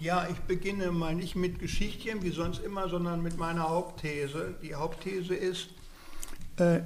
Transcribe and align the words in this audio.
Ja, 0.00 0.26
ich 0.30 0.38
beginne 0.40 0.90
mal 0.90 1.14
nicht 1.14 1.36
mit 1.36 1.58
Geschichtchen 1.58 2.22
wie 2.22 2.30
sonst 2.30 2.62
immer, 2.62 2.88
sondern 2.88 3.22
mit 3.22 3.38
meiner 3.38 3.68
Hauptthese. 3.68 4.54
Die 4.62 4.74
Hauptthese 4.74 5.34
ist, 5.34 5.68
äh, 6.58 6.80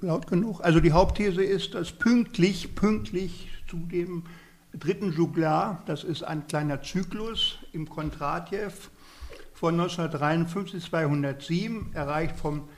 laut 0.00 0.26
genug, 0.26 0.60
also 0.62 0.80
die 0.80 0.92
Hauptthese 0.92 1.42
ist, 1.42 1.74
dass 1.74 1.92
pünktlich, 1.92 2.74
pünktlich 2.74 3.48
zu 3.68 3.76
dem 3.76 4.22
dritten 4.72 5.12
Juglar, 5.12 5.82
das 5.86 6.04
ist 6.04 6.22
ein 6.22 6.46
kleiner 6.46 6.82
Zyklus 6.82 7.58
im 7.72 7.88
Kontratjew 7.88 8.70
von 9.52 9.74
1953 9.74 10.74
bis 10.74 10.84
207, 10.84 11.90
erreicht 11.94 12.36
vom 12.36 12.68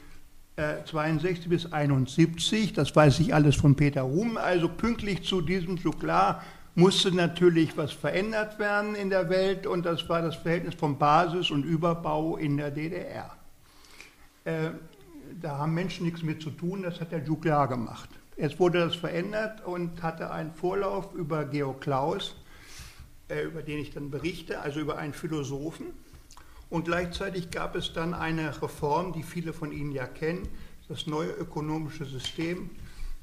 äh, 0.57 0.85
62 0.85 1.49
bis 1.49 1.73
71, 1.73 2.73
das 2.73 2.95
weiß 2.95 3.21
ich 3.21 3.35
alles 3.35 3.57
von 3.57 3.77
Peter 3.77 4.03
Ruhm, 4.03 4.37
also 4.37 4.69
pünktlich 4.69 5.23
zu 5.23 5.41
diesem 5.41 5.77
Juglar 5.77 6.43
musste 6.79 7.11
natürlich 7.11 7.77
was 7.77 7.93
verändert 7.93 8.61
werden 8.61 8.95
in 8.95 9.11
der 9.11 9.29
Welt 9.29 9.67
und 9.67 9.85
das 9.85 10.09
war 10.09 10.23
das 10.23 10.37
Verhältnis 10.37 10.77
von 10.77 10.97
Basis 10.97 11.51
und 11.51 11.65
Überbau 11.65 12.37
in 12.37 12.57
der 12.57 12.71
DDR. 12.71 13.37
Äh, 14.45 14.71
da 15.43 15.59
haben 15.59 15.75
Menschen 15.75 16.07
nichts 16.07 16.23
mit 16.23 16.41
zu 16.41 16.51
tun, 16.51 16.85
das 16.85 17.01
hat 17.01 17.11
der 17.11 17.25
Juglar 17.25 17.67
gemacht. 17.67 18.09
Jetzt 18.37 18.61
wurde 18.61 18.79
das 18.79 18.95
verändert 18.95 19.67
und 19.67 20.05
hatte 20.05 20.31
einen 20.31 20.53
Vorlauf 20.55 21.13
über 21.15 21.47
Georg 21.47 21.81
Klaus, 21.81 22.37
äh, 23.29 23.43
über 23.43 23.63
den 23.63 23.81
ich 23.81 23.91
dann 23.93 24.13
berichte, 24.13 24.61
also 24.61 24.79
über 24.79 24.99
einen 24.99 25.15
Philosophen. 25.15 25.87
Und 26.71 26.85
gleichzeitig 26.85 27.51
gab 27.51 27.75
es 27.75 27.93
dann 27.93 28.15
eine 28.15 28.63
Reform, 28.63 29.13
die 29.13 29.25
viele 29.25 29.53
von 29.53 29.73
Ihnen 29.73 29.91
ja 29.91 30.07
kennen, 30.07 30.47
das 30.89 31.09
neue 31.09 31.31
ökonomische 31.31 32.05
System 32.05 32.71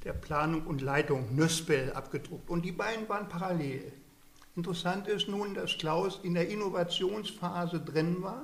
der 0.05 0.13
Planung 0.13 0.67
und 0.67 0.81
Leitung, 0.81 1.35
Nöspel, 1.35 1.91
abgedruckt. 1.93 2.49
Und 2.49 2.63
die 2.63 2.71
beiden 2.71 3.09
waren 3.09 3.27
parallel. 3.27 3.91
Interessant 4.55 5.07
ist 5.07 5.27
nun, 5.27 5.55
dass 5.55 5.77
Klaus 5.77 6.19
in 6.23 6.35
der 6.35 6.47
Innovationsphase 6.47 7.81
drin 7.81 8.21
war 8.21 8.43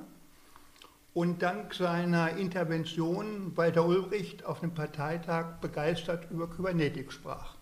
und 1.14 1.40
dank 1.40 1.72
seiner 1.72 2.36
Intervention 2.36 3.56
Walter 3.56 3.86
Ulbricht 3.86 4.44
auf 4.44 4.60
dem 4.60 4.74
Parteitag 4.74 5.60
begeistert 5.60 6.30
über 6.30 6.50
Kybernetik 6.50 7.12
sprach. 7.12 7.54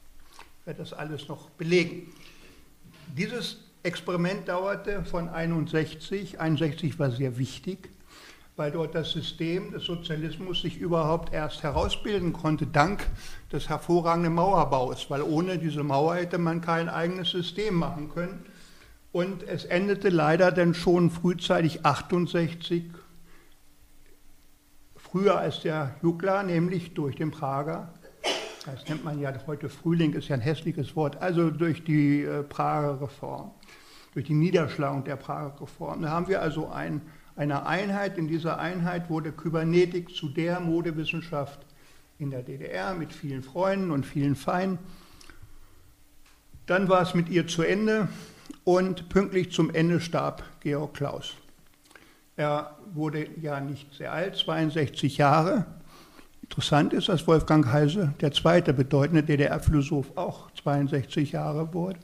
Ich 0.61 0.67
werde 0.67 0.81
das 0.81 0.93
alles 0.93 1.29
noch 1.29 1.51
belegen. 1.51 2.13
Dieses 3.17 3.59
Experiment 3.83 4.49
dauerte 4.49 5.05
von 5.05 5.29
61, 5.29 6.41
61 6.41 6.99
war 6.99 7.11
sehr 7.11 7.39
wichtig, 7.39 7.91
weil 8.61 8.73
dort 8.73 8.95
das 8.95 9.13
System 9.13 9.73
des 9.73 9.85
Sozialismus 9.85 10.61
sich 10.61 10.77
überhaupt 10.77 11.33
erst 11.33 11.63
herausbilden 11.63 12.35
konnte, 12.35 12.67
dank 12.67 13.07
des 13.51 13.71
hervorragenden 13.71 14.35
Mauerbaus, 14.35 15.09
weil 15.09 15.23
ohne 15.23 15.57
diese 15.57 15.83
Mauer 15.83 16.17
hätte 16.17 16.37
man 16.37 16.61
kein 16.61 16.91
eigenes 16.91 17.31
System 17.31 17.77
machen 17.77 18.11
können. 18.11 18.45
Und 19.13 19.45
es 19.45 19.65
endete 19.65 20.11
leider 20.11 20.53
dann 20.53 20.75
schon 20.75 21.11
frühzeitig 21.11 21.87
68 21.87 22.85
früher 24.95 25.39
als 25.39 25.63
der 25.63 25.95
Juglar, 26.03 26.43
nämlich 26.43 26.93
durch 26.93 27.17
den 27.17 27.31
Prager. 27.31 27.95
Das 28.67 28.87
nennt 28.91 29.03
man 29.05 29.19
ja 29.23 29.33
heute 29.47 29.71
Frühling, 29.71 30.13
ist 30.13 30.29
ja 30.29 30.35
ein 30.35 30.43
hässliches 30.43 30.95
Wort, 30.97 31.17
also 31.23 31.51
durch 31.51 31.83
die 31.83 32.25
äh, 32.25 32.43
Prager 32.43 33.01
Reform, 33.01 33.53
durch 34.13 34.27
die 34.27 34.35
Niederschlagung 34.35 35.03
der 35.05 35.17
Prager 35.17 35.59
Reform. 35.63 36.03
Da 36.03 36.11
haben 36.11 36.29
wir 36.29 36.43
also 36.43 36.69
ein, 36.69 37.01
eine 37.41 37.65
Einheit, 37.65 38.19
in 38.19 38.29
dieser 38.29 38.59
Einheit 38.59 39.09
wurde 39.09 39.33
Kybernetik 39.33 40.15
zu 40.15 40.29
der 40.29 40.61
Modewissenschaft 40.61 41.65
in 42.19 42.31
der 42.31 42.43
DDR 42.43 42.95
mit 42.95 43.15
vielen 43.15 43.43
Freunden 43.43 43.91
und 43.91 44.05
vielen 44.05 44.37
Feinden. 44.37 44.79
Dann 46.67 46.91
war 46.91 47.01
es 47.01 47.15
mit 47.15 47.31
ihr 47.31 47.47
zu 47.47 47.63
Ende 47.63 48.11
und 48.65 49.09
pünktlich 49.09 49.53
zum 49.53 49.75
Ende 49.75 50.03
starb 50.03 50.45
Georg 50.61 50.93
Klaus. 50.93 51.33
Er 52.37 52.77
wurde 52.93 53.27
ja 53.41 53.59
nicht 53.59 53.95
sehr 53.95 54.13
alt, 54.13 54.37
62 54.37 55.17
Jahre. 55.17 55.65
Interessant 56.43 56.93
ist, 56.93 57.09
dass 57.09 57.27
Wolfgang 57.27 57.73
Heise, 57.73 58.13
der 58.21 58.33
zweite 58.33 58.75
bedeutende 58.75 59.23
DDR-Philosoph, 59.23 60.15
auch 60.15 60.51
62 60.63 61.33
Jahre 61.33 61.73
wurde. 61.73 62.01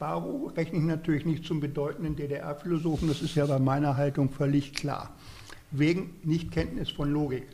Baro 0.00 0.50
rechne 0.56 0.78
ich 0.78 0.84
natürlich 0.84 1.26
nicht 1.26 1.44
zum 1.44 1.60
bedeutenden 1.60 2.16
DDR-Philosophen, 2.16 3.06
das 3.06 3.20
ist 3.20 3.34
ja 3.34 3.44
bei 3.44 3.58
meiner 3.58 3.98
Haltung 3.98 4.30
völlig 4.30 4.72
klar, 4.72 5.14
wegen 5.70 6.18
Nichtkenntnis 6.24 6.88
von 6.88 7.12
Logik. 7.12 7.46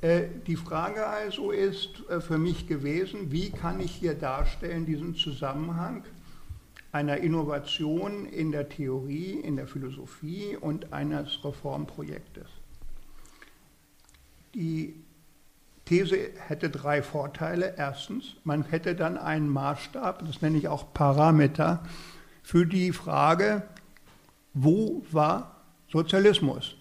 Äh, 0.00 0.24
die 0.48 0.56
Frage 0.56 1.06
also 1.06 1.52
ist 1.52 2.02
äh, 2.08 2.20
für 2.20 2.38
mich 2.38 2.66
gewesen, 2.66 3.30
wie 3.30 3.50
kann 3.50 3.78
ich 3.78 3.92
hier 3.92 4.14
darstellen 4.14 4.84
diesen 4.84 5.14
Zusammenhang 5.14 6.02
einer 6.90 7.18
Innovation 7.18 8.26
in 8.26 8.50
der 8.50 8.68
Theorie, 8.68 9.34
in 9.34 9.54
der 9.54 9.68
Philosophie 9.68 10.56
und 10.60 10.92
eines 10.92 11.44
Reformprojektes. 11.44 12.48
Die 14.56 14.96
These 15.90 16.30
hätte 16.46 16.70
drei 16.70 17.02
Vorteile. 17.02 17.74
Erstens, 17.76 18.36
man 18.44 18.62
hätte 18.62 18.94
dann 18.94 19.18
einen 19.18 19.48
Maßstab, 19.48 20.24
das 20.24 20.40
nenne 20.40 20.56
ich 20.56 20.68
auch 20.68 20.94
Parameter, 20.94 21.82
für 22.44 22.64
die 22.64 22.92
Frage, 22.92 23.64
wo 24.54 25.02
war 25.10 25.56
Sozialismus? 25.90 26.76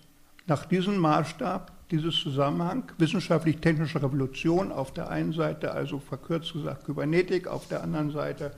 Nach 0.46 0.64
diesem 0.64 1.00
Maßstab, 1.00 1.72
dieses 1.90 2.20
Zusammenhang, 2.20 2.84
wissenschaftlich-technische 3.00 4.00
Revolution 4.00 4.72
auf 4.72 4.94
der 4.94 5.10
einen 5.10 5.34
Seite, 5.34 5.72
also 5.72 5.98
verkürzt 5.98 6.54
gesagt 6.54 6.86
Kybernetik, 6.86 7.48
auf 7.48 7.68
der 7.68 7.82
anderen 7.82 8.12
Seite 8.12 8.52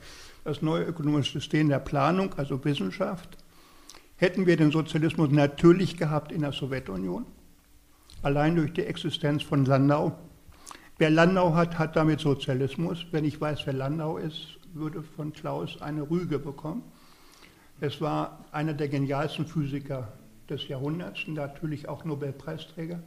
das 0.44 0.60
neue 0.60 0.84
ökonomische 0.84 1.32
System 1.32 1.70
der 1.70 1.78
Planung, 1.78 2.34
also 2.36 2.62
Wissenschaft, 2.62 3.38
hätten 4.16 4.44
wir 4.44 4.58
den 4.58 4.70
Sozialismus 4.70 5.30
natürlich 5.30 5.96
gehabt 5.96 6.30
in 6.30 6.42
der 6.42 6.52
Sowjetunion, 6.52 7.24
allein 8.20 8.54
durch 8.54 8.74
die 8.74 8.84
Existenz 8.84 9.42
von 9.42 9.64
Landau. 9.64 10.18
Wer 10.98 11.10
Landau 11.10 11.54
hat, 11.54 11.78
hat 11.78 11.96
damit 11.96 12.20
Sozialismus. 12.20 13.06
Wenn 13.10 13.24
ich 13.24 13.40
weiß, 13.40 13.66
wer 13.66 13.72
Landau 13.72 14.18
ist, 14.18 14.58
würde 14.74 15.02
von 15.02 15.32
Klaus 15.32 15.80
eine 15.80 16.08
Rüge 16.08 16.38
bekommen. 16.38 16.82
Es 17.80 18.00
war 18.00 18.44
einer 18.52 18.74
der 18.74 18.88
genialsten 18.88 19.46
Physiker 19.46 20.12
des 20.48 20.68
Jahrhunderts 20.68 21.24
und 21.26 21.34
natürlich 21.34 21.88
auch 21.88 22.04
Nobelpreisträger. 22.04 23.02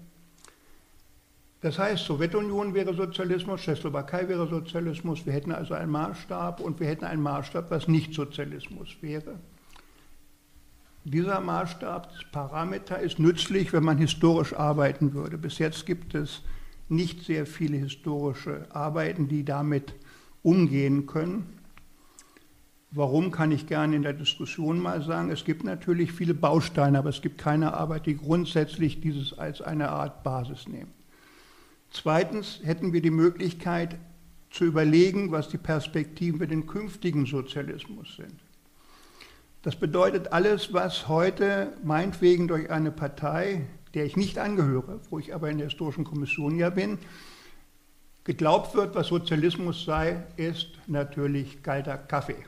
Das 1.62 1.80
heißt, 1.80 2.06
Sowjetunion 2.06 2.74
wäre 2.74 2.94
Sozialismus, 2.94 3.62
Tschechoslowakei 3.62 4.28
wäre 4.28 4.48
Sozialismus, 4.48 5.26
wir 5.26 5.34
hätten 5.34 5.52
also 5.52 5.74
einen 5.74 5.92
Maßstab 5.92 6.60
und 6.60 6.80
wir 6.80 6.88
hätten 6.88 7.06
einen 7.06 7.24
Maßstab, 7.24 7.72
was 7.72 7.88
nicht 7.88 8.14
Sozialismus 8.14 8.90
wäre. 9.02 9.40
Dieser 11.06 11.40
Maßstab, 11.40 12.12
das 12.12 12.24
Parameter, 12.32 13.00
ist 13.00 13.20
nützlich, 13.20 13.74
wenn 13.74 13.84
man 13.84 13.98
historisch 13.98 14.54
arbeiten 14.54 15.14
würde. 15.14 15.38
Bis 15.38 15.58
jetzt 15.58 15.86
gibt 15.86 16.14
es 16.16 16.42
nicht 16.90 17.24
sehr 17.24 17.46
viele 17.46 17.78
historische 17.78 18.68
Arbeiten, 18.70 19.28
die 19.28 19.44
damit 19.44 19.94
umgehen 20.44 21.08
können. 21.08 21.60
Warum 22.92 23.32
kann 23.32 23.52
ich 23.52 23.68
gerne 23.68 23.96
in 23.96 24.04
der 24.04 24.14
Diskussion 24.14 24.80
mal 24.80 25.02
sagen. 25.02 25.30
Es 25.30 25.44
gibt 25.44 25.66
natürlich 25.66 26.14
viele 26.14 26.34
Bausteine, 26.34 27.00
aber 27.00 27.10
es 27.10 27.22
gibt 27.22 27.38
keine 27.38 27.74
Arbeit, 27.74 28.06
die 28.06 28.16
grundsätzlich 28.16 29.02
dieses 29.02 29.38
als 29.38 29.62
eine 29.62 29.90
Art 29.90 30.24
Basis 30.24 30.68
nehmen. 30.68 30.94
Zweitens 31.92 32.62
hätten 32.64 32.94
wir 32.94 33.02
die 33.02 33.12
Möglichkeit 33.12 33.98
zu 34.50 34.64
überlegen, 34.64 35.32
was 35.32 35.50
die 35.50 35.58
Perspektiven 35.58 36.40
für 36.40 36.48
den 36.48 36.68
künftigen 36.68 37.26
Sozialismus 37.26 38.16
sind. 38.16 38.40
Das 39.62 39.76
bedeutet 39.76 40.32
alles, 40.32 40.74
was 40.74 41.08
heute 41.08 41.74
meinetwegen 41.84 42.48
durch 42.48 42.70
eine 42.70 42.92
Partei, 42.92 43.66
der 43.96 44.06
ich 44.06 44.18
nicht 44.18 44.38
angehöre, 44.38 45.00
wo 45.10 45.18
ich 45.18 45.34
aber 45.34 45.50
in 45.50 45.58
der 45.58 45.68
historischen 45.68 46.04
Kommission 46.04 46.58
ja 46.58 46.70
bin, 46.70 47.00
geglaubt 48.26 48.76
wird, 48.76 48.94
was 48.94 49.08
Sozialismus 49.08 49.86
sei, 49.86 50.24
ist 50.36 50.68
natürlich 50.88 51.64
kalter 51.64 51.98
Kaffee. 51.98 52.44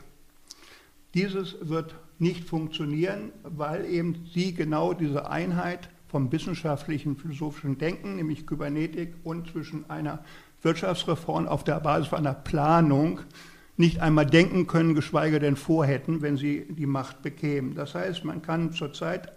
Dieses 1.14 1.56
wird 1.62 1.94
nicht 2.18 2.44
funktionieren, 2.44 3.32
weil 3.42 3.86
eben 3.86 4.26
sie 4.34 4.52
genau 4.52 4.92
diese 4.92 5.30
Einheit 5.30 5.88
vom 6.08 6.30
wissenschaftlichen, 6.32 7.16
philosophischen 7.16 7.78
Denken, 7.78 8.16
nämlich 8.16 8.46
Kybernetik, 8.46 9.14
und 9.24 9.50
zwischen 9.50 9.88
einer 9.88 10.24
Wirtschaftsreform 10.62 11.46
auf 11.46 11.64
der 11.64 11.80
Basis 11.80 12.12
einer 12.12 12.34
Planung 12.34 13.20
nicht 13.76 14.00
einmal 14.00 14.26
denken 14.26 14.66
können, 14.66 14.94
geschweige 14.94 15.38
denn 15.38 15.56
vorhätten, 15.56 16.20
wenn 16.20 16.36
sie 16.36 16.66
die 16.68 16.86
Macht 16.86 17.22
bekämen. 17.22 17.74
Das 17.74 17.94
heißt, 17.94 18.24
man 18.24 18.42
kann 18.42 18.72
zurzeit 18.72 19.32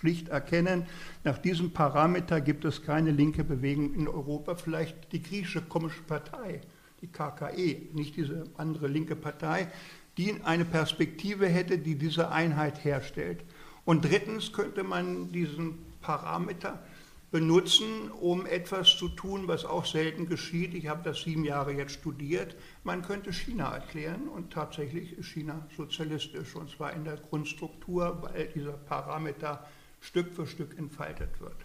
schlicht 0.00 0.28
erkennen, 0.28 0.86
nach 1.24 1.38
diesem 1.38 1.72
Parameter 1.72 2.40
gibt 2.40 2.64
es 2.64 2.82
keine 2.82 3.10
linke 3.10 3.44
Bewegung 3.44 3.94
in 3.94 4.08
Europa, 4.08 4.54
vielleicht 4.54 5.12
die 5.12 5.22
griechische 5.22 5.60
Kommunistische 5.62 6.06
Partei, 6.06 6.60
die 7.02 7.08
KKE, 7.08 7.94
nicht 7.94 8.16
diese 8.16 8.44
andere 8.56 8.88
linke 8.88 9.14
Partei, 9.14 9.68
die 10.16 10.34
eine 10.42 10.64
Perspektive 10.64 11.46
hätte, 11.46 11.78
die 11.78 11.96
diese 11.96 12.30
Einheit 12.30 12.84
herstellt. 12.84 13.44
Und 13.84 14.04
drittens 14.04 14.52
könnte 14.52 14.84
man 14.84 15.32
diesen 15.32 15.78
Parameter 16.00 16.82
benutzen, 17.30 18.10
um 18.10 18.44
etwas 18.44 18.96
zu 18.96 19.08
tun, 19.08 19.46
was 19.46 19.64
auch 19.64 19.86
selten 19.86 20.26
geschieht. 20.26 20.74
Ich 20.74 20.88
habe 20.88 21.02
das 21.04 21.22
sieben 21.22 21.44
Jahre 21.44 21.72
jetzt 21.72 21.92
studiert. 21.92 22.56
Man 22.82 23.02
könnte 23.02 23.32
China 23.32 23.72
erklären 23.72 24.28
und 24.28 24.52
tatsächlich 24.52 25.16
ist 25.16 25.28
China 25.28 25.66
sozialistisch 25.76 26.56
und 26.56 26.70
zwar 26.70 26.92
in 26.92 27.04
der 27.04 27.16
Grundstruktur, 27.16 28.18
weil 28.22 28.48
dieser 28.48 28.72
Parameter 28.72 29.64
Stück 30.00 30.32
für 30.32 30.46
Stück 30.46 30.78
entfaltet 30.78 31.40
wird. 31.40 31.56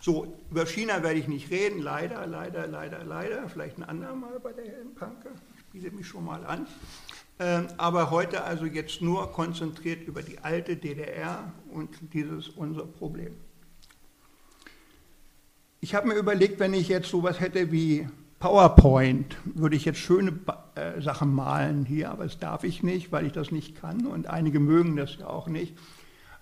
So, 0.00 0.36
über 0.50 0.66
China 0.66 1.02
werde 1.02 1.20
ich 1.20 1.28
nicht 1.28 1.50
reden, 1.50 1.80
leider, 1.80 2.26
leider, 2.26 2.66
leider, 2.66 3.04
leider. 3.04 3.48
Vielleicht 3.48 3.78
ein 3.78 3.84
andermal 3.84 4.40
bei 4.40 4.52
der 4.52 4.64
Herrn 4.64 4.94
Panke, 4.96 5.30
biete 5.70 5.92
mich 5.92 6.08
schon 6.08 6.24
mal 6.24 6.44
an. 6.44 6.66
Ähm, 7.38 7.68
aber 7.76 8.10
heute 8.10 8.42
also 8.42 8.66
jetzt 8.66 9.00
nur 9.00 9.30
konzentriert 9.30 10.06
über 10.06 10.22
die 10.22 10.38
alte 10.40 10.76
DDR 10.76 11.52
und 11.70 11.90
dieses 12.12 12.48
unser 12.48 12.84
Problem. 12.84 13.34
Ich 15.80 15.94
habe 15.94 16.08
mir 16.08 16.14
überlegt, 16.14 16.60
wenn 16.60 16.74
ich 16.74 16.88
jetzt 16.88 17.08
sowas 17.08 17.40
hätte 17.40 17.72
wie 17.72 18.08
PowerPoint, 18.38 19.36
würde 19.44 19.76
ich 19.76 19.84
jetzt 19.84 19.98
schöne 19.98 20.36
äh, 20.74 21.00
Sachen 21.00 21.32
malen 21.32 21.84
hier, 21.84 22.10
aber 22.10 22.24
das 22.24 22.38
darf 22.38 22.64
ich 22.64 22.82
nicht, 22.82 23.12
weil 23.12 23.26
ich 23.26 23.32
das 23.32 23.52
nicht 23.52 23.80
kann 23.80 24.06
und 24.06 24.26
einige 24.26 24.58
mögen 24.58 24.96
das 24.96 25.16
ja 25.16 25.28
auch 25.28 25.46
nicht. 25.46 25.76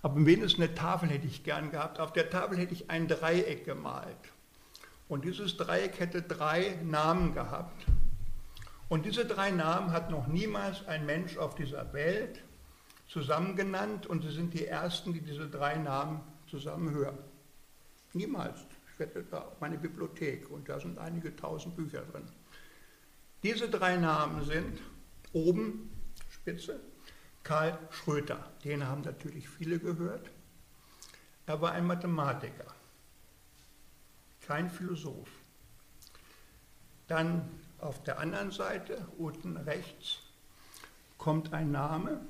Aber 0.02 0.24
wenigstens 0.24 0.64
eine 0.64 0.74
Tafel 0.74 1.08
hätte 1.10 1.26
ich 1.26 1.44
gern 1.44 1.70
gehabt. 1.70 2.00
Auf 2.00 2.12
der 2.12 2.30
Tafel 2.30 2.56
hätte 2.56 2.72
ich 2.72 2.90
ein 2.90 3.06
Dreieck 3.06 3.64
gemalt. 3.64 4.16
Und 5.08 5.24
dieses 5.24 5.56
Dreieck 5.56 5.98
hätte 5.98 6.22
drei 6.22 6.78
Namen 6.84 7.34
gehabt. 7.34 7.84
Und 8.88 9.04
diese 9.04 9.24
drei 9.24 9.50
Namen 9.50 9.92
hat 9.92 10.10
noch 10.10 10.26
niemals 10.26 10.86
ein 10.86 11.06
Mensch 11.06 11.36
auf 11.36 11.54
dieser 11.54 11.92
Welt 11.92 12.42
zusammen 13.06 13.56
genannt 13.56 14.06
und 14.06 14.22
sie 14.22 14.30
sind 14.30 14.54
die 14.54 14.66
ersten, 14.66 15.12
die 15.12 15.20
diese 15.20 15.48
drei 15.48 15.76
Namen 15.76 16.20
zusammen 16.48 16.90
hören. 16.92 17.18
Niemals 18.12 18.60
wette 18.98 19.24
da 19.24 19.42
auf 19.42 19.60
meine 19.60 19.78
Bibliothek 19.78 20.50
und 20.50 20.68
da 20.68 20.78
sind 20.78 20.98
einige 20.98 21.34
tausend 21.34 21.76
Bücher 21.76 22.02
drin. 22.02 22.24
Diese 23.42 23.68
drei 23.68 23.96
Namen 23.96 24.44
sind 24.44 24.80
oben, 25.32 25.90
Spitze, 26.28 26.80
Karl 27.42 27.78
Schröter. 27.90 28.50
Den 28.64 28.86
haben 28.86 29.02
natürlich 29.02 29.48
viele 29.48 29.78
gehört. 29.78 30.30
Er 31.46 31.60
war 31.60 31.72
ein 31.72 31.86
Mathematiker, 31.86 32.66
kein 34.46 34.70
Philosoph. 34.70 35.28
Dann 37.08 37.48
auf 37.80 38.02
der 38.04 38.20
anderen 38.20 38.52
Seite, 38.52 39.04
unten 39.18 39.56
rechts, 39.56 40.20
kommt 41.18 41.52
ein 41.52 41.72
Name, 41.72 42.20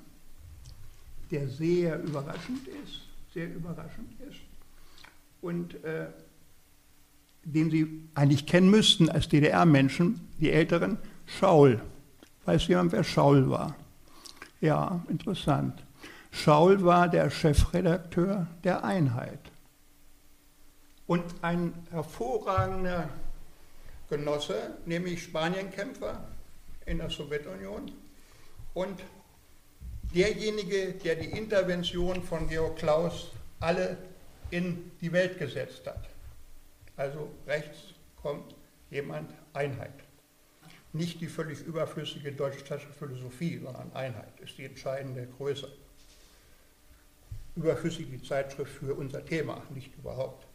der 1.30 1.48
sehr 1.48 2.02
überraschend 2.02 2.66
ist, 2.68 3.02
sehr 3.34 3.52
überraschend 3.52 4.18
ist. 4.28 4.40
Und 5.42 5.82
äh, 5.84 6.06
den 7.44 7.70
Sie 7.70 8.08
eigentlich 8.14 8.46
kennen 8.46 8.70
müssten 8.70 9.08
als 9.08 9.28
DDR-Menschen, 9.28 10.28
die 10.38 10.50
Älteren, 10.50 10.98
Schaul. 11.26 11.80
Weiß 12.44 12.66
jemand, 12.68 12.92
wer 12.92 13.04
Schaul 13.04 13.48
war? 13.50 13.76
Ja, 14.60 15.00
interessant. 15.08 15.82
Schaul 16.30 16.84
war 16.84 17.08
der 17.08 17.30
Chefredakteur 17.30 18.46
der 18.62 18.84
Einheit. 18.84 19.40
Und 21.06 21.24
ein 21.42 21.72
hervorragender 21.90 23.08
Genosse, 24.08 24.76
nämlich 24.86 25.22
Spanienkämpfer 25.22 26.24
in 26.86 26.98
der 26.98 27.10
Sowjetunion 27.10 27.90
und 28.74 29.00
derjenige, 30.14 30.92
der 30.92 31.16
die 31.16 31.30
Intervention 31.30 32.22
von 32.22 32.48
Georg 32.48 32.76
Klaus 32.76 33.32
alle 33.60 33.96
in 34.50 34.90
die 35.00 35.12
Welt 35.12 35.38
gesetzt 35.38 35.86
hat. 35.86 36.08
Also 36.96 37.30
rechts 37.46 37.78
kommt 38.20 38.54
jemand 38.90 39.30
Einheit. 39.54 39.94
Nicht 40.92 41.20
die 41.20 41.28
völlig 41.28 41.60
überflüssige 41.60 42.32
deutsch-klassische 42.32 42.92
Philosophie, 42.92 43.60
sondern 43.62 43.92
Einheit 43.92 44.40
ist 44.40 44.58
die 44.58 44.64
entscheidende 44.64 45.26
Größe. 45.36 45.70
Überflüssig 47.56 48.08
die 48.10 48.22
Zeitschrift 48.22 48.72
für 48.72 48.94
unser 48.94 49.24
Thema, 49.24 49.62
nicht 49.70 49.96
überhaupt. 49.96 50.46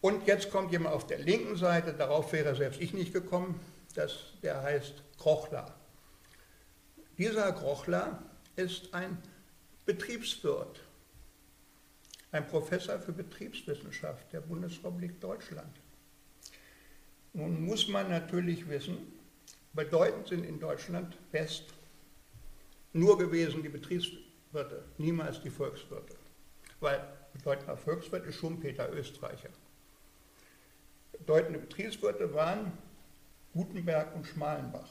Und 0.00 0.26
jetzt 0.26 0.50
kommt 0.50 0.72
jemand 0.72 0.94
auf 0.94 1.06
der 1.06 1.18
linken 1.18 1.56
Seite, 1.56 1.92
darauf 1.92 2.32
wäre 2.32 2.54
selbst 2.54 2.80
ich 2.80 2.94
nicht 2.94 3.12
gekommen, 3.12 3.60
das, 3.94 4.34
der 4.42 4.62
heißt 4.62 5.02
Krochler. 5.18 5.74
Dieser 7.18 7.52
Krochler 7.52 8.22
ist 8.56 8.92
ein 8.94 9.18
Betriebswirt 9.84 10.80
ein 12.36 12.46
Professor 12.46 12.98
für 12.98 13.12
Betriebswissenschaft 13.12 14.32
der 14.32 14.40
Bundesrepublik 14.40 15.20
Deutschland. 15.20 15.74
Nun 17.32 17.64
muss 17.64 17.88
man 17.88 18.08
natürlich 18.08 18.68
wissen, 18.68 18.98
bedeutend 19.76 20.26
sind 20.26 20.44
in 20.44 20.58
Deutschland 20.58 21.16
West 21.30 21.64
nur 22.92 23.18
gewesen 23.18 23.62
die 23.62 23.68
Betriebswirte, 23.68 24.84
niemals 24.98 25.40
die 25.42 25.50
Volkswirte. 25.50 26.16
Weil 26.80 27.06
bedeutender 27.34 27.76
Volkswirt 27.76 28.26
ist 28.26 28.36
Schumpeter, 28.36 28.92
Österreicher. 28.92 29.50
Bedeutende 31.12 31.58
Betriebswirte 31.58 32.32
waren 32.34 32.72
Gutenberg 33.52 34.14
und 34.14 34.26
Schmalenbach. 34.26 34.88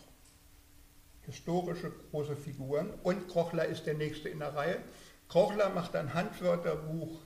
Historische 1.23 1.91
große 2.11 2.35
Figuren. 2.35 2.91
Und 3.03 3.27
Krochler 3.27 3.65
ist 3.65 3.85
der 3.85 3.95
nächste 3.95 4.29
in 4.29 4.39
der 4.39 4.55
Reihe. 4.55 4.81
Krochler 5.27 5.69
macht 5.69 5.95
ein 5.95 6.13
Handwörterbuch 6.13 7.19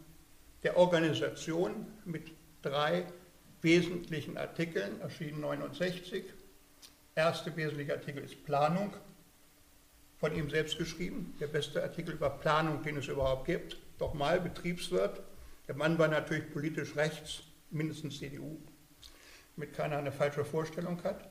der 0.63 0.77
Organisation 0.77 1.87
mit 2.05 2.31
drei 2.61 3.05
wesentlichen 3.61 4.37
Artikeln, 4.37 5.01
erschienen 5.01 5.41
69. 5.41 6.23
Erste 7.19 7.53
wesentliche 7.57 7.91
Artikel 7.91 8.23
ist 8.23 8.45
Planung, 8.45 8.93
von 10.21 10.33
ihm 10.33 10.49
selbst 10.49 10.77
geschrieben, 10.77 11.35
der 11.41 11.47
beste 11.47 11.83
Artikel 11.83 12.13
über 12.13 12.29
Planung, 12.29 12.81
den 12.81 12.95
es 12.95 13.09
überhaupt 13.09 13.45
gibt. 13.45 13.75
Doch 13.97 14.13
mal 14.13 14.39
Betriebswirt. 14.39 15.19
Der 15.67 15.75
Mann 15.75 15.99
war 15.99 16.07
natürlich 16.07 16.49
politisch 16.53 16.95
rechts, 16.95 17.41
mindestens 17.71 18.19
CDU, 18.19 18.57
damit 19.57 19.75
keiner 19.75 19.97
eine 19.97 20.13
falsche 20.13 20.45
Vorstellung 20.45 21.03
hat. 21.03 21.27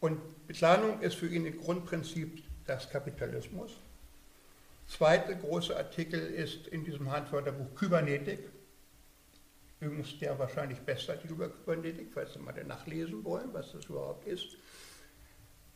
Und 0.00 0.20
Planung 0.48 1.00
ist 1.00 1.14
für 1.14 1.28
ihn 1.28 1.46
ein 1.46 1.56
Grundprinzip 1.56 2.42
des 2.66 2.90
Kapitalismus. 2.90 3.70
Zweite 4.88 5.36
große 5.36 5.76
Artikel 5.76 6.18
ist 6.18 6.66
in 6.66 6.84
diesem 6.84 7.12
Handwörterbuch 7.12 7.72
Kybernetik. 7.76 8.40
Übrigens 9.80 10.18
der 10.18 10.38
wahrscheinlich 10.38 10.80
beste 10.80 11.12
Artikel 11.12 11.34
über 11.34 11.50
Kybernetik, 11.50 12.12
falls 12.12 12.32
Sie 12.32 12.38
mal 12.38 12.52
nachlesen 12.64 13.22
wollen, 13.24 13.52
was 13.52 13.72
das 13.72 13.84
überhaupt 13.86 14.26
ist, 14.26 14.56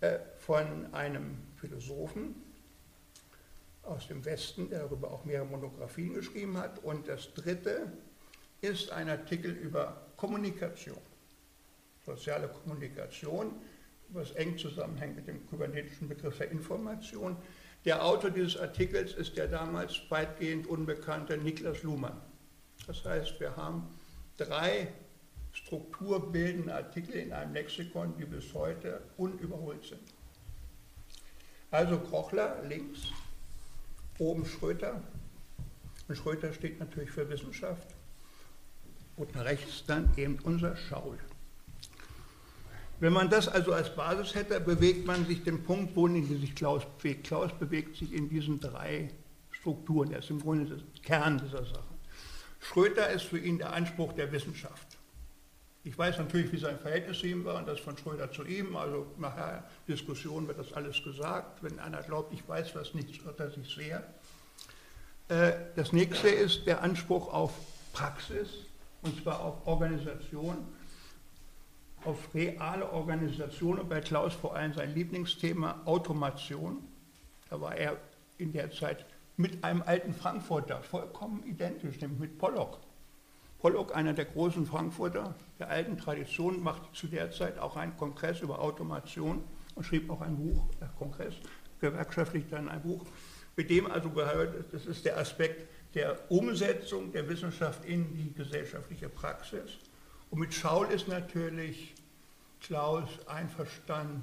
äh, 0.01 0.19
von 0.39 0.93
einem 0.95 1.37
Philosophen 1.57 2.35
aus 3.83 4.09
dem 4.09 4.25
Westen, 4.25 4.71
der 4.71 4.81
darüber 4.81 5.11
auch 5.11 5.25
mehrere 5.25 5.47
Monographien 5.47 6.15
geschrieben 6.15 6.57
hat. 6.57 6.83
Und 6.83 7.09
das 7.09 7.35
dritte 7.35 7.93
ist 8.63 8.91
ein 8.91 9.11
Artikel 9.11 9.53
über 9.53 10.07
Kommunikation, 10.17 10.99
soziale 12.05 12.49
Kommunikation, 12.49 13.55
was 14.09 14.33
eng 14.33 14.57
zusammenhängt 14.57 15.17
mit 15.17 15.29
dem 15.29 15.47
kybernetischen 15.49 16.09
Begriff 16.09 16.39
der 16.39 16.51
Information. 16.51 17.37
Der 17.85 18.05
Autor 18.05 18.31
dieses 18.31 18.57
Artikels 18.57 19.15
ist 19.15 19.37
der 19.37 19.49
damals 19.49 20.01
weitgehend 20.11 20.67
unbekannte 20.67 21.37
Niklas 21.37 21.83
Luhmann. 21.83 22.21
Das 22.91 23.05
heißt, 23.05 23.39
wir 23.39 23.55
haben 23.57 23.87
drei 24.37 24.89
strukturbildende 25.53 26.75
Artikel 26.75 27.15
in 27.15 27.33
einem 27.33 27.55
Lexikon, 27.55 28.17
die 28.19 28.25
bis 28.25 28.53
heute 28.53 29.01
unüberholt 29.17 29.85
sind. 29.85 30.01
Also 31.71 32.01
Krochler 32.01 32.61
links, 32.65 33.03
oben 34.19 34.45
Schröter. 34.45 35.01
Und 36.09 36.17
Schröter 36.17 36.53
steht 36.53 36.81
natürlich 36.81 37.13
für 37.13 37.29
Wissenschaft. 37.29 37.87
Und 39.17 39.37
rechts 39.37 39.85
dann 39.87 40.11
eben 40.17 40.41
unser 40.43 40.77
Schaul. 40.77 41.17
Wenn 42.99 43.13
man 43.13 43.31
das 43.31 43.47
also 43.47 43.73
als 43.73 43.95
Basis 43.95 44.35
hätte, 44.35 44.59
bewegt 44.59 45.07
man 45.07 45.25
sich 45.27 45.45
den 45.45 45.63
Punkt, 45.63 45.95
wohin 45.95 46.27
sich 46.27 46.57
Klaus 46.57 46.83
bewegt. 46.99 47.29
Klaus 47.29 47.53
bewegt 47.57 47.95
sich 47.99 48.13
in 48.13 48.29
diesen 48.29 48.59
drei 48.59 49.11
Strukturen. 49.53 50.11
Er 50.11 50.19
ist 50.19 50.31
im 50.31 50.41
Grunde 50.41 50.75
der 50.75 51.03
Kern 51.05 51.39
dieser 51.39 51.65
Sache. 51.65 51.90
Schröter 52.61 53.09
ist 53.11 53.25
für 53.25 53.39
ihn 53.39 53.59
der 53.59 53.73
Anspruch 53.73 54.13
der 54.13 54.31
Wissenschaft. 54.33 54.87
Ich 55.83 55.97
weiß 55.97 56.19
natürlich, 56.19 56.53
wie 56.53 56.59
sein 56.59 56.79
Verhältnis 56.79 57.21
zu 57.21 57.27
ihm 57.27 57.45
war 57.45 57.57
und 57.57 57.67
das 57.67 57.81
von 57.81 57.97
Schröder 57.97 58.31
zu 58.31 58.45
ihm. 58.45 58.77
Also 58.77 59.07
nachher 59.19 59.65
Diskussion 59.89 60.47
wird 60.47 60.59
das 60.59 60.73
alles 60.75 61.03
gesagt. 61.03 61.63
Wenn 61.63 61.79
einer 61.79 62.03
glaubt, 62.03 62.33
ich 62.35 62.47
weiß 62.47 62.75
was 62.75 62.93
nicht, 62.93 63.25
irrt 63.25 63.41
er 63.41 63.51
sich 63.51 63.75
sehr. 63.75 64.05
Äh, 65.29 65.53
das 65.77 65.93
nächste 65.93 66.29
ist 66.29 66.67
der 66.67 66.83
Anspruch 66.83 67.33
auf 67.33 67.53
Praxis, 67.95 68.49
und 69.03 69.23
zwar 69.23 69.41
auf 69.41 69.67
Organisation 69.67 70.59
auf 72.05 72.35
reale 72.35 72.91
Organisation 72.93 73.79
und 73.79 73.89
bei 73.89 74.01
Klaus 74.01 74.33
vor 74.33 74.57
allem 74.57 74.73
sein 74.73 74.95
Lieblingsthema 74.95 75.83
Automation. 75.85 76.79
Da 77.49 77.61
war 77.61 77.77
er 77.77 77.97
in 78.39 78.53
der 78.53 78.71
Zeit 78.71 79.05
mit 79.41 79.65
einem 79.65 79.83
alten 79.83 80.13
Frankfurter 80.13 80.83
vollkommen 80.83 81.43
identisch, 81.45 82.01
nämlich 82.01 82.21
mit 82.21 82.39
Pollock. 82.39 82.79
Pollock, 83.59 83.97
einer 83.97 84.13
der 84.13 84.27
großen 84.27 84.67
Frankfurter 84.67 85.35
der 85.59 85.71
alten 85.71 85.97
Tradition, 85.97 86.63
machte 86.63 86.93
zu 86.93 87.07
der 87.07 87.31
Zeit 87.31 87.59
auch 87.59 87.77
einen 87.77 87.97
Kongress 87.97 88.41
über 88.41 88.61
Automation 88.61 89.43
und 89.75 89.85
schrieb 89.85 90.11
auch 90.11 90.21
ein 90.21 90.37
Buch, 90.37 90.69
der 90.81 90.89
Kongress, 90.89 91.35
gewerkschaftlich 91.81 92.45
dann 92.51 92.69
ein 92.69 92.83
Buch, 92.83 93.05
mit 93.57 93.71
dem 93.71 93.91
also 93.91 94.11
gehört, 94.11 94.73
das 94.73 94.87
ist 94.87 95.05
der 95.05 95.19
Aspekt 95.19 95.69
der 95.95 96.31
Umsetzung 96.31 97.11
der 97.13 97.29
Wissenschaft 97.29 97.85
in 97.85 98.15
die 98.15 98.33
gesellschaftliche 98.33 99.09
Praxis. 99.09 99.79
Und 100.31 100.39
mit 100.39 100.55
Schaul 100.55 100.87
ist 100.89 101.09
natürlich 101.09 101.95
Klaus 102.61 103.09
einverstanden, 103.27 104.23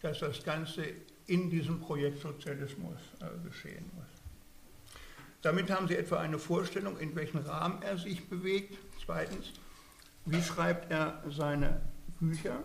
dass 0.00 0.18
das 0.18 0.42
Ganze 0.42 0.84
in 1.26 1.48
diesem 1.48 1.80
Projekt 1.80 2.20
Sozialismus 2.20 2.98
äh, 3.20 3.48
geschehen 3.48 3.88
muss. 3.94 4.11
Damit 5.42 5.70
haben 5.70 5.88
Sie 5.88 5.96
etwa 5.96 6.18
eine 6.18 6.38
Vorstellung, 6.38 6.98
in 6.98 7.14
welchem 7.16 7.40
Rahmen 7.40 7.82
er 7.82 7.98
sich 7.98 8.28
bewegt. 8.28 8.78
Zweitens, 9.04 9.52
wie 10.24 10.40
schreibt 10.40 10.90
er 10.90 11.22
seine 11.28 11.80
Bücher? 12.20 12.62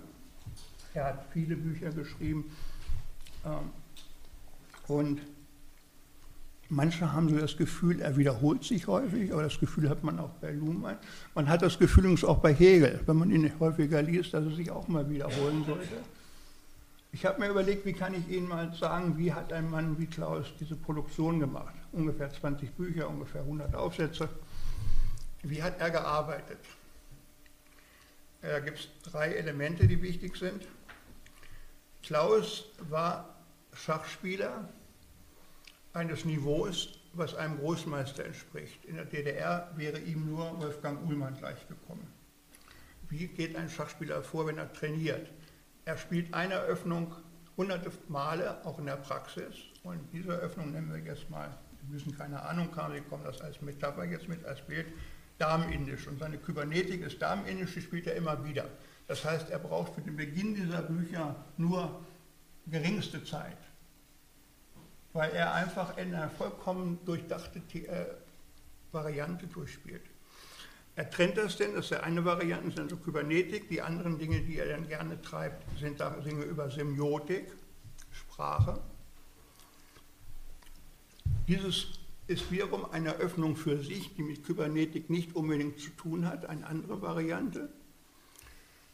Er 0.93 1.05
hat 1.05 1.25
viele 1.34 1.55
Bücher 1.55 1.89
geschrieben. 1.89 2.51
Ähm, 3.46 3.72
und 4.88 5.22
Manche 6.69 7.13
haben 7.13 7.29
so 7.29 7.38
das 7.38 7.55
Gefühl, 7.55 8.01
er 8.01 8.17
wiederholt 8.17 8.63
sich 8.63 8.88
häufig, 8.88 9.31
aber 9.31 9.43
das 9.43 9.57
Gefühl 9.57 9.89
hat 9.89 10.03
man 10.03 10.19
auch 10.19 10.31
bei 10.41 10.51
Luhmann. 10.51 10.98
Man 11.34 11.48
hat 11.48 11.62
das 11.62 11.79
Gefühl 11.79 12.03
übrigens 12.03 12.25
auch 12.25 12.39
bei 12.39 12.53
Hegel, 12.53 13.00
wenn 13.05 13.15
man 13.15 13.31
ihn 13.31 13.50
häufiger 13.60 14.01
liest, 14.01 14.34
dass 14.34 14.43
er 14.43 14.51
sich 14.51 14.69
auch 14.69 14.88
mal 14.89 15.10
wiederholen 15.10 15.63
sollte. 15.65 15.96
Ich 17.17 17.25
habe 17.25 17.39
mir 17.39 17.50
überlegt, 17.50 17.83
wie 17.83 17.93
kann 17.93 18.13
ich 18.13 18.29
Ihnen 18.29 18.47
mal 18.47 18.71
sagen, 18.75 19.17
wie 19.17 19.33
hat 19.33 19.51
ein 19.51 19.71
Mann 19.71 19.97
wie 19.97 20.05
Klaus 20.05 20.53
diese 20.59 20.75
Produktion 20.75 21.39
gemacht? 21.39 21.74
Ungefähr 21.91 22.31
20 22.31 22.74
Bücher, 22.74 23.09
ungefähr 23.09 23.41
100 23.41 23.74
Aufsätze. 23.74 24.29
Wie 25.41 25.63
hat 25.63 25.79
er 25.79 25.89
gearbeitet? 25.89 26.59
Da 28.43 28.59
gibt 28.59 28.77
es 28.77 28.89
drei 29.01 29.33
Elemente, 29.33 29.88
die 29.88 30.00
wichtig 30.00 30.38
sind. 30.38 30.67
Klaus 32.03 32.65
war 32.88 33.36
Schachspieler, 33.74 34.69
eines 35.93 36.24
Niveaus, 36.24 37.00
was 37.13 37.33
einem 37.33 37.57
Großmeister 37.57 38.25
entspricht. 38.25 38.86
In 38.86 38.93
der 38.93 39.05
DDR 39.05 39.71
wäre 39.75 39.97
ihm 39.97 40.27
nur 40.27 40.55
Wolfgang 40.62 41.03
Uhlmann 41.09 41.36
gleichgekommen. 41.36 42.05
Wie 43.09 43.25
geht 43.25 43.55
ein 43.55 43.69
Schachspieler 43.69 44.21
vor, 44.21 44.45
wenn 44.45 44.59
er 44.59 44.71
trainiert? 44.71 45.27
Er 45.88 45.98
spielt 45.98 46.34
eine 46.34 46.56
Eröffnung 46.56 47.15
hunderte 47.56 47.91
Male, 48.10 48.63
auch 48.65 48.77
in 48.77 48.86
der 48.86 48.98
Praxis. 48.98 49.56
Und 49.84 50.00
diese 50.12 50.34
Eröffnung 50.34 50.72
nennen 50.72 50.91
wir 50.91 51.00
jetzt 51.00 51.29
mal, 51.29 51.50
wir 51.82 51.94
müssen 51.94 52.15
keine 52.17 52.41
Ahnung 52.41 52.75
haben, 52.75 52.94
Sie 52.94 53.01
kommen 53.01 53.24
das 53.24 53.39
als 53.41 53.62
Metapher 53.62 54.03
jetzt 54.03 54.27
mit, 54.27 54.46
als 54.46 54.62
Bild, 54.62 54.88
Darmindisch. 55.38 56.08
Und 56.08 56.20
seine 56.20 56.38
Kybernetik 56.38 57.01
ist 57.01 57.22
Darmindisch, 57.22 57.74
die 57.74 57.82
spielt 57.82 58.06
er 58.06 58.15
immer 58.15 58.44
wieder. 58.44 58.65
Das 59.08 59.24
heißt, 59.24 59.50
er 59.50 59.60
braucht 59.60 59.96
für 59.96 60.01
den 60.01 60.17
Beginn 60.17 60.56
dieser 60.56 60.82
Bücher 60.82 61.36
nur 61.58 62.01
geringste 62.67 63.24
Zeit 63.24 63.58
weil 65.17 65.32
er 65.32 65.53
einfach 65.53 65.98
in 65.98 66.13
einer 66.13 66.29
vollkommen 66.29 67.00
durchdachte 67.03 67.60
äh, 67.74 68.06
Variante 68.91 69.48
durchspielt. 69.48 70.03
Er 70.97 71.07
trennt 71.11 71.37
das 71.37 71.57
denn, 71.57 71.75
das 71.75 71.85
ist 71.85 71.91
ja 71.91 71.99
eine 71.99 72.25
Variante, 72.25 72.71
sind 72.71 72.89
so 72.89 72.97
Kybernetik, 72.97 73.69
die 73.69 73.83
anderen 73.83 74.17
Dinge, 74.17 74.41
die 74.41 74.57
er 74.57 74.67
dann 74.67 74.87
gerne 74.87 75.21
treibt, 75.21 75.63
sind 75.79 75.99
da 75.99 76.09
Dinge 76.09 76.43
über 76.43 76.71
Semiotik, 76.71 77.53
Sprache. 78.11 78.79
Dieses 81.47 81.99
ist 82.25 82.49
wiederum 82.49 82.85
eine 82.91 83.13
Öffnung 83.17 83.55
für 83.55 83.77
sich, 83.83 84.15
die 84.15 84.23
mit 84.23 84.43
Kybernetik 84.43 85.11
nicht 85.11 85.35
unbedingt 85.35 85.79
zu 85.79 85.91
tun 85.91 86.25
hat, 86.25 86.47
eine 86.47 86.65
andere 86.65 86.99
Variante. 86.99 87.69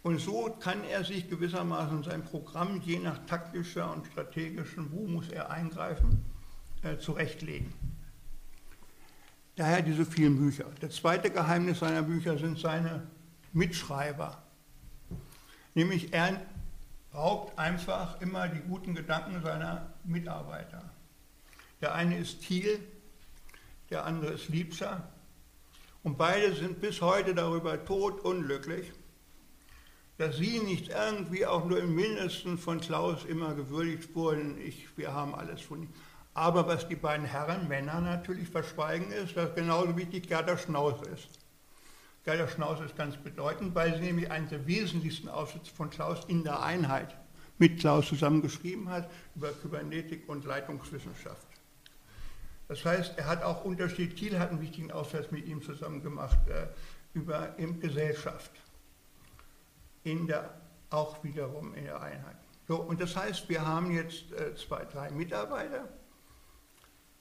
Und 0.02 0.20
so 0.20 0.54
kann 0.60 0.84
er 0.84 1.06
sich 1.06 1.30
gewissermaßen 1.30 2.04
sein 2.04 2.26
Programm 2.26 2.82
je 2.82 3.00
nach 3.00 3.26
taktischer 3.28 3.94
und 3.94 4.08
strategischem, 4.08 4.92
wo 4.92 5.08
muss 5.08 5.30
er 5.30 5.52
eingreifen, 5.52 6.26
äh, 6.82 6.98
zurechtlegen. 6.98 7.72
Daher 9.56 9.82
diese 9.84 10.06
vielen 10.06 10.38
Bücher. 10.38 10.66
Das 10.80 10.96
zweite 10.96 11.30
Geheimnis 11.30 11.80
seiner 11.80 12.02
Bücher 12.02 12.38
sind 12.38 12.58
seine 12.58 13.08
Mitschreiber. 13.52 14.42
Nämlich 15.76 16.12
er 16.12 16.42
braucht 17.12 17.58
einfach 17.60 18.20
immer 18.22 18.48
die 18.48 18.60
guten 18.62 18.96
Gedanken 18.96 19.44
seiner 19.44 19.94
Mitarbeiter. 20.04 20.92
Der 21.82 21.94
eine 21.94 22.18
ist 22.18 22.42
Thiel, 22.42 22.80
der 23.92 24.06
andere 24.06 24.34
ist 24.34 24.50
Liebscher. 24.50 25.08
Und 26.02 26.18
beide 26.18 26.54
sind 26.56 26.82
bis 26.82 27.02
heute 27.02 27.36
darüber 27.36 27.86
todunglücklich, 27.86 28.92
dass 30.18 30.38
Sie 30.38 30.60
nicht 30.60 30.90
irgendwie 30.90 31.46
auch 31.46 31.66
nur 31.66 31.80
im 31.80 31.94
Mindesten 31.96 32.58
von 32.58 32.82
Klaus 32.82 33.24
immer 33.26 33.54
gewürdigt 33.54 34.16
wurden. 34.16 34.60
Ich, 34.62 34.98
wir 34.98 35.14
haben 35.14 35.36
alles 35.36 35.62
von 35.62 35.84
ihm. 35.84 35.90
Aber 36.34 36.68
was 36.68 36.88
die 36.88 36.96
beiden 36.96 37.26
Herren, 37.26 37.68
Männer 37.68 38.02
natürlich 38.02 38.50
verschweigen 38.50 39.12
ist, 39.12 39.38
dass 39.38 39.54
genauso 39.54 39.96
wichtig 39.96 40.28
Gerda 40.28 40.58
Schnauz 40.58 41.00
ist. 41.08 41.28
Gerda 42.24 42.48
Schnauz 42.48 42.80
ist 42.80 42.96
ganz 42.96 43.18
bedeutend, 43.18 43.76
weil 43.76 43.96
sie 43.96 44.02
nämlich 44.02 44.32
einen 44.32 44.50
der 44.50 44.66
wesentlichsten 44.66 45.30
Aufsätze 45.30 45.72
von 45.72 45.90
Klaus 45.90 46.24
in 46.28 46.44
der 46.44 46.64
Einheit 46.64 47.16
mit 47.60 47.80
Klaus 47.80 48.08
zusammengeschrieben 48.08 48.90
hat 48.90 49.10
über 49.36 49.52
Kybernetik 49.52 50.28
und 50.28 50.46
Leitungswissenschaft. 50.46 51.48
Das 52.68 52.84
heißt, 52.84 53.18
er 53.18 53.28
hat 53.28 53.44
auch 53.44 53.66
Unterschied, 53.66 54.16
Thiel 54.16 54.40
hat 54.40 54.50
einen 54.50 54.62
wichtigen 54.62 54.92
Aufsatz 54.92 55.30
mit 55.32 55.46
ihm 55.46 55.62
zusammen 55.62 56.02
gemacht 56.02 56.40
äh, 56.48 56.68
über 57.14 57.56
Gesellschaft 57.80 58.52
in 60.04 60.28
der, 60.28 60.50
auch 60.90 61.24
wiederum 61.24 61.76
in 61.76 61.86
der 61.86 62.02
Einheit. 62.02 62.38
So, 62.68 62.78
und 62.78 63.00
das 63.00 63.16
heißt, 63.16 63.50
wir 63.50 63.66
haben 63.66 63.92
jetzt 63.92 64.32
äh, 64.32 64.56
zwei, 64.56 64.86
drei 64.86 65.12
Mitarbeiter, 65.12 65.88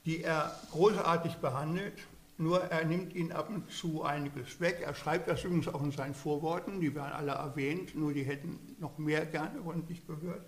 die 0.05 0.23
er 0.23 0.55
großartig 0.71 1.35
behandelt, 1.37 1.93
nur 2.37 2.61
er 2.61 2.85
nimmt 2.85 3.13
ihnen 3.13 3.31
ab 3.31 3.49
und 3.49 3.71
zu 3.71 4.03
einiges 4.03 4.59
weg. 4.59 4.81
Er 4.85 4.95
schreibt 4.95 5.27
das 5.27 5.43
übrigens 5.43 5.67
auch 5.67 5.83
in 5.83 5.91
seinen 5.91 6.13
Vorworten, 6.13 6.81
die 6.81 6.93
werden 6.95 7.13
alle 7.13 7.31
erwähnt, 7.31 7.95
nur 7.95 8.13
die 8.13 8.23
hätten 8.23 8.59
noch 8.79 8.97
mehr 8.97 9.25
gerne 9.25 9.61
von 9.63 9.83
gehört. 9.87 10.45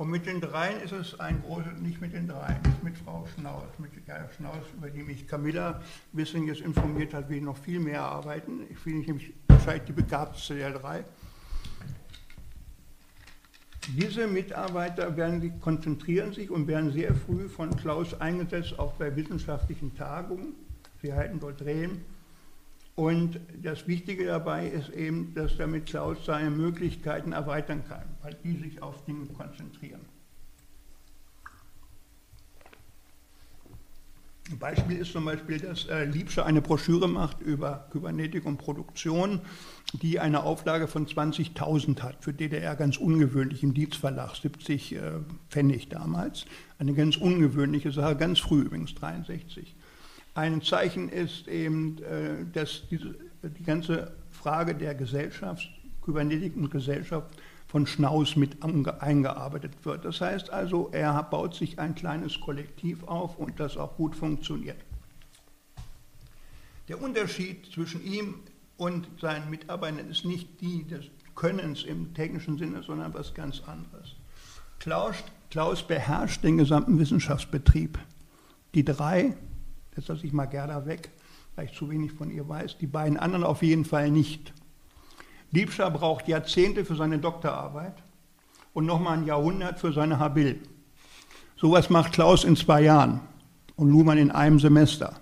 Und 0.00 0.08
mit 0.08 0.24
den 0.24 0.40
dreien 0.40 0.80
ist 0.80 0.92
es 0.92 1.20
ein 1.20 1.42
großes, 1.42 1.78
nicht 1.80 2.00
mit 2.00 2.14
den 2.14 2.26
dreien, 2.26 2.58
mit 2.82 2.96
Frau 2.96 3.26
Schnauz, 3.34 3.66
mit 3.76 3.92
Gerda 4.06 4.30
Schnauz, 4.30 4.64
über 4.74 4.88
die 4.88 5.02
mich 5.02 5.28
Camilla 5.28 5.82
Wissing 6.12 6.46
jetzt 6.46 6.62
informiert 6.62 7.12
hat, 7.12 7.28
will 7.28 7.42
noch 7.42 7.58
viel 7.58 7.80
mehr 7.80 8.02
arbeiten. 8.02 8.62
Ich 8.70 8.78
finde 8.78 9.06
nämlich 9.06 9.34
wahrscheinlich 9.48 9.84
die 9.84 9.92
begabteste 9.92 10.54
der 10.54 10.70
drei. 10.70 11.04
Diese 13.88 14.26
Mitarbeiter 14.26 15.16
werden, 15.16 15.60
konzentrieren 15.60 16.32
sich 16.32 16.50
und 16.50 16.66
werden 16.66 16.92
sehr 16.92 17.14
früh 17.14 17.48
von 17.48 17.74
Klaus 17.76 18.20
eingesetzt, 18.20 18.78
auch 18.78 18.92
bei 18.92 19.14
wissenschaftlichen 19.16 19.94
Tagungen. 19.96 20.54
Sie 21.02 21.12
halten 21.12 21.40
dort 21.40 21.62
Reden. 21.62 22.04
Und 22.94 23.40
das 23.62 23.88
Wichtige 23.88 24.26
dabei 24.26 24.68
ist 24.68 24.90
eben, 24.90 25.32
dass 25.34 25.56
damit 25.56 25.86
Klaus 25.86 26.18
seine 26.26 26.50
Möglichkeiten 26.50 27.32
erweitern 27.32 27.82
kann, 27.88 28.04
weil 28.22 28.36
die 28.44 28.58
sich 28.58 28.82
auf 28.82 29.04
Dinge 29.06 29.26
konzentrieren. 29.26 30.02
Ein 34.50 34.58
Beispiel 34.58 34.96
ist 34.96 35.12
zum 35.12 35.26
Beispiel, 35.26 35.60
dass 35.60 35.86
äh, 35.86 36.04
Liebscher 36.04 36.44
eine 36.44 36.60
Broschüre 36.60 37.08
macht 37.08 37.40
über 37.40 37.86
Kybernetik 37.92 38.46
und 38.46 38.56
Produktion, 38.56 39.40
die 39.92 40.18
eine 40.18 40.42
Auflage 40.42 40.88
von 40.88 41.06
20.000 41.06 42.00
hat. 42.00 42.16
Für 42.24 42.32
DDR 42.32 42.74
ganz 42.74 42.96
ungewöhnlich 42.96 43.62
im 43.62 43.74
Dietz 43.74 43.96
Verlag, 43.96 44.34
70 44.34 44.96
äh, 44.96 45.00
Pfennig 45.50 45.88
damals. 45.88 46.46
Eine 46.80 46.94
ganz 46.94 47.16
ungewöhnliche 47.16 47.92
Sache, 47.92 48.16
ganz 48.16 48.40
früh 48.40 48.62
übrigens, 48.62 48.94
63. 48.96 49.76
Ein 50.34 50.62
Zeichen 50.62 51.08
ist 51.08 51.46
eben, 51.46 51.98
äh, 52.02 52.44
dass 52.52 52.88
diese, 52.90 53.14
die 53.42 53.62
ganze 53.62 54.16
Frage 54.32 54.74
der 54.74 54.96
Gesellschaft, 54.96 55.70
Kybernetik 56.02 56.56
und 56.56 56.70
Gesellschaft, 56.70 57.28
von 57.70 57.86
Schnaus 57.86 58.34
mit 58.34 58.64
eingearbeitet 58.64 59.84
wird. 59.84 60.04
Das 60.04 60.20
heißt 60.20 60.50
also, 60.50 60.88
er 60.90 61.22
baut 61.22 61.54
sich 61.54 61.78
ein 61.78 61.94
kleines 61.94 62.40
Kollektiv 62.40 63.04
auf 63.04 63.38
und 63.38 63.60
das 63.60 63.76
auch 63.76 63.96
gut 63.96 64.16
funktioniert. 64.16 64.78
Der 66.88 67.00
Unterschied 67.00 67.66
zwischen 67.72 68.04
ihm 68.04 68.34
und 68.76 69.06
seinen 69.20 69.48
Mitarbeitern 69.50 70.10
ist 70.10 70.24
nicht 70.24 70.60
die 70.60 70.84
des 70.84 71.04
Könnens 71.36 71.84
im 71.84 72.12
technischen 72.12 72.58
Sinne, 72.58 72.82
sondern 72.82 73.14
was 73.14 73.34
ganz 73.34 73.60
anderes. 73.60 74.16
Klaus, 74.80 75.14
Klaus 75.50 75.86
beherrscht 75.86 76.42
den 76.42 76.58
gesamten 76.58 76.98
Wissenschaftsbetrieb. 76.98 78.00
Die 78.74 78.84
drei, 78.84 79.36
jetzt 79.96 80.08
lasse 80.08 80.26
ich 80.26 80.32
mal 80.32 80.46
Gerda 80.46 80.86
weg, 80.86 81.10
weil 81.54 81.66
ich 81.66 81.72
zu 81.72 81.88
wenig 81.88 82.10
von 82.10 82.32
ihr 82.32 82.48
weiß, 82.48 82.78
die 82.78 82.88
beiden 82.88 83.16
anderen 83.16 83.44
auf 83.44 83.62
jeden 83.62 83.84
Fall 83.84 84.10
nicht. 84.10 84.52
Liebscher 85.52 85.90
braucht 85.90 86.28
Jahrzehnte 86.28 86.84
für 86.84 86.94
seine 86.94 87.18
Doktorarbeit 87.18 87.94
und 88.72 88.86
nochmal 88.86 89.18
ein 89.18 89.26
Jahrhundert 89.26 89.80
für 89.80 89.92
seine 89.92 90.18
Habil. 90.18 90.60
Sowas 91.56 91.90
macht 91.90 92.12
Klaus 92.12 92.44
in 92.44 92.56
zwei 92.56 92.82
Jahren 92.82 93.20
und 93.76 93.90
Luhmann 93.90 94.18
in 94.18 94.30
einem 94.30 94.60
Semester. 94.60 95.20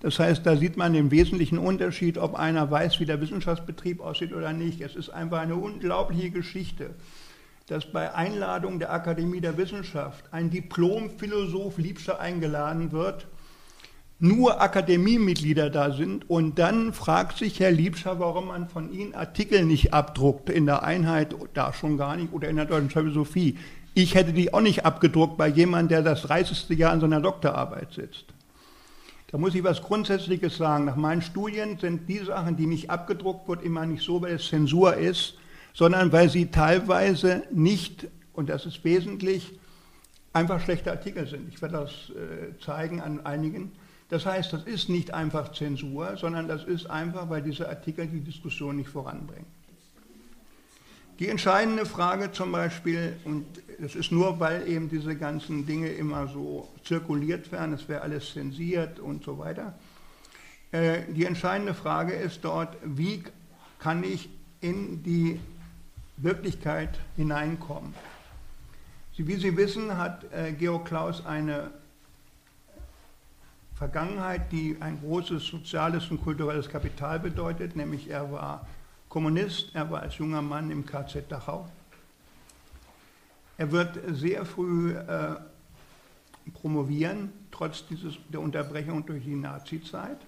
Das 0.00 0.18
heißt, 0.18 0.44
da 0.44 0.56
sieht 0.56 0.76
man 0.76 0.92
den 0.92 1.10
wesentlichen 1.10 1.56
Unterschied, 1.56 2.18
ob 2.18 2.34
einer 2.34 2.70
weiß, 2.70 3.00
wie 3.00 3.06
der 3.06 3.20
Wissenschaftsbetrieb 3.20 4.00
aussieht 4.00 4.34
oder 4.34 4.52
nicht. 4.52 4.80
Es 4.82 4.96
ist 4.96 5.08
einfach 5.08 5.38
eine 5.38 5.56
unglaubliche 5.56 6.30
Geschichte, 6.30 6.90
dass 7.68 7.90
bei 7.90 8.14
Einladung 8.14 8.78
der 8.78 8.92
Akademie 8.92 9.40
der 9.40 9.56
Wissenschaft 9.56 10.24
ein 10.32 10.50
Diplom-Philosoph 10.50 11.78
Liebscher 11.78 12.20
eingeladen 12.20 12.92
wird, 12.92 13.26
nur 14.18 14.60
Akademiemitglieder 14.60 15.70
da 15.70 15.92
sind 15.92 16.28
und 16.30 16.58
dann 16.58 16.92
fragt 16.92 17.38
sich 17.38 17.60
Herr 17.60 17.72
Liebscher, 17.72 18.20
warum 18.20 18.48
man 18.48 18.68
von 18.68 18.92
Ihnen 18.92 19.14
Artikel 19.14 19.64
nicht 19.64 19.92
abdruckt 19.92 20.48
in 20.50 20.66
der 20.66 20.82
Einheit, 20.82 21.34
da 21.54 21.72
schon 21.72 21.98
gar 21.98 22.16
nicht, 22.16 22.32
oder 22.32 22.48
in 22.48 22.56
der 22.56 22.64
deutschen 22.64 22.90
Philosophie. 22.90 23.58
Ich 23.94 24.14
hätte 24.14 24.32
die 24.32 24.52
auch 24.54 24.60
nicht 24.60 24.84
abgedruckt 24.84 25.36
bei 25.36 25.48
jemandem, 25.48 25.88
der 25.88 26.02
das 26.02 26.22
30. 26.22 26.70
Jahr 26.70 26.92
an 26.92 27.00
seiner 27.00 27.20
Doktorarbeit 27.20 27.92
sitzt. 27.92 28.24
Da 29.34 29.38
muss 29.38 29.54
ich 29.54 29.64
was 29.64 29.82
Grundsätzliches 29.82 30.56
sagen. 30.56 30.84
Nach 30.84 30.96
meinen 30.96 31.20
Studien 31.20 31.76
sind 31.78 32.08
die 32.08 32.18
Sachen, 32.18 32.56
die 32.56 32.66
nicht 32.66 32.90
abgedruckt 32.90 33.48
wird, 33.48 33.62
immer 33.64 33.84
nicht 33.84 34.04
so, 34.04 34.22
weil 34.22 34.34
es 34.34 34.48
Zensur 34.48 34.94
ist, 34.94 35.34
sondern 35.74 36.12
weil 36.12 36.28
sie 36.30 36.46
teilweise 36.46 37.42
nicht, 37.50 38.06
und 38.32 38.48
das 38.48 38.64
ist 38.64 38.84
wesentlich, 38.84 39.58
einfach 40.32 40.60
schlechte 40.60 40.92
Artikel 40.92 41.26
sind. 41.26 41.48
Ich 41.52 41.60
werde 41.60 41.78
das 41.78 41.90
äh, 42.10 42.58
zeigen 42.64 43.00
an 43.00 43.26
einigen. 43.26 43.72
Das 44.14 44.26
heißt, 44.26 44.52
das 44.52 44.62
ist 44.62 44.88
nicht 44.88 45.12
einfach 45.12 45.50
Zensur, 45.50 46.16
sondern 46.16 46.46
das 46.46 46.62
ist 46.62 46.88
einfach, 46.88 47.28
weil 47.30 47.42
diese 47.42 47.68
Artikel 47.68 48.06
die 48.06 48.20
Diskussion 48.20 48.76
nicht 48.76 48.88
voranbringen. 48.88 49.46
Die 51.18 51.26
entscheidende 51.26 51.84
Frage 51.84 52.30
zum 52.30 52.52
Beispiel, 52.52 53.16
und 53.24 53.44
es 53.82 53.96
ist 53.96 54.12
nur, 54.12 54.38
weil 54.38 54.68
eben 54.68 54.88
diese 54.88 55.16
ganzen 55.16 55.66
Dinge 55.66 55.88
immer 55.88 56.28
so 56.28 56.68
zirkuliert 56.84 57.50
werden, 57.50 57.74
es 57.74 57.88
wäre 57.88 58.02
alles 58.02 58.32
zensiert 58.32 59.00
und 59.00 59.24
so 59.24 59.36
weiter. 59.40 59.74
Äh, 60.70 61.12
die 61.12 61.24
entscheidende 61.24 61.74
Frage 61.74 62.12
ist 62.12 62.44
dort, 62.44 62.76
wie 62.84 63.24
kann 63.80 64.04
ich 64.04 64.28
in 64.60 65.02
die 65.02 65.40
Wirklichkeit 66.18 67.00
hineinkommen? 67.16 67.92
Wie 69.16 69.34
Sie 69.34 69.56
wissen, 69.56 69.98
hat 69.98 70.22
äh, 70.32 70.52
Georg 70.52 70.84
Klaus 70.84 71.26
eine 71.26 71.72
Vergangenheit, 73.74 74.52
die 74.52 74.76
ein 74.80 75.00
großes 75.00 75.46
soziales 75.46 76.10
und 76.10 76.22
kulturelles 76.22 76.68
Kapital 76.68 77.18
bedeutet, 77.18 77.74
nämlich 77.74 78.08
er 78.08 78.30
war 78.30 78.66
Kommunist, 79.08 79.74
er 79.74 79.90
war 79.90 80.02
als 80.02 80.16
junger 80.18 80.42
Mann 80.42 80.70
im 80.70 80.86
KZ 80.86 81.30
Dachau. 81.30 81.68
Er 83.56 83.70
wird 83.70 83.98
sehr 84.08 84.44
früh 84.44 84.92
äh, 84.92 85.36
promovieren, 86.52 87.32
trotz 87.50 87.86
dieses, 87.86 88.16
der 88.28 88.40
Unterbrechung 88.40 89.06
durch 89.06 89.24
die 89.24 89.36
Nazizeit. 89.36 90.18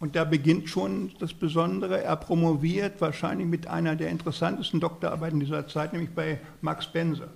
Und 0.00 0.14
da 0.14 0.24
beginnt 0.24 0.68
schon 0.68 1.12
das 1.18 1.34
Besondere. 1.34 2.02
Er 2.02 2.16
promoviert 2.16 3.00
wahrscheinlich 3.00 3.48
mit 3.48 3.66
einer 3.66 3.96
der 3.96 4.10
interessantesten 4.10 4.78
Doktorarbeiten 4.78 5.40
dieser 5.40 5.66
Zeit, 5.66 5.92
nämlich 5.92 6.10
bei 6.10 6.40
Max 6.60 6.86
Bense 6.86 7.28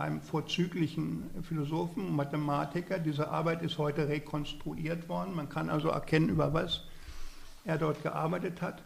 einem 0.00 0.20
vorzüglichen 0.22 1.30
Philosophen, 1.42 2.06
und 2.06 2.16
Mathematiker. 2.16 2.98
Diese 2.98 3.28
Arbeit 3.28 3.62
ist 3.62 3.78
heute 3.78 4.08
rekonstruiert 4.08 5.08
worden. 5.08 5.34
Man 5.34 5.48
kann 5.48 5.70
also 5.70 5.88
erkennen, 5.88 6.30
über 6.30 6.52
was 6.52 6.82
er 7.64 7.78
dort 7.78 8.02
gearbeitet 8.02 8.62
hat. 8.62 8.82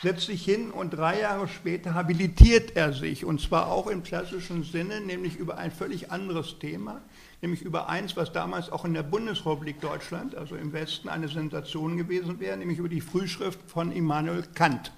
Setzt 0.00 0.26
sich 0.26 0.42
hin 0.42 0.70
und 0.70 0.90
drei 0.90 1.20
Jahre 1.20 1.46
später 1.46 1.92
habilitiert 1.92 2.74
er 2.74 2.94
sich, 2.94 3.26
und 3.26 3.38
zwar 3.38 3.66
auch 3.66 3.86
im 3.86 4.02
klassischen 4.02 4.64
Sinne, 4.64 5.02
nämlich 5.02 5.36
über 5.36 5.58
ein 5.58 5.70
völlig 5.70 6.10
anderes 6.10 6.58
Thema, 6.58 7.02
nämlich 7.42 7.60
über 7.60 7.90
eins, 7.90 8.16
was 8.16 8.32
damals 8.32 8.72
auch 8.72 8.86
in 8.86 8.94
der 8.94 9.02
Bundesrepublik 9.02 9.78
Deutschland, 9.82 10.34
also 10.34 10.56
im 10.56 10.72
Westen, 10.72 11.10
eine 11.10 11.28
Sensation 11.28 11.98
gewesen 11.98 12.40
wäre, 12.40 12.56
nämlich 12.56 12.78
über 12.78 12.88
die 12.88 13.02
Frühschrift 13.02 13.60
von 13.66 13.92
Immanuel 13.92 14.44
Kant. 14.54 14.90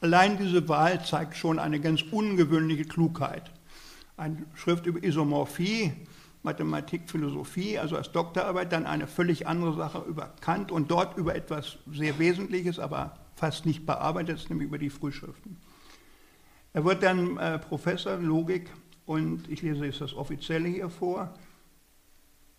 Allein 0.00 0.38
diese 0.38 0.66
Wahl 0.70 1.04
zeigt 1.04 1.36
schon 1.36 1.58
eine 1.58 1.78
ganz 1.78 2.00
ungewöhnliche 2.10 2.86
Klugheit 2.86 3.50
eine 4.20 4.44
Schrift 4.54 4.86
über 4.86 5.02
Isomorphie, 5.02 5.92
Mathematik, 6.42 7.10
Philosophie, 7.10 7.78
also 7.78 7.96
als 7.96 8.12
Doktorarbeit, 8.12 8.72
dann 8.72 8.86
eine 8.86 9.06
völlig 9.06 9.46
andere 9.46 9.74
Sache 9.74 10.04
über 10.06 10.34
Kant 10.40 10.70
und 10.70 10.90
dort 10.90 11.16
über 11.16 11.34
etwas 11.34 11.78
sehr 11.90 12.18
Wesentliches, 12.18 12.78
aber 12.78 13.18
fast 13.34 13.66
nicht 13.66 13.86
bearbeitet, 13.86 14.48
nämlich 14.48 14.68
über 14.68 14.78
die 14.78 14.90
Frühschriften. 14.90 15.56
Er 16.72 16.84
wird 16.84 17.02
dann 17.02 17.36
äh, 17.36 17.58
Professor 17.58 18.16
Logik 18.16 18.70
und 19.06 19.50
ich 19.50 19.62
lese 19.62 19.86
jetzt 19.86 20.00
das 20.00 20.14
Offizielle 20.14 20.68
hier 20.68 20.88
vor. 20.88 21.34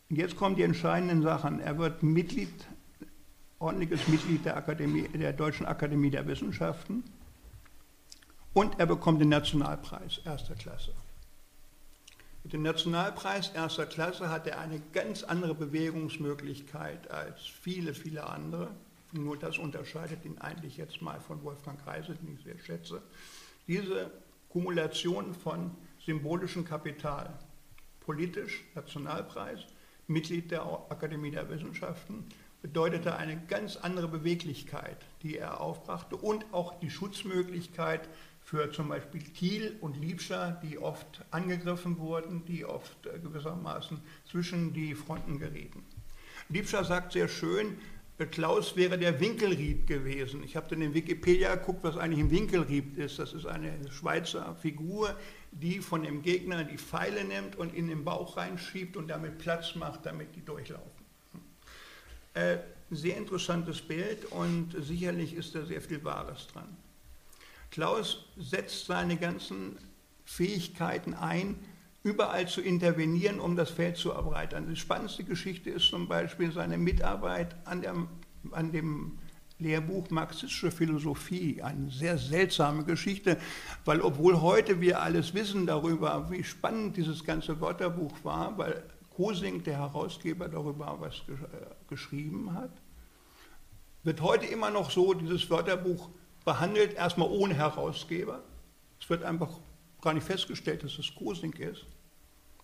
Und 0.09 0.17
jetzt 0.17 0.35
kommen 0.35 0.55
die 0.55 0.63
entscheidenden 0.63 1.21
Sachen. 1.21 1.59
Er 1.59 1.77
wird 1.77 2.03
Mitglied, 2.03 2.67
ordentliches 3.59 4.07
Mitglied 4.07 4.43
der, 4.45 4.57
Akademie, 4.57 5.07
der 5.07 5.31
Deutschen 5.31 5.65
Akademie 5.65 6.09
der 6.09 6.27
Wissenschaften 6.27 7.03
und 8.53 8.79
er 8.79 8.85
bekommt 8.85 9.21
den 9.21 9.29
Nationalpreis 9.29 10.19
erster 10.25 10.55
Klasse. 10.55 10.93
Mit 12.43 12.53
dem 12.53 12.63
Nationalpreis 12.63 13.49
erster 13.49 13.85
Klasse 13.85 14.29
hat 14.29 14.47
er 14.47 14.59
eine 14.59 14.81
ganz 14.93 15.23
andere 15.23 15.53
Bewegungsmöglichkeit 15.53 17.11
als 17.11 17.45
viele, 17.45 17.93
viele 17.93 18.27
andere. 18.27 18.71
Nur 19.11 19.37
das 19.37 19.59
unterscheidet 19.59 20.25
ihn 20.25 20.39
eigentlich 20.39 20.77
jetzt 20.77 21.03
mal 21.03 21.19
von 21.19 21.43
Wolfgang 21.43 21.85
Reise, 21.85 22.15
den 22.15 22.35
ich 22.35 22.43
sehr 22.43 22.57
schätze. 22.57 23.03
Diese 23.67 24.09
Kumulation 24.49 25.35
von 25.35 25.71
symbolischem 26.03 26.65
Kapital, 26.65 27.31
politisch, 27.99 28.63
Nationalpreis, 28.73 29.59
Mitglied 30.07 30.49
der 30.49 30.63
Akademie 30.89 31.31
der 31.31 31.47
Wissenschaften, 31.47 32.25
bedeutete 32.63 33.15
eine 33.17 33.39
ganz 33.47 33.77
andere 33.77 34.07
Beweglichkeit, 34.07 34.97
die 35.21 35.37
er 35.37 35.61
aufbrachte 35.61 36.15
und 36.15 36.45
auch 36.53 36.79
die 36.79 36.89
Schutzmöglichkeit 36.89 38.09
für 38.43 38.71
zum 38.71 38.89
Beispiel 38.89 39.21
Thiel 39.21 39.77
und 39.81 39.97
Liebscher, 39.97 40.59
die 40.63 40.77
oft 40.77 41.23
angegriffen 41.31 41.97
wurden, 41.99 42.43
die 42.45 42.65
oft 42.65 43.05
äh, 43.05 43.19
gewissermaßen 43.19 43.99
zwischen 44.29 44.73
die 44.73 44.95
Fronten 44.95 45.39
gerieten. 45.39 45.83
Liebscher 46.49 46.83
sagt 46.83 47.13
sehr 47.13 47.27
schön, 47.27 47.77
äh, 48.17 48.25
Klaus 48.25 48.75
wäre 48.75 48.97
der 48.97 49.19
Winkelried 49.19 49.87
gewesen. 49.87 50.43
Ich 50.43 50.55
habe 50.55 50.67
dann 50.69 50.81
in 50.81 50.93
Wikipedia 50.93 51.55
geguckt, 51.55 51.83
was 51.83 51.97
eigentlich 51.97 52.19
ein 52.19 52.31
Winkelried 52.31 52.97
ist. 52.97 53.19
Das 53.19 53.33
ist 53.33 53.45
eine 53.45 53.73
Schweizer 53.91 54.55
Figur, 54.55 55.17
die 55.51 55.79
von 55.79 56.03
dem 56.03 56.21
Gegner 56.21 56.63
die 56.63 56.77
Pfeile 56.77 57.23
nimmt 57.23 57.55
und 57.55 57.73
in 57.73 57.87
den 57.87 58.03
Bauch 58.03 58.37
reinschiebt 58.37 58.97
und 58.97 59.07
damit 59.07 59.37
Platz 59.37 59.75
macht, 59.75 60.05
damit 60.05 60.35
die 60.35 60.43
durchlaufen. 60.43 61.01
Äh, 62.33 62.57
sehr 62.89 63.17
interessantes 63.17 63.81
Bild 63.81 64.25
und 64.31 64.75
sicherlich 64.79 65.33
ist 65.33 65.55
da 65.55 65.65
sehr 65.65 65.81
viel 65.81 66.03
Wahres 66.03 66.47
dran. 66.47 66.67
Klaus 67.71 68.25
setzt 68.37 68.85
seine 68.85 69.17
ganzen 69.17 69.77
Fähigkeiten 70.25 71.13
ein, 71.13 71.55
überall 72.03 72.47
zu 72.47 72.61
intervenieren, 72.61 73.39
um 73.39 73.55
das 73.55 73.69
Feld 73.69 73.97
zu 73.97 74.11
erweitern. 74.11 74.67
Die 74.67 74.75
spannendste 74.75 75.23
Geschichte 75.23 75.69
ist 75.69 75.87
zum 75.87 76.07
Beispiel 76.07 76.51
seine 76.51 76.77
Mitarbeit 76.77 77.55
an, 77.65 77.81
der, 77.81 77.95
an 78.51 78.71
dem 78.71 79.19
Lehrbuch 79.59 80.09
Marxistische 80.09 80.71
Philosophie. 80.71 81.61
Eine 81.61 81.89
sehr 81.91 82.17
seltsame 82.17 82.83
Geschichte, 82.83 83.37
weil 83.85 84.01
obwohl 84.01 84.41
heute 84.41 84.81
wir 84.81 85.01
alles 85.01 85.33
wissen 85.33 85.65
darüber, 85.65 86.29
wie 86.31 86.43
spannend 86.43 86.97
dieses 86.97 87.23
ganze 87.23 87.61
Wörterbuch 87.61 88.13
war, 88.23 88.57
weil 88.57 88.83
Kosing, 89.11 89.63
der 89.63 89.77
Herausgeber, 89.77 90.49
darüber 90.49 90.97
was 90.99 91.15
äh, 91.15 91.87
geschrieben 91.87 92.53
hat, 92.53 92.71
wird 94.03 94.21
heute 94.21 94.47
immer 94.47 94.71
noch 94.71 94.89
so 94.89 95.13
dieses 95.13 95.49
Wörterbuch 95.49 96.09
behandelt, 96.45 96.93
erstmal 96.93 97.29
ohne 97.29 97.53
Herausgeber. 97.53 98.41
Es 98.99 99.09
wird 99.09 99.23
einfach 99.23 99.49
gar 100.01 100.13
nicht 100.13 100.25
festgestellt, 100.25 100.83
dass 100.83 100.97
es 100.97 101.13
Kosing 101.15 101.53
ist. 101.53 101.85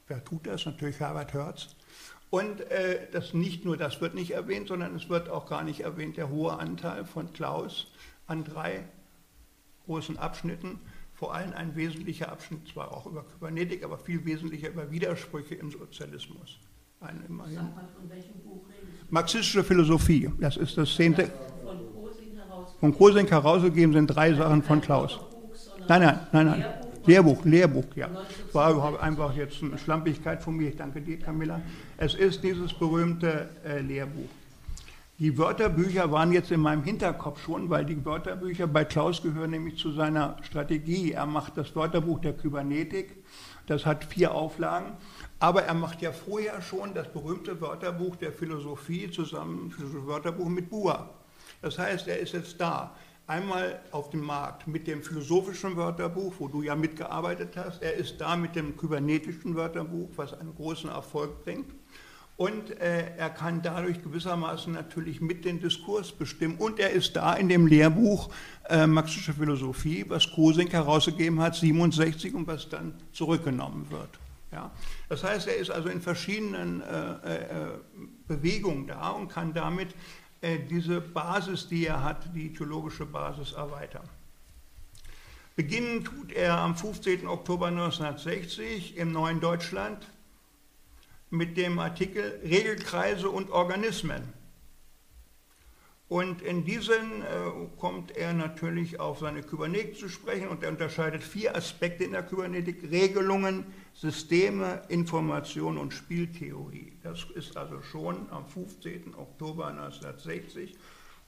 Wer 0.08 0.24
tut 0.24 0.48
das? 0.48 0.66
Natürlich 0.66 1.00
Herbert 1.00 1.34
Hertz. 1.34 1.76
Und 2.30 2.62
äh, 2.72 3.08
das 3.12 3.34
nicht 3.34 3.64
nur 3.64 3.78
das 3.78 4.02
wird 4.02 4.14
nicht 4.14 4.32
erwähnt, 4.32 4.68
sondern 4.68 4.96
es 4.96 5.10
wird 5.10 5.30
auch 5.30 5.48
gar 5.48 5.64
nicht 5.64 5.82
erwähnt, 5.82 6.18
der 6.18 6.30
hohe 6.30 6.58
Anteil 6.58 7.06
von 7.06 7.32
Klaus 7.32 7.88
an 8.26 8.44
drei 8.44 8.84
großen 9.86 10.18
Abschnitten, 10.18 10.80
vor 11.14 11.34
allem 11.34 11.54
ein 11.54 11.76
wesentlicher 11.76 12.30
Abschnitt, 12.30 12.68
zwar 12.68 12.92
auch 12.92 13.06
über 13.06 13.24
Kybernetik, 13.24 13.84
aber 13.84 13.98
viel 13.98 14.24
wesentlicher 14.26 14.70
über 14.70 14.92
Widersprüche 14.92 15.56
im 15.56 15.72
Sozialismus. 15.72 16.60
Ein, 17.00 17.24
immerhin. 17.28 17.70
Marxistische 19.10 19.64
Philosophie, 19.64 20.30
das 20.40 20.58
ist 20.58 20.78
das 20.78 20.94
zehnte 20.96 21.32
von 22.80 22.96
Kosenk 22.96 23.32
herausgegeben 23.32 23.94
sind 23.94 24.08
drei 24.08 24.34
Sachen 24.34 24.64
von 24.64 24.82
Klaus. 24.82 25.20
Nein, 25.88 26.02
nein, 26.02 26.20
nein, 26.32 26.46
nein. 26.48 26.66
Lehrbuch, 27.06 27.46
Lehrbuch, 27.46 27.86
ja. 27.96 28.10
War 28.52 29.02
einfach 29.02 29.34
jetzt 29.36 29.64
eine 29.64 29.78
Schlampigkeit 29.78 30.44
von 30.44 30.58
mir. 30.58 30.70
Ich 30.70 30.76
danke 30.76 31.00
dir, 31.00 31.18
Camilla. 31.18 31.62
Es 31.98 32.14
ist 32.16 32.44
dieses 32.44 32.74
berühmte 32.74 33.50
äh, 33.66 33.80
Lehrbuch. 33.80 34.30
Die 35.20 35.36
Wörterbücher 35.36 36.12
waren 36.12 36.32
jetzt 36.32 36.52
in 36.52 36.60
meinem 36.60 36.84
Hinterkopf 36.84 37.44
schon, 37.44 37.72
weil 37.72 37.86
die 37.86 38.06
Wörterbücher 38.06 38.68
bei 38.68 38.86
Klaus 38.86 39.24
gehören 39.24 39.50
nämlich 39.50 39.78
zu 39.78 39.92
seiner 39.92 40.38
Strategie. 40.44 41.14
Er 41.14 41.26
macht 41.26 41.58
das 41.58 41.76
Wörterbuch 41.76 42.20
der 42.20 42.34
Kybernetik, 42.34 43.24
das 43.66 43.86
hat 43.88 44.04
vier 44.04 44.36
Auflagen, 44.36 44.92
aber 45.40 45.64
er 45.64 45.74
macht 45.74 46.04
ja 46.04 46.12
vorher 46.12 46.62
schon 46.62 46.94
das 46.94 47.12
berühmte 47.12 47.60
Wörterbuch 47.60 48.16
der 48.18 48.32
Philosophie 48.32 49.10
zusammen, 49.10 49.74
Wörterbuch 50.06 50.50
mit 50.50 50.70
Bua. 50.70 51.10
Das 51.62 51.78
heißt, 51.78 52.08
er 52.08 52.20
ist 52.20 52.34
jetzt 52.34 52.60
da. 52.60 52.96
Einmal 53.28 53.82
auf 53.92 54.10
dem 54.10 54.22
Markt 54.22 54.68
mit 54.68 54.88
dem 54.88 55.04
philosophischen 55.04 55.76
Wörterbuch, 55.76 56.36
wo 56.40 56.48
du 56.48 56.62
ja 56.62 56.76
mitgearbeitet 56.76 57.58
hast. 57.58 57.82
Er 57.82 57.94
ist 57.94 58.22
da 58.22 58.38
mit 58.38 58.56
dem 58.56 58.78
kybernetischen 58.78 59.56
Wörterbuch, 59.56 60.10
was 60.16 60.34
einen 60.34 60.56
großen 60.56 60.90
Erfolg 60.90 61.44
bringt. 61.44 61.74
Und 62.38 62.80
äh, 62.80 63.18
er 63.18 63.32
kann 63.32 63.64
dadurch 63.64 64.02
gewissermaßen 64.04 64.72
natürlich 64.72 65.22
mit 65.22 65.44
den 65.44 65.60
Diskurs 65.60 66.12
bestimmen. 66.12 66.56
Und 66.58 66.80
er 66.80 66.92
ist 66.92 67.16
da 67.16 67.34
in 67.34 67.50
dem 67.50 67.66
Lehrbuch 67.66 68.30
äh, 68.70 68.86
Marxische 68.86 69.34
Philosophie, 69.34 70.06
was 70.08 70.32
Kosink 70.32 70.72
herausgegeben 70.72 71.42
hat, 71.42 71.56
67 71.56 72.36
und 72.36 72.46
was 72.46 72.70
dann 72.70 72.94
zurückgenommen 73.12 73.88
wird. 73.90 74.10
Ja? 74.52 74.72
Das 75.10 75.24
heißt, 75.24 75.48
er 75.48 75.58
ist 75.58 75.72
also 75.72 75.90
in 75.90 76.00
verschiedenen 76.00 76.82
äh, 76.82 77.36
äh 77.36 77.48
Bewegungen 78.28 78.88
da 78.88 79.12
und 79.12 79.30
kann 79.30 79.54
damit 79.54 79.90
äh, 79.92 79.94
diese 80.42 81.02
Basis, 81.02 81.68
die 81.68 81.88
er 81.88 82.04
hat, 82.04 82.36
die 82.36 82.54
theologische 82.54 83.06
Basis 83.06 83.54
erweitern. 83.54 84.08
Beginnen 85.56 86.04
tut 86.04 86.32
er 86.32 86.60
am 86.60 86.76
15. 86.76 87.28
Oktober 87.28 87.68
1960 87.68 88.96
im 88.98 89.12
Neuen 89.12 89.40
Deutschland 89.40 90.08
mit 91.32 91.58
dem 91.58 91.80
Artikel 91.80 92.40
Regelkreise 92.44 93.30
und 93.30 93.50
Organismen. 93.50 94.22
Und 96.10 96.42
in 96.42 96.64
diesen 96.64 97.22
äh, 97.22 97.26
kommt 97.78 98.16
er 98.16 98.34
natürlich 98.34 99.00
auf 99.00 99.20
seine 99.20 99.42
Kybernetik 99.42 99.98
zu 99.98 100.08
sprechen 100.08 100.48
und 100.48 100.64
er 100.64 100.70
unterscheidet 100.70 101.22
vier 101.22 101.56
Aspekte 101.56 102.06
in 102.06 102.14
der 102.14 102.24
Kybernetik, 102.24 102.90
Regelungen, 102.92 103.66
Systeme, 104.00 104.84
Information 104.90 105.80
und 105.80 105.92
Spieltheorie. 105.92 106.94
Das 107.02 107.26
ist 107.34 107.58
also 107.58 107.82
schon 107.82 108.30
am 108.30 108.46
15. 108.46 109.16
Oktober 109.16 109.70
1960 109.70 110.76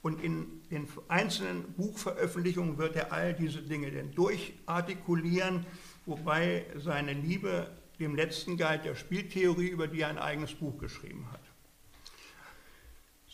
und 0.03 0.23
in 0.23 0.61
den 0.69 0.87
einzelnen 1.07 1.63
Buchveröffentlichungen 1.73 2.77
wird 2.77 2.95
er 2.95 3.11
all 3.11 3.33
diese 3.33 3.63
Dinge 3.63 3.89
denn 3.89 4.13
durchartikulieren, 4.13 5.65
wobei 6.05 6.63
seine 6.77 7.13
Liebe 7.13 7.71
dem 7.99 8.15
letzten 8.15 8.55
galt 8.55 8.85
der 8.85 8.93
Spieltheorie, 8.93 9.69
über 9.69 9.87
die 9.87 10.01
er 10.01 10.09
ein 10.09 10.19
eigenes 10.19 10.53
Buch 10.53 10.77
geschrieben 10.77 11.25
hat. 11.31 11.48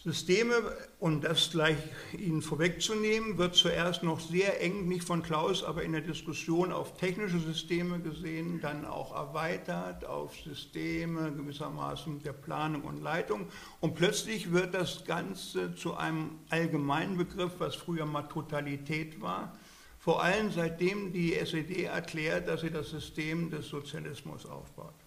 Systeme, 0.05 0.53
um 0.99 1.19
das 1.19 1.49
gleich 1.49 1.77
Ihnen 2.15 2.43
vorwegzunehmen, 2.43 3.39
wird 3.39 3.55
zuerst 3.55 4.03
noch 4.03 4.19
sehr 4.19 4.61
eng, 4.61 4.87
nicht 4.87 5.03
von 5.03 5.23
Klaus, 5.23 5.63
aber 5.63 5.81
in 5.81 5.93
der 5.93 6.01
Diskussion 6.01 6.71
auf 6.71 6.95
technische 6.95 7.39
Systeme 7.39 7.99
gesehen, 7.99 8.61
dann 8.61 8.85
auch 8.85 9.15
erweitert 9.15 10.05
auf 10.05 10.35
Systeme 10.35 11.31
gewissermaßen 11.31 12.21
der 12.21 12.33
Planung 12.33 12.83
und 12.83 13.01
Leitung. 13.01 13.47
Und 13.79 13.95
plötzlich 13.95 14.51
wird 14.51 14.75
das 14.75 15.05
Ganze 15.05 15.73
zu 15.73 15.95
einem 15.95 16.37
allgemeinen 16.51 17.17
Begriff, 17.17 17.53
was 17.57 17.73
früher 17.73 18.05
mal 18.05 18.27
Totalität 18.27 19.19
war, 19.21 19.57
vor 19.97 20.21
allem 20.21 20.51
seitdem 20.51 21.13
die 21.13 21.33
SED 21.33 21.85
erklärt, 21.85 22.47
dass 22.47 22.61
sie 22.61 22.69
das 22.69 22.91
System 22.91 23.49
des 23.49 23.69
Sozialismus 23.69 24.45
aufbaut 24.45 25.04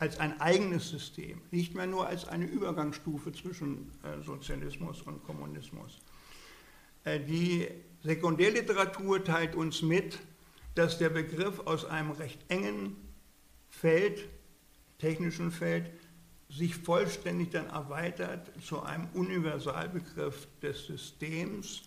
als 0.00 0.18
ein 0.18 0.40
eigenes 0.40 0.88
System, 0.88 1.42
nicht 1.50 1.74
mehr 1.74 1.86
nur 1.86 2.06
als 2.06 2.26
eine 2.26 2.46
Übergangsstufe 2.46 3.32
zwischen 3.32 3.92
äh, 4.02 4.22
Sozialismus 4.24 5.02
und 5.02 5.22
Kommunismus. 5.24 5.98
Äh, 7.04 7.20
die 7.20 7.68
Sekundärliteratur 8.02 9.22
teilt 9.22 9.54
uns 9.54 9.82
mit, 9.82 10.18
dass 10.74 10.96
der 10.96 11.10
Begriff 11.10 11.60
aus 11.66 11.84
einem 11.84 12.12
recht 12.12 12.40
engen 12.48 12.96
Feld, 13.68 14.26
technischen 14.98 15.50
Feld, 15.50 15.90
sich 16.48 16.74
vollständig 16.74 17.50
dann 17.50 17.66
erweitert 17.66 18.50
zu 18.64 18.82
einem 18.82 19.06
Universalbegriff 19.12 20.48
des 20.62 20.86
Systems. 20.86 21.82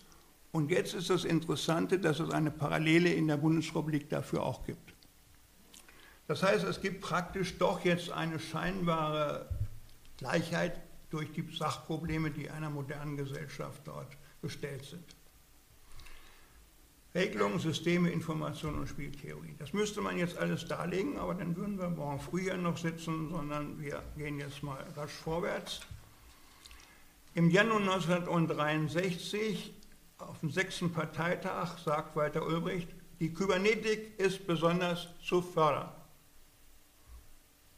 Und 0.52 0.70
jetzt 0.70 0.94
ist 0.94 1.10
das 1.10 1.24
Interessante, 1.24 1.98
dass 1.98 2.20
es 2.20 2.30
eine 2.30 2.52
Parallele 2.52 3.12
in 3.12 3.26
der 3.26 3.38
Bundesrepublik 3.38 4.08
dafür 4.08 4.44
auch 4.44 4.64
gibt. 4.64 4.93
Das 6.26 6.42
heißt, 6.42 6.64
es 6.64 6.80
gibt 6.80 7.02
praktisch 7.02 7.58
doch 7.58 7.84
jetzt 7.84 8.10
eine 8.10 8.38
scheinbare 8.38 9.48
Gleichheit 10.16 10.80
durch 11.10 11.32
die 11.32 11.46
Sachprobleme, 11.54 12.30
die 12.30 12.50
einer 12.50 12.70
modernen 12.70 13.16
Gesellschaft 13.16 13.82
dort 13.84 14.16
gestellt 14.40 14.84
sind. 14.84 15.04
Regelungen, 17.14 17.60
Systeme, 17.60 18.10
Information 18.10 18.74
und 18.74 18.88
Spieltheorie. 18.88 19.54
Das 19.58 19.72
müsste 19.72 20.00
man 20.00 20.18
jetzt 20.18 20.36
alles 20.36 20.66
darlegen, 20.66 21.16
aber 21.16 21.34
dann 21.34 21.54
würden 21.54 21.78
wir 21.78 21.88
morgen 21.88 22.18
früh 22.18 22.42
hier 22.42 22.56
noch 22.56 22.76
sitzen, 22.76 23.30
sondern 23.30 23.80
wir 23.80 24.02
gehen 24.16 24.40
jetzt 24.40 24.64
mal 24.64 24.84
rasch 24.96 25.12
vorwärts. 25.12 25.82
Im 27.34 27.50
Januar 27.50 27.80
1963, 27.80 29.72
auf 30.18 30.40
dem 30.40 30.50
sechsten 30.50 30.92
Parteitag, 30.92 31.78
sagt 31.78 32.16
Walter 32.16 32.44
Ulbricht, 32.44 32.88
die 33.20 33.32
Kybernetik 33.32 34.18
ist 34.18 34.46
besonders 34.46 35.08
zu 35.22 35.40
fördern. 35.40 35.90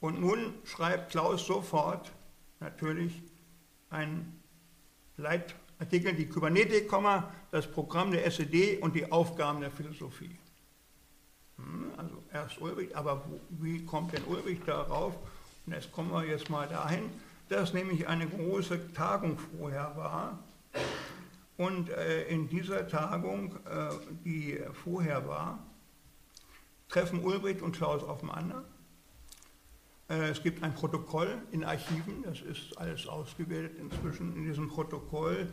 Und 0.01 0.21
nun 0.21 0.55
schreibt 0.65 1.11
Klaus 1.11 1.47
sofort 1.47 2.13
natürlich 2.61 3.23
einen 3.91 4.41
Leitartikel, 5.17 6.15
die 6.15 6.27
Kybernetik, 6.27 6.91
das 7.51 7.71
Programm 7.71 8.11
der 8.11 8.27
SED 8.27 8.79
und 8.83 8.95
die 8.95 9.11
Aufgaben 9.11 9.61
der 9.61 9.71
Philosophie. 9.71 10.37
Hm, 11.57 11.93
also 11.97 12.23
erst 12.33 12.61
Ulrich, 12.61 12.95
aber 12.97 13.25
wie 13.51 13.85
kommt 13.85 14.13
denn 14.13 14.25
Ulrich 14.25 14.61
darauf? 14.67 15.15
Und 15.65 15.73
jetzt 15.73 15.91
kommen 15.93 16.13
wir 16.13 16.25
jetzt 16.25 16.51
mal 16.51 16.69
dahin, 16.69 17.11
dass 17.49 17.73
nämlich 17.73 18.07
eine 18.07 18.27
große 18.27 18.93
Tagung 18.93 19.39
vorher 19.39 19.97
war. 19.97 20.39
Und 21.57 21.89
äh, 21.89 22.25
in 22.25 22.49
dieser 22.49 22.87
Tagung, 22.87 23.57
äh, 23.65 23.89
die 24.25 24.61
vorher 24.85 25.27
war, 25.27 25.59
treffen 26.89 27.25
Ulbricht 27.25 27.63
und 27.63 27.75
Klaus 27.75 28.05
aufeinander 28.05 28.63
es 30.09 30.43
gibt 30.43 30.63
ein 30.63 30.73
Protokoll 30.75 31.39
in 31.51 31.65
Archiven, 31.65 32.23
das 32.23 32.41
ist 32.41 32.79
alles 32.79 33.09
ausgewertet 33.09 33.79
inzwischen. 33.79 34.37
In 34.37 34.45
diesem 34.45 34.69
Protokoll 34.69 35.49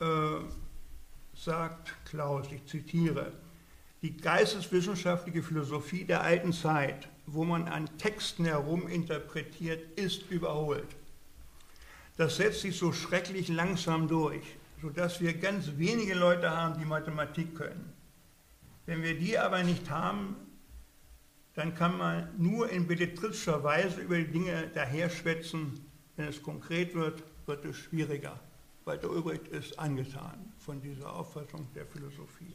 äh, 0.00 0.06
sagt 1.34 1.94
Klaus, 2.04 2.46
ich 2.50 2.64
zitiere, 2.66 3.32
die 4.02 4.16
geisteswissenschaftliche 4.16 5.42
Philosophie 5.42 6.04
der 6.04 6.22
alten 6.22 6.52
Zeit, 6.52 7.08
wo 7.26 7.44
man 7.44 7.68
an 7.68 7.88
Texten 7.98 8.44
heruminterpretiert, 8.44 9.98
ist 9.98 10.30
überholt. 10.30 10.96
Das 12.16 12.36
setzt 12.36 12.62
sich 12.62 12.76
so 12.76 12.92
schrecklich 12.92 13.48
langsam 13.48 14.08
durch, 14.08 14.56
sodass 14.80 15.20
wir 15.20 15.34
ganz 15.34 15.72
wenige 15.76 16.14
Leute 16.14 16.50
haben, 16.50 16.78
die 16.78 16.84
Mathematik 16.84 17.54
können. 17.54 17.92
Wenn 18.86 19.02
wir 19.02 19.18
die 19.18 19.38
aber 19.38 19.62
nicht 19.62 19.90
haben, 19.90 20.36
dann 21.56 21.74
kann 21.74 21.96
man 21.96 22.28
nur 22.36 22.68
in 22.68 22.86
belletristischer 22.86 23.64
Weise 23.64 24.02
über 24.02 24.18
die 24.18 24.30
Dinge 24.30 24.68
daherschwätzen. 24.74 25.80
Wenn 26.14 26.28
es 26.28 26.42
konkret 26.42 26.94
wird, 26.94 27.22
wird 27.46 27.64
es 27.64 27.76
schwieriger. 27.76 28.38
Walter 28.84 29.10
Ulbricht 29.10 29.48
ist 29.48 29.78
angetan 29.78 30.52
von 30.58 30.80
dieser 30.80 31.12
Auffassung 31.12 31.66
der 31.74 31.86
Philosophie. 31.86 32.54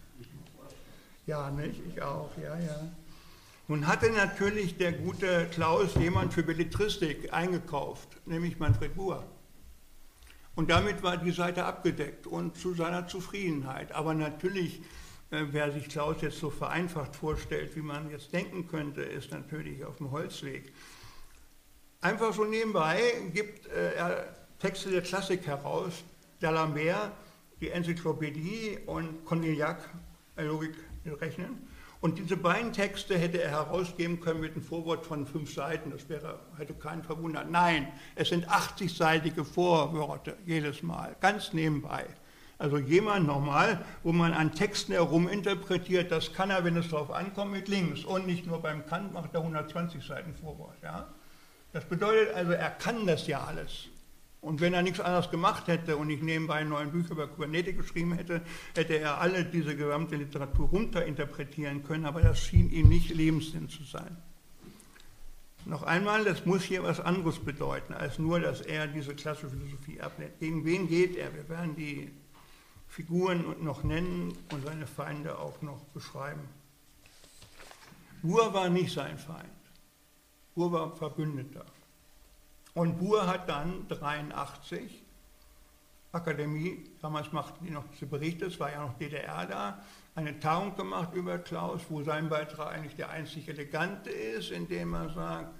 Ja, 1.25 1.49
nicht? 1.49 1.81
Ich 1.89 2.01
auch, 2.01 2.29
ja, 2.41 2.57
ja. 2.57 2.91
Nun 3.67 3.87
hatte 3.87 4.11
natürlich 4.11 4.77
der 4.77 4.91
gute 4.93 5.47
Klaus 5.51 5.95
jemand 5.95 6.33
für 6.33 6.43
Belletristik 6.43 7.33
eingekauft, 7.33 8.07
nämlich 8.25 8.59
Manfred 8.59 8.95
Buhr. 8.95 9.23
Und 10.55 10.69
damit 10.69 11.01
war 11.01 11.17
die 11.17 11.31
Seite 11.31 11.65
abgedeckt 11.65 12.27
und 12.27 12.55
zu 12.55 12.73
seiner 12.73 13.07
Zufriedenheit. 13.07 13.93
Aber 13.93 14.13
natürlich 14.13 14.81
wer 15.31 15.71
sich 15.71 15.87
Klaus 15.87 16.17
jetzt 16.21 16.39
so 16.39 16.49
vereinfacht 16.49 17.15
vorstellt, 17.15 17.75
wie 17.75 17.81
man 17.81 18.11
jetzt 18.11 18.33
denken 18.33 18.67
könnte, 18.67 19.01
ist 19.01 19.31
natürlich 19.31 19.83
auf 19.85 19.97
dem 19.97 20.11
Holzweg. 20.11 20.73
Einfach 22.01 22.33
so 22.33 22.43
nebenbei 22.43 22.99
gibt 23.33 23.67
äh, 23.67 23.93
er 23.93 24.35
Texte 24.59 24.91
der 24.91 25.01
Klassik 25.01 25.47
heraus, 25.47 26.03
D'Alembert, 26.41 27.11
die 27.61 27.69
Enzyklopädie 27.69 28.79
und 28.85 29.23
Condillac, 29.25 29.89
Logik 30.35 30.75
rechnen. 31.05 31.67
Und 32.01 32.17
diese 32.17 32.35
beiden 32.35 32.73
Texte 32.73 33.15
hätte 33.15 33.41
er 33.41 33.51
herausgeben 33.51 34.19
können 34.19 34.41
mit 34.41 34.53
einem 34.53 34.63
Vorwort 34.63 35.05
von 35.05 35.27
fünf 35.27 35.53
Seiten, 35.53 35.91
das 35.91 36.09
wäre, 36.09 36.39
hätte 36.57 36.73
keinen 36.73 37.03
verwundert. 37.03 37.51
Nein, 37.51 37.87
es 38.15 38.29
sind 38.29 38.49
80-seitige 38.49 39.43
Vorworte 39.43 40.35
jedes 40.45 40.81
Mal, 40.81 41.15
ganz 41.21 41.53
nebenbei. 41.53 42.07
Also 42.61 42.77
jemand 42.77 43.25
nochmal, 43.25 43.83
wo 44.03 44.11
man 44.11 44.33
an 44.33 44.53
Texten 44.53 44.91
heruminterpretiert, 44.91 46.11
das 46.11 46.31
kann 46.31 46.51
er, 46.51 46.63
wenn 46.63 46.77
es 46.77 46.89
darauf 46.89 47.09
ankommt, 47.09 47.53
mit 47.53 47.67
links. 47.67 48.05
Und 48.05 48.27
nicht 48.27 48.45
nur 48.45 48.61
beim 48.61 48.85
Kant 48.85 49.13
macht 49.13 49.33
er 49.33 49.39
120 49.39 50.05
Seiten 50.05 50.35
Vorwort. 50.35 50.75
Ja? 50.83 51.07
Das 51.73 51.85
bedeutet 51.85 52.35
also, 52.35 52.51
er 52.51 52.69
kann 52.69 53.07
das 53.07 53.25
ja 53.25 53.43
alles. 53.43 53.87
Und 54.41 54.61
wenn 54.61 54.75
er 54.75 54.83
nichts 54.83 54.99
anderes 54.99 55.31
gemacht 55.31 55.67
hätte 55.69 55.97
und 55.97 56.11
ich 56.11 56.21
nebenbei 56.21 56.63
neuen 56.63 56.91
Bücher 56.91 57.13
über 57.13 57.27
Kybernetik 57.27 57.77
geschrieben 57.77 58.13
hätte, 58.13 58.41
hätte 58.75 58.93
er 58.93 59.19
alle 59.19 59.43
diese 59.43 59.75
gesamte 59.75 60.15
Literatur 60.15 60.69
runterinterpretieren 60.69 61.83
können, 61.83 62.05
aber 62.05 62.21
das 62.21 62.39
schien 62.41 62.69
ihm 62.69 62.89
nicht 62.89 63.09
Lebenssinn 63.09 63.69
zu 63.69 63.83
sein. 63.85 64.17
Noch 65.65 65.81
einmal, 65.81 66.25
das 66.25 66.45
muss 66.45 66.61
hier 66.61 66.83
was 66.83 66.99
anderes 66.99 67.39
bedeuten, 67.39 67.93
als 67.93 68.19
nur, 68.19 68.39
dass 68.39 68.61
er 68.61 68.85
diese 68.85 69.15
klassische 69.15 69.49
Philosophie 69.49 69.99
ablehnt. 69.99 70.39
Gegen 70.39 70.63
wen 70.63 70.87
geht 70.87 71.15
er? 71.15 71.33
Wir 71.33 71.49
werden 71.49 71.75
die 71.75 72.11
Figuren 72.91 73.55
noch 73.63 73.83
nennen 73.83 74.37
und 74.51 74.65
seine 74.65 74.85
Feinde 74.85 75.39
auch 75.39 75.61
noch 75.61 75.79
beschreiben. 75.93 76.41
Bur 78.21 78.53
war 78.53 78.67
nicht 78.67 78.93
sein 78.93 79.17
Feind. 79.17 79.47
Bur 80.55 80.73
war 80.73 80.93
Verbündeter. 80.97 81.63
Und 82.73 82.99
Bur 82.99 83.25
hat 83.27 83.47
dann 83.47 83.87
83 83.87 85.03
Akademie, 86.11 86.83
damals 87.01 87.31
machten 87.31 87.63
die 87.63 87.71
noch 87.71 87.85
diese 87.93 88.07
Berichte, 88.07 88.47
es 88.47 88.59
war 88.59 88.69
ja 88.69 88.81
noch 88.81 88.97
DDR 88.97 89.45
da, 89.45 89.81
eine 90.13 90.37
Tagung 90.41 90.75
gemacht 90.75 91.13
über 91.13 91.37
Klaus, 91.37 91.83
wo 91.87 92.03
sein 92.03 92.27
Beitrag 92.27 92.73
eigentlich 92.73 92.97
der 92.97 93.09
einzig 93.09 93.47
elegante 93.47 94.09
ist, 94.09 94.51
indem 94.51 94.93
er 94.95 95.09
sagt, 95.13 95.55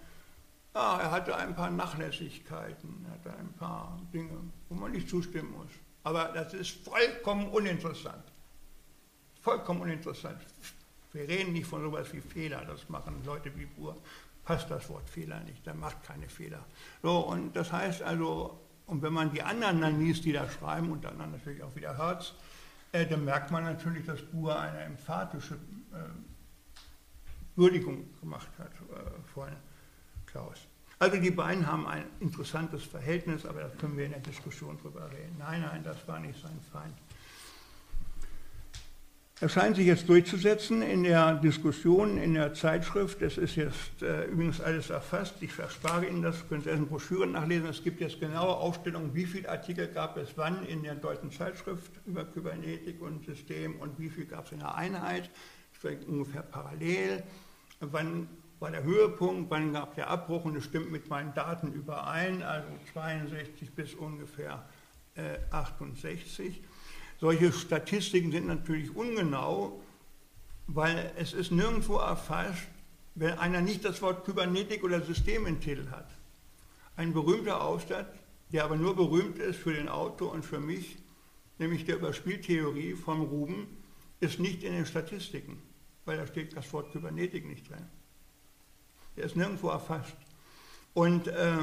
ah, 0.73 0.99
er 1.01 1.11
hatte 1.11 1.33
ein 1.37 1.55
paar 1.55 1.69
Nachlässigkeiten, 1.69 3.05
er 3.05 3.11
hatte 3.13 3.39
ein 3.39 3.53
paar 3.53 3.97
Dinge, 4.13 4.37
wo 4.67 4.75
man 4.75 4.91
nicht 4.91 5.09
zustimmen 5.09 5.53
muss. 5.53 5.71
Aber 6.03 6.31
das 6.33 6.53
ist 6.53 6.71
vollkommen 6.83 7.47
uninteressant. 7.49 8.23
Vollkommen 9.41 9.81
uninteressant. 9.81 10.39
Wir 11.13 11.27
reden 11.27 11.53
nicht 11.53 11.67
von 11.67 11.81
sowas 11.81 12.11
wie 12.13 12.21
Fehler, 12.21 12.63
das 12.65 12.87
machen 12.89 13.21
Leute 13.25 13.51
wie 13.57 13.65
Buhr. 13.65 13.97
Passt 14.43 14.71
das 14.71 14.89
Wort 14.89 15.09
Fehler 15.09 15.39
nicht, 15.41 15.65
der 15.65 15.73
macht 15.73 16.03
keine 16.03 16.27
Fehler. 16.27 16.65
So, 17.03 17.19
und 17.19 17.55
das 17.55 17.71
heißt 17.71 18.01
also, 18.01 18.59
und 18.87 19.01
wenn 19.01 19.13
man 19.13 19.31
die 19.31 19.41
anderen 19.41 19.81
dann 19.81 19.99
liest, 19.99 20.25
die 20.25 20.31
da 20.31 20.49
schreiben, 20.49 20.91
und 20.91 21.03
dann 21.03 21.17
natürlich 21.17 21.61
auch 21.63 21.75
wieder 21.75 21.97
Herz, 21.97 22.33
äh, 22.91 23.05
dann 23.05 23.23
merkt 23.23 23.51
man 23.51 23.63
natürlich, 23.63 24.05
dass 24.05 24.21
Buhr 24.21 24.59
eine 24.59 24.81
emphatische 24.81 25.55
äh, 25.55 25.97
Würdigung 27.55 28.05
gemacht 28.19 28.49
hat 28.57 28.71
äh, 28.73 29.21
von 29.33 29.49
Klaus. 30.25 30.59
Also 31.01 31.17
die 31.17 31.31
beiden 31.31 31.65
haben 31.65 31.87
ein 31.87 32.03
interessantes 32.19 32.83
Verhältnis, 32.83 33.43
aber 33.43 33.61
da 33.61 33.69
können 33.69 33.97
wir 33.97 34.05
in 34.05 34.11
der 34.11 34.19
Diskussion 34.19 34.77
drüber 34.77 35.09
reden. 35.11 35.35
Nein, 35.39 35.61
nein, 35.61 35.83
das 35.83 36.07
war 36.07 36.19
nicht 36.19 36.39
sein 36.39 36.59
Feind. 36.71 36.93
Er 39.39 39.49
scheint 39.49 39.77
sich 39.77 39.87
jetzt 39.87 40.07
durchzusetzen 40.07 40.83
in 40.83 41.03
der 41.03 41.37
Diskussion, 41.37 42.19
in 42.19 42.35
der 42.35 42.53
Zeitschrift. 42.53 43.23
Es 43.23 43.39
ist 43.39 43.55
jetzt 43.55 44.03
äh, 44.03 44.25
übrigens 44.25 44.61
alles 44.61 44.91
erfasst. 44.91 45.33
Ich 45.41 45.51
verspare 45.51 46.05
Ihnen 46.05 46.21
das, 46.21 46.47
können 46.47 46.61
Sie 46.61 46.69
in 46.69 46.85
Broschüren 46.85 47.31
nachlesen. 47.31 47.67
Es 47.67 47.83
gibt 47.83 47.99
jetzt 47.99 48.19
genaue 48.19 48.55
Aufstellungen, 48.57 49.15
wie 49.15 49.25
viele 49.25 49.49
Artikel 49.49 49.87
gab 49.87 50.17
es 50.17 50.29
wann 50.35 50.63
in 50.67 50.83
der 50.83 50.93
deutschen 50.93 51.31
Zeitschrift 51.31 51.93
über 52.05 52.25
Kybernetik 52.25 53.01
und 53.01 53.25
System 53.25 53.77
und 53.79 53.97
wie 53.97 54.09
viel 54.09 54.25
gab 54.25 54.45
es 54.45 54.51
in 54.51 54.59
der 54.59 54.75
Einheit. 54.75 55.31
Das 55.81 55.93
ungefähr 56.05 56.43
parallel. 56.43 57.23
Wann 57.79 58.27
war 58.61 58.69
der 58.69 58.83
Höhepunkt, 58.83 59.49
wann 59.49 59.73
gab 59.73 59.95
der 59.95 60.07
Abbruch 60.07 60.45
und 60.45 60.55
es 60.55 60.65
stimmt 60.65 60.91
mit 60.91 61.09
meinen 61.09 61.33
Daten 61.33 61.73
überein, 61.73 62.43
also 62.43 62.67
62 62.93 63.71
bis 63.71 63.95
ungefähr 63.95 64.63
äh, 65.15 65.39
68. 65.49 66.61
Solche 67.19 67.51
Statistiken 67.51 68.31
sind 68.31 68.45
natürlich 68.45 68.95
ungenau, 68.95 69.81
weil 70.67 71.11
es 71.17 71.33
ist 71.33 71.51
nirgendwo 71.51 71.97
erfasst, 71.97 72.67
wenn 73.15 73.33
einer 73.39 73.61
nicht 73.61 73.83
das 73.83 73.99
Wort 74.03 74.25
Kybernetik 74.25 74.83
oder 74.83 75.01
System 75.01 75.47
im 75.47 75.59
Titel 75.59 75.89
hat. 75.89 76.11
Ein 76.95 77.13
berühmter 77.13 77.63
Aufsatz, 77.63 78.13
der 78.53 78.63
aber 78.63 78.75
nur 78.75 78.95
berühmt 78.95 79.39
ist 79.39 79.57
für 79.57 79.73
den 79.73 79.89
Autor 79.89 80.31
und 80.31 80.45
für 80.45 80.59
mich, 80.59 80.97
nämlich 81.57 81.85
der 81.85 81.95
Überspieltheorie 81.95 82.93
von 82.93 83.21
Ruben, 83.21 83.65
ist 84.19 84.39
nicht 84.39 84.61
in 84.61 84.73
den 84.73 84.85
Statistiken, 84.85 85.59
weil 86.05 86.17
da 86.17 86.27
steht 86.27 86.55
das 86.55 86.71
Wort 86.73 86.91
Kybernetik 86.91 87.47
nicht 87.47 87.67
drin. 87.67 87.87
Der 89.17 89.25
ist 89.25 89.35
nirgendwo 89.35 89.69
erfasst. 89.69 90.15
Und 90.93 91.27
äh, 91.27 91.57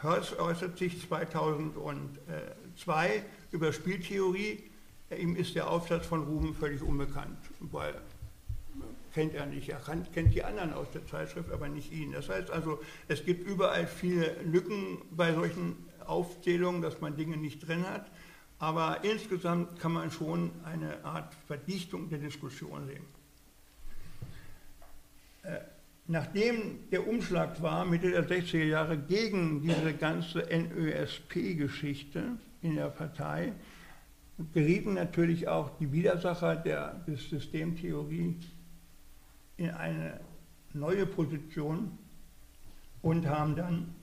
Hertz 0.00 0.32
äußert 0.32 0.78
sich 0.78 1.06
2002 1.06 3.24
über 3.52 3.72
Spieltheorie. 3.72 4.70
Ihm 5.16 5.36
ist 5.36 5.54
der 5.54 5.70
Aufsatz 5.70 6.06
von 6.06 6.24
Ruben 6.24 6.54
völlig 6.54 6.82
unbekannt, 6.82 7.38
weil 7.60 7.94
kennt 9.14 9.34
er 9.34 9.46
nicht. 9.46 9.68
Er 9.68 9.80
kennt 10.12 10.34
die 10.34 10.42
anderen 10.42 10.72
aus 10.72 10.88
der 10.92 11.06
Zeitschrift, 11.06 11.50
aber 11.52 11.68
nicht 11.68 11.92
ihn. 11.92 12.12
Das 12.12 12.28
heißt 12.28 12.50
also, 12.50 12.80
es 13.08 13.24
gibt 13.24 13.48
überall 13.48 13.86
viele 13.86 14.34
Lücken 14.42 14.98
bei 15.12 15.32
solchen 15.32 15.76
Aufzählungen, 16.04 16.82
dass 16.82 17.00
man 17.00 17.16
Dinge 17.16 17.36
nicht 17.36 17.66
drin 17.66 17.88
hat. 17.88 18.10
Aber 18.58 19.04
insgesamt 19.04 19.78
kann 19.78 19.92
man 19.92 20.10
schon 20.10 20.50
eine 20.64 21.04
Art 21.04 21.32
Verdichtung 21.46 22.08
der 22.08 22.18
Diskussion 22.18 22.86
sehen. 22.86 23.04
Äh, 25.42 25.58
Nachdem 26.06 26.90
der 26.90 27.08
Umschlag 27.08 27.62
war, 27.62 27.86
Mitte 27.86 28.10
der 28.10 28.28
60er 28.28 28.64
Jahre, 28.64 28.98
gegen 28.98 29.62
diese 29.62 29.94
ganze 29.94 30.40
NÖSP-Geschichte 30.40 32.38
in 32.60 32.74
der 32.74 32.88
Partei, 32.88 33.54
gerieten 34.52 34.94
natürlich 34.94 35.48
auch 35.48 35.70
die 35.78 35.90
Widersacher 35.92 36.56
der, 36.56 37.02
Systemtheorie 37.06 38.36
in 39.56 39.70
eine 39.70 40.20
neue 40.74 41.06
Position 41.06 41.98
und 43.00 43.26
haben 43.26 43.56
dann 43.56 43.94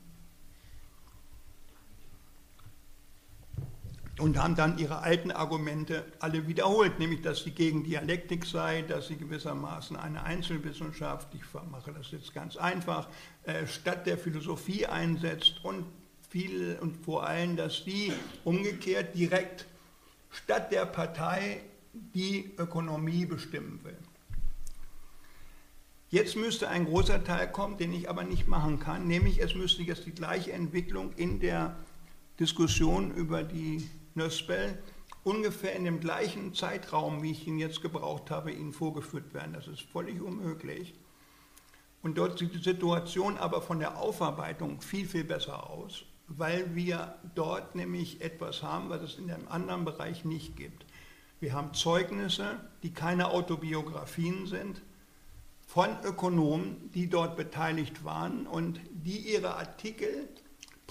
und 4.22 4.38
haben 4.38 4.56
dann 4.56 4.78
ihre 4.78 5.00
alten 5.00 5.32
Argumente 5.32 6.06
alle 6.20 6.48
wiederholt, 6.48 7.00
nämlich 7.00 7.22
dass 7.22 7.44
sie 7.44 7.52
gegen 7.52 7.84
Dialektik 7.84 8.46
sei, 8.46 8.84
dass 8.84 9.08
sie 9.08 9.18
gewissermaßen 9.18 9.98
eine 9.98 10.24
Einzelwissenschaft, 10.24 11.28
ich 11.34 11.42
mache 11.72 11.92
das 11.92 12.12
jetzt 12.12 12.34
ganz 12.34 12.56
einfach, 12.56 13.10
äh, 13.46 13.66
statt 13.66 14.06
der 14.06 14.20
Philosophie 14.20 14.86
einsetzt 14.86 15.64
und 15.64 15.86
viel 16.30 16.78
und 16.80 17.04
vor 17.04 17.26
allem, 17.26 17.58
dass 17.58 17.84
sie 17.84 18.14
umgekehrt 18.44 19.16
direkt 19.16 19.66
statt 20.30 20.72
der 20.72 20.86
Partei 20.86 21.62
die 21.94 22.52
Ökonomie 22.58 23.26
bestimmen 23.26 23.80
will. 23.84 23.98
Jetzt 26.10 26.36
müsste 26.36 26.70
ein 26.70 26.86
großer 26.86 27.24
Teil 27.24 27.52
kommen, 27.52 27.78
den 27.78 27.92
ich 27.92 28.10
aber 28.10 28.24
nicht 28.24 28.48
machen 28.48 28.80
kann, 28.80 29.08
nämlich 29.08 29.42
es 29.42 29.56
müsste 29.56 29.82
jetzt 29.82 30.06
die 30.06 30.12
gleiche 30.12 30.52
Entwicklung 30.52 31.12
in 31.16 31.40
der 31.40 31.76
Diskussion 32.40 33.12
über 33.12 33.44
die 33.44 33.90
Nöspel 34.16 34.78
ungefähr 35.24 35.76
in 35.76 35.86
dem 35.86 36.00
gleichen 36.00 36.54
Zeitraum, 36.54 37.22
wie 37.22 37.32
ich 37.32 37.48
ihn 37.48 37.60
jetzt 37.60 37.82
gebraucht 37.82 38.32
habe, 38.32 38.52
Ihnen 38.52 38.74
vorgeführt 38.74 39.34
werden. 39.34 39.54
Das 39.54 39.68
ist 39.68 39.82
völlig 39.82 40.22
unmöglich. 40.22 40.94
Und 42.02 42.18
dort 42.18 42.40
sieht 42.40 42.54
die 42.54 42.64
Situation 42.64 43.38
aber 43.38 43.62
von 43.62 43.80
der 43.80 43.98
Aufarbeitung 43.98 44.82
viel, 44.82 45.08
viel 45.08 45.24
besser 45.24 45.70
aus, 45.70 46.04
weil 46.28 46.74
wir 46.76 47.16
dort 47.36 47.76
nämlich 47.76 48.22
etwas 48.22 48.64
haben, 48.64 48.90
was 48.90 49.04
es 49.04 49.16
in 49.20 49.30
einem 49.30 49.48
anderen 49.48 49.86
Bereich 49.86 50.26
nicht 50.26 50.56
gibt. 50.56 50.86
Wir 51.40 51.54
haben 51.54 51.74
Zeugnisse, 51.74 52.60
die 52.82 52.92
keine 52.92 53.30
Autobiografien 53.30 54.48
sind, 54.48 54.82
von 55.68 55.90
Ökonomen, 56.04 56.92
die 56.94 57.10
dort 57.10 57.38
beteiligt 57.38 58.04
waren 58.04 58.46
und 58.46 58.82
die 58.92 59.20
ihre 59.34 59.56
Artikel 59.56 60.28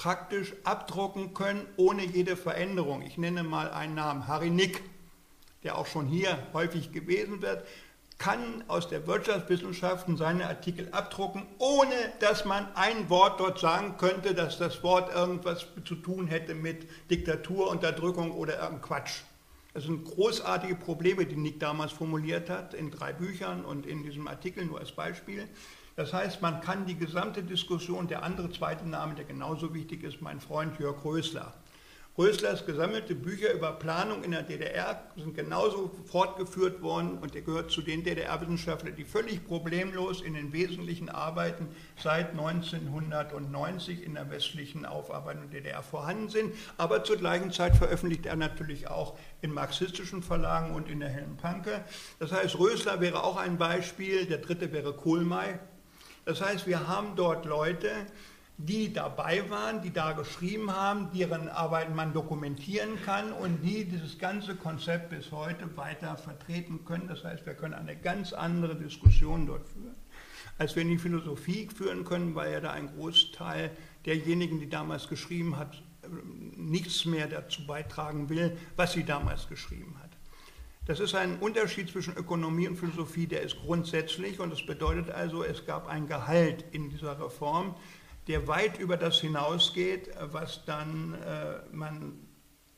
praktisch 0.00 0.54
abdrucken 0.64 1.34
können 1.34 1.66
ohne 1.76 2.02
jede 2.02 2.34
Veränderung. 2.34 3.02
Ich 3.02 3.18
nenne 3.18 3.42
mal 3.42 3.70
einen 3.70 3.96
Namen, 3.96 4.26
Harry 4.28 4.48
Nick, 4.48 4.82
der 5.62 5.76
auch 5.76 5.86
schon 5.86 6.06
hier 6.06 6.38
häufig 6.54 6.90
gewesen 6.90 7.42
wird, 7.42 7.66
kann 8.16 8.64
aus 8.66 8.88
der 8.88 9.06
Wirtschaftswissenschaften 9.06 10.16
seine 10.16 10.46
Artikel 10.46 10.88
abdrucken, 10.92 11.46
ohne 11.58 11.94
dass 12.18 12.46
man 12.46 12.66
ein 12.76 13.10
Wort 13.10 13.40
dort 13.40 13.58
sagen 13.58 13.98
könnte, 13.98 14.34
dass 14.34 14.56
das 14.56 14.82
Wort 14.82 15.14
irgendwas 15.14 15.66
zu 15.84 15.96
tun 15.96 16.28
hätte 16.28 16.54
mit 16.54 16.88
Diktatur, 17.10 17.68
Unterdrückung 17.68 18.32
oder 18.32 18.54
irgendeinem 18.54 18.80
Quatsch. 18.80 19.20
Das 19.74 19.84
sind 19.84 20.06
großartige 20.06 20.76
Probleme, 20.76 21.26
die 21.26 21.36
Nick 21.36 21.60
damals 21.60 21.92
formuliert 21.92 22.48
hat, 22.48 22.72
in 22.72 22.90
drei 22.90 23.12
Büchern 23.12 23.66
und 23.66 23.84
in 23.84 24.02
diesem 24.02 24.28
Artikel 24.28 24.64
nur 24.64 24.80
als 24.80 24.92
Beispiel. 24.92 25.46
Das 26.00 26.14
heißt, 26.14 26.40
man 26.40 26.62
kann 26.62 26.86
die 26.86 26.96
gesamte 26.96 27.42
Diskussion, 27.42 28.08
der 28.08 28.22
andere 28.22 28.50
zweite 28.50 28.88
Name, 28.88 29.14
der 29.16 29.26
genauso 29.26 29.74
wichtig 29.74 30.02
ist, 30.02 30.22
mein 30.22 30.40
Freund 30.40 30.80
Jörg 30.80 31.04
Rösler. 31.04 31.52
Röslers 32.16 32.64
gesammelte 32.64 33.14
Bücher 33.14 33.52
über 33.52 33.72
Planung 33.72 34.24
in 34.24 34.30
der 34.30 34.42
DDR 34.42 35.04
sind 35.16 35.34
genauso 35.34 35.90
fortgeführt 36.06 36.80
worden 36.80 37.18
und 37.18 37.34
er 37.34 37.42
gehört 37.42 37.70
zu 37.70 37.82
den 37.82 38.02
DDR-Wissenschaftlern, 38.02 38.96
die 38.96 39.04
völlig 39.04 39.46
problemlos 39.46 40.22
in 40.22 40.32
den 40.32 40.54
wesentlichen 40.54 41.10
Arbeiten 41.10 41.68
seit 42.02 42.30
1990 42.30 44.02
in 44.02 44.14
der 44.14 44.30
westlichen 44.30 44.86
Aufarbeitung 44.86 45.50
der 45.50 45.60
DDR 45.60 45.82
vorhanden 45.82 46.30
sind. 46.30 46.54
Aber 46.78 47.04
zur 47.04 47.18
gleichen 47.18 47.52
Zeit 47.52 47.76
veröffentlicht 47.76 48.24
er 48.24 48.36
natürlich 48.36 48.88
auch 48.88 49.18
in 49.42 49.52
marxistischen 49.52 50.22
Verlagen 50.22 50.74
und 50.74 50.88
in 50.88 51.00
der 51.00 51.10
Hellen 51.10 51.36
Panke. 51.36 51.84
Das 52.18 52.32
heißt, 52.32 52.58
Rösler 52.58 53.02
wäre 53.02 53.22
auch 53.22 53.36
ein 53.36 53.58
Beispiel, 53.58 54.24
der 54.24 54.38
dritte 54.38 54.72
wäre 54.72 54.94
Kohlmeier, 54.94 55.60
das 56.30 56.40
heißt, 56.40 56.68
wir 56.68 56.86
haben 56.86 57.16
dort 57.16 57.44
Leute, 57.44 57.90
die 58.56 58.92
dabei 58.92 59.50
waren, 59.50 59.82
die 59.82 59.92
da 59.92 60.12
geschrieben 60.12 60.70
haben, 60.70 61.10
deren 61.12 61.48
Arbeiten 61.48 61.96
man 61.96 62.12
dokumentieren 62.12 63.02
kann 63.04 63.32
und 63.32 63.62
die 63.62 63.84
dieses 63.84 64.16
ganze 64.16 64.54
Konzept 64.54 65.10
bis 65.10 65.32
heute 65.32 65.76
weiter 65.76 66.16
vertreten 66.16 66.84
können. 66.84 67.08
Das 67.08 67.24
heißt, 67.24 67.46
wir 67.46 67.54
können 67.54 67.74
eine 67.74 67.96
ganz 67.96 68.32
andere 68.32 68.76
Diskussion 68.76 69.46
dort 69.46 69.66
führen, 69.66 69.96
als 70.56 70.76
wir 70.76 70.82
in 70.82 70.90
die 70.90 70.98
Philosophie 70.98 71.68
führen 71.74 72.04
können, 72.04 72.36
weil 72.36 72.52
ja 72.52 72.60
da 72.60 72.70
ein 72.70 72.94
Großteil 72.94 73.72
derjenigen, 74.06 74.60
die 74.60 74.68
damals 74.68 75.08
geschrieben 75.08 75.56
hat, 75.56 75.82
nichts 76.56 77.06
mehr 77.06 77.26
dazu 77.26 77.66
beitragen 77.66 78.28
will, 78.28 78.56
was 78.76 78.92
sie 78.92 79.02
damals 79.02 79.48
geschrieben 79.48 79.96
hat. 80.00 80.09
Das 80.90 80.98
ist 80.98 81.14
ein 81.14 81.38
Unterschied 81.38 81.88
zwischen 81.88 82.16
Ökonomie 82.16 82.66
und 82.66 82.74
Philosophie, 82.74 83.28
der 83.28 83.42
ist 83.42 83.60
grundsätzlich 83.60 84.40
und 84.40 84.50
das 84.50 84.66
bedeutet 84.66 85.08
also, 85.08 85.44
es 85.44 85.64
gab 85.64 85.86
ein 85.86 86.08
Gehalt 86.08 86.64
in 86.72 86.90
dieser 86.90 87.20
Reform, 87.20 87.76
der 88.26 88.48
weit 88.48 88.80
über 88.80 88.96
das 88.96 89.20
hinausgeht, 89.20 90.10
was 90.32 90.64
dann 90.64 91.14
äh, 91.14 91.60
man 91.70 92.18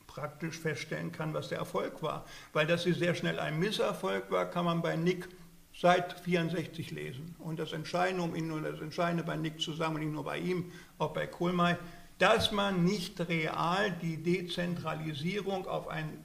praktisch 0.05 0.59
feststellen 0.59 1.11
kann, 1.11 1.33
was 1.33 1.49
der 1.49 1.57
Erfolg 1.57 2.03
war. 2.03 2.23
Weil 2.51 2.67
dass 2.67 2.83
sie 2.83 2.93
sehr 2.93 3.15
schnell 3.15 3.39
ein 3.39 3.57
Misserfolg 3.57 4.29
war, 4.29 4.45
kann 4.45 4.65
man 4.65 4.83
bei 4.83 4.95
Nick 4.95 5.27
seit 5.75 6.13
64 6.19 6.91
lesen. 6.91 7.35
Und 7.39 7.57
das 7.57 7.73
Entscheidende 7.73 8.21
um 8.21 8.35
ihn 8.35 8.51
und 8.51 8.61
das 8.61 8.79
Entscheidende 8.79 9.23
bei 9.23 9.37
Nick 9.37 9.59
zusammen, 9.59 10.01
nicht 10.01 10.13
nur 10.13 10.23
bei 10.23 10.37
ihm, 10.37 10.71
auch 10.99 11.15
bei 11.15 11.25
Kohlmeier, 11.25 11.79
dass 12.19 12.51
man 12.51 12.83
nicht 12.83 13.27
real 13.27 13.89
die 14.03 14.21
Dezentralisierung 14.21 15.65
auf 15.65 15.87
ein 15.87 16.23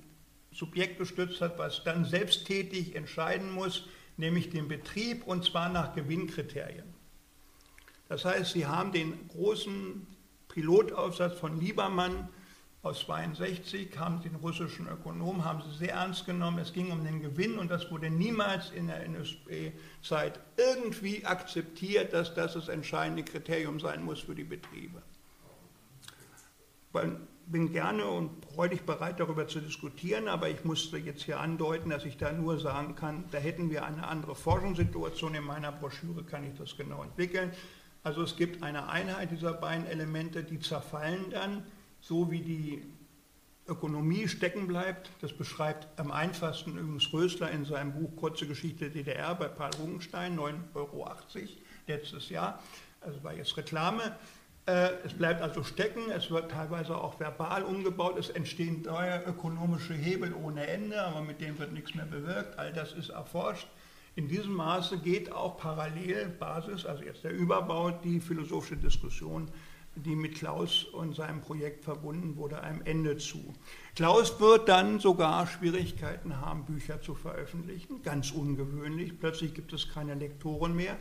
Subjekt 0.58 0.98
gestützt 0.98 1.40
hat, 1.40 1.56
was 1.56 1.84
dann 1.84 2.04
selbsttätig 2.04 2.96
entscheiden 2.96 3.52
muss, 3.52 3.86
nämlich 4.16 4.50
den 4.50 4.66
Betrieb 4.66 5.24
und 5.24 5.44
zwar 5.44 5.68
nach 5.68 5.94
Gewinnkriterien. 5.94 6.92
Das 8.08 8.24
heißt, 8.24 8.54
Sie 8.54 8.66
haben 8.66 8.90
den 8.90 9.28
großen 9.28 10.04
Pilotaufsatz 10.48 11.38
von 11.38 11.60
Liebermann 11.60 12.28
aus 12.82 13.00
62, 13.00 13.96
haben 14.00 14.20
den 14.20 14.34
russischen 14.34 14.88
Ökonom, 14.88 15.44
haben 15.44 15.62
Sie 15.62 15.76
sehr 15.76 15.92
ernst 15.92 16.26
genommen. 16.26 16.58
Es 16.58 16.72
ging 16.72 16.90
um 16.90 17.04
den 17.04 17.20
Gewinn 17.20 17.56
und 17.58 17.70
das 17.70 17.88
wurde 17.92 18.10
niemals 18.10 18.70
in 18.70 18.88
der 18.88 19.04
NSB-Zeit 19.04 20.40
irgendwie 20.56 21.24
akzeptiert, 21.24 22.12
dass 22.12 22.34
das 22.34 22.54
das 22.54 22.66
entscheidende 22.66 23.22
Kriterium 23.22 23.78
sein 23.78 24.02
muss 24.02 24.18
für 24.20 24.34
die 24.34 24.42
Betriebe. 24.42 25.02
Ich 26.90 26.92
bin 27.50 27.72
gerne 27.72 28.06
und 28.06 28.44
freudig 28.54 28.82
bereit, 28.82 29.20
darüber 29.20 29.48
zu 29.48 29.60
diskutieren, 29.60 30.28
aber 30.28 30.50
ich 30.50 30.64
musste 30.64 30.98
jetzt 30.98 31.22
hier 31.22 31.40
andeuten, 31.40 31.90
dass 31.90 32.04
ich 32.04 32.16
da 32.16 32.32
nur 32.32 32.60
sagen 32.60 32.94
kann, 32.94 33.24
da 33.30 33.38
hätten 33.38 33.70
wir 33.70 33.84
eine 33.84 34.06
andere 34.06 34.34
Forschungssituation. 34.34 35.34
In 35.34 35.44
meiner 35.44 35.72
Broschüre 35.72 36.24
kann 36.24 36.44
ich 36.44 36.56
das 36.58 36.76
genau 36.76 37.02
entwickeln. 37.02 37.52
Also 38.02 38.22
es 38.22 38.36
gibt 38.36 38.62
eine 38.62 38.88
Einheit 38.88 39.30
dieser 39.30 39.54
beiden 39.54 39.86
Elemente, 39.86 40.44
die 40.44 40.60
zerfallen 40.60 41.30
dann, 41.30 41.64
so 42.00 42.30
wie 42.30 42.40
die 42.40 42.82
Ökonomie 43.66 44.28
stecken 44.28 44.66
bleibt. 44.66 45.10
Das 45.20 45.32
beschreibt 45.32 45.98
am 45.98 46.10
einfachsten 46.10 46.78
übrigens 46.78 47.12
Rösler 47.12 47.50
in 47.50 47.64
seinem 47.64 47.92
Buch 47.92 48.16
Kurze 48.16 48.46
Geschichte 48.46 48.90
DDR 48.90 49.34
bei 49.34 49.48
Paul 49.48 49.70
Rugenstein, 49.78 50.38
9,80 50.38 50.74
Euro 50.74 51.10
letztes 51.86 52.28
Jahr. 52.30 52.62
Also 53.00 53.22
war 53.22 53.34
jetzt 53.34 53.56
Reklame. 53.56 54.16
Äh, 54.68 54.90
es 55.02 55.14
bleibt 55.14 55.40
also 55.40 55.62
stecken, 55.62 56.10
es 56.10 56.30
wird 56.30 56.50
teilweise 56.50 56.94
auch 56.94 57.18
verbal 57.18 57.62
umgebaut, 57.62 58.18
es 58.18 58.28
entstehen 58.28 58.82
neue 58.82 59.22
ökonomische 59.24 59.94
Hebel 59.94 60.34
ohne 60.34 60.66
Ende, 60.66 61.02
aber 61.02 61.22
mit 61.22 61.40
denen 61.40 61.58
wird 61.58 61.72
nichts 61.72 61.94
mehr 61.94 62.04
bewirkt. 62.04 62.58
All 62.58 62.70
das 62.74 62.92
ist 62.92 63.08
erforscht. 63.08 63.66
In 64.14 64.28
diesem 64.28 64.52
Maße 64.52 64.98
geht 64.98 65.32
auch 65.32 65.56
parallel 65.56 66.28
Basis, 66.28 66.84
also 66.84 67.02
jetzt 67.02 67.24
der 67.24 67.32
Überbau, 67.32 67.92
die 67.92 68.20
philosophische 68.20 68.76
Diskussion, 68.76 69.50
die 69.94 70.14
mit 70.14 70.34
Klaus 70.34 70.84
und 70.84 71.16
seinem 71.16 71.40
Projekt 71.40 71.84
verbunden 71.84 72.36
wurde, 72.36 72.60
einem 72.60 72.82
Ende 72.82 73.16
zu. 73.16 73.54
Klaus 73.96 74.38
wird 74.38 74.68
dann 74.68 75.00
sogar 75.00 75.46
Schwierigkeiten 75.46 76.42
haben, 76.42 76.66
Bücher 76.66 77.00
zu 77.00 77.14
veröffentlichen, 77.14 78.02
ganz 78.02 78.32
ungewöhnlich. 78.32 79.18
Plötzlich 79.18 79.54
gibt 79.54 79.72
es 79.72 79.88
keine 79.88 80.14
Lektoren 80.14 80.76
mehr 80.76 80.98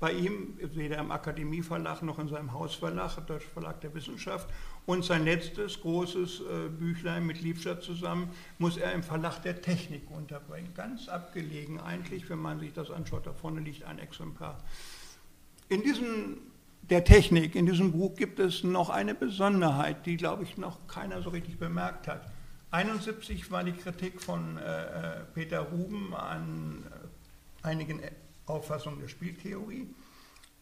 bei 0.00 0.12
ihm, 0.12 0.58
weder 0.58 0.98
im 0.98 1.12
Akademieverlag 1.12 2.02
noch 2.02 2.18
in 2.18 2.28
seinem 2.28 2.52
Hausverlag, 2.52 3.24
Deutscher 3.26 3.50
Verlag 3.50 3.80
der 3.82 3.94
Wissenschaft. 3.94 4.48
Und 4.86 5.04
sein 5.04 5.24
letztes 5.24 5.80
großes 5.82 6.40
äh, 6.40 6.68
Büchlein 6.70 7.26
mit 7.26 7.42
Liebscher 7.42 7.80
zusammen 7.80 8.30
muss 8.58 8.78
er 8.78 8.92
im 8.92 9.02
Verlag 9.02 9.40
der 9.42 9.60
Technik 9.60 10.10
unterbringen. 10.10 10.72
Ganz 10.74 11.08
abgelegen 11.08 11.78
eigentlich, 11.78 12.28
wenn 12.30 12.38
man 12.38 12.58
sich 12.58 12.72
das 12.72 12.90
anschaut. 12.90 13.26
Da 13.26 13.34
vorne 13.34 13.60
liegt 13.60 13.84
ein 13.84 13.98
Exemplar. 13.98 14.58
In 15.68 15.82
diesem 15.82 16.38
der 16.88 17.04
Technik, 17.04 17.54
in 17.54 17.66
diesem 17.66 17.92
Buch 17.92 18.16
gibt 18.16 18.40
es 18.40 18.64
noch 18.64 18.88
eine 18.90 19.14
Besonderheit, 19.14 20.06
die, 20.06 20.16
glaube 20.16 20.42
ich, 20.42 20.56
noch 20.56 20.88
keiner 20.88 21.22
so 21.22 21.30
richtig 21.30 21.58
bemerkt 21.58 22.08
hat. 22.08 22.22
1971 22.72 23.50
war 23.50 23.64
die 23.64 23.72
Kritik 23.72 24.20
von 24.20 24.56
äh, 24.56 24.62
äh, 24.62 25.24
Peter 25.34 25.60
Ruben 25.60 26.14
an 26.14 26.84
äh, 27.62 27.66
einigen 27.66 28.00
Auffassung 28.50 28.98
der 29.00 29.08
Spieltheorie 29.08 29.88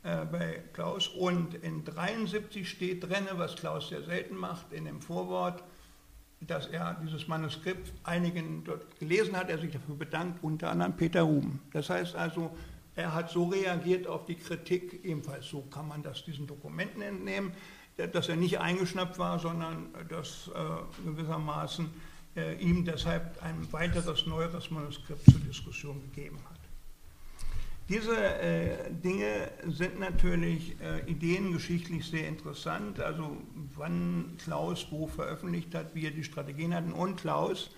äh, 0.03 0.25
bei 0.25 0.63
Klaus. 0.73 1.09
Und 1.09 1.55
in 1.55 1.85
73 1.85 2.69
steht 2.69 3.05
drin, 3.05 3.27
was 3.33 3.57
Klaus 3.57 3.89
sehr 3.89 4.03
selten 4.03 4.37
macht, 4.37 4.73
in 4.73 4.85
dem 4.85 5.01
Vorwort, 5.01 5.63
dass 6.41 6.67
er 6.69 6.97
dieses 7.03 7.27
Manuskript 7.27 7.93
einigen 8.05 8.63
dort 8.65 8.99
gelesen 8.99 9.37
hat, 9.37 9.51
er 9.51 9.59
sich 9.59 9.73
dafür 9.73 9.97
bedankt, 9.97 10.43
unter 10.43 10.71
anderem 10.71 10.97
Peter 10.97 11.23
Ruben. 11.23 11.61
Das 11.73 11.91
heißt 11.91 12.15
also, 12.15 12.57
er 12.95 13.15
hat 13.15 13.31
so 13.31 13.45
reagiert 13.47 14.07
auf 14.07 14.25
die 14.25 14.35
Kritik, 14.37 15.05
ebenfalls 15.05 15.47
so 15.47 15.63
kann 15.63 15.89
man 15.89 16.03
das 16.03 16.25
diesen 16.25 16.47
Dokumenten 16.47 17.03
entnehmen, 17.03 17.53
dass 18.13 18.29
er 18.29 18.37
nicht 18.37 18.61
eingeschnappt 18.61 19.19
war, 19.19 19.39
sondern 19.39 19.89
dass 20.09 20.49
äh, 20.49 21.05
gewissermaßen 21.05 21.91
äh, 22.37 22.55
ihm 22.63 22.85
deshalb 22.85 23.43
ein 23.43 23.67
weiteres, 23.73 24.27
neueres 24.27 24.71
Manuskript 24.71 25.25
zur 25.31 25.41
Diskussion 25.41 26.01
gegeben 26.03 26.39
hat. 26.49 26.58
Diese 27.89 28.15
äh, 28.15 28.91
Dinge 28.91 29.51
sind 29.67 29.99
natürlich 29.99 30.77
äh, 30.83 31.11
ideengeschichtlich 31.11 32.07
sehr 32.07 32.29
interessant. 32.29 33.01
Also 33.01 33.39
wann 33.77 34.37
Klaus 34.37 34.87
wo 34.91 35.07
veröffentlicht 35.07 35.75
hat, 35.75 35.95
wie 35.95 36.05
er 36.05 36.11
die 36.11 36.25
Strategien 36.25 36.75
hatten. 36.75 36.93
Und 36.93 37.17
Klaus 37.17 37.71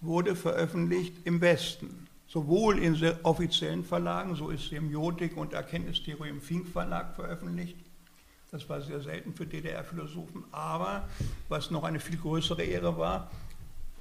wurde 0.00 0.34
veröffentlicht 0.34 1.14
im 1.24 1.40
Westen. 1.40 2.08
Sowohl 2.26 2.80
in 2.80 3.00
offiziellen 3.22 3.84
Verlagen, 3.84 4.34
so 4.34 4.50
ist 4.50 4.70
Semiotik 4.70 5.36
und 5.36 5.52
Erkenntnistheorie 5.52 6.30
im 6.30 6.40
Fink 6.40 6.68
Verlag 6.68 7.14
veröffentlicht. 7.14 7.76
Das 8.50 8.68
war 8.68 8.82
sehr 8.82 9.00
selten 9.00 9.34
für 9.34 9.46
DDR-Philosophen. 9.46 10.44
Aber 10.50 11.08
was 11.48 11.70
noch 11.70 11.84
eine 11.84 12.00
viel 12.00 12.18
größere 12.18 12.64
Ehre 12.64 12.98
war, 12.98 13.30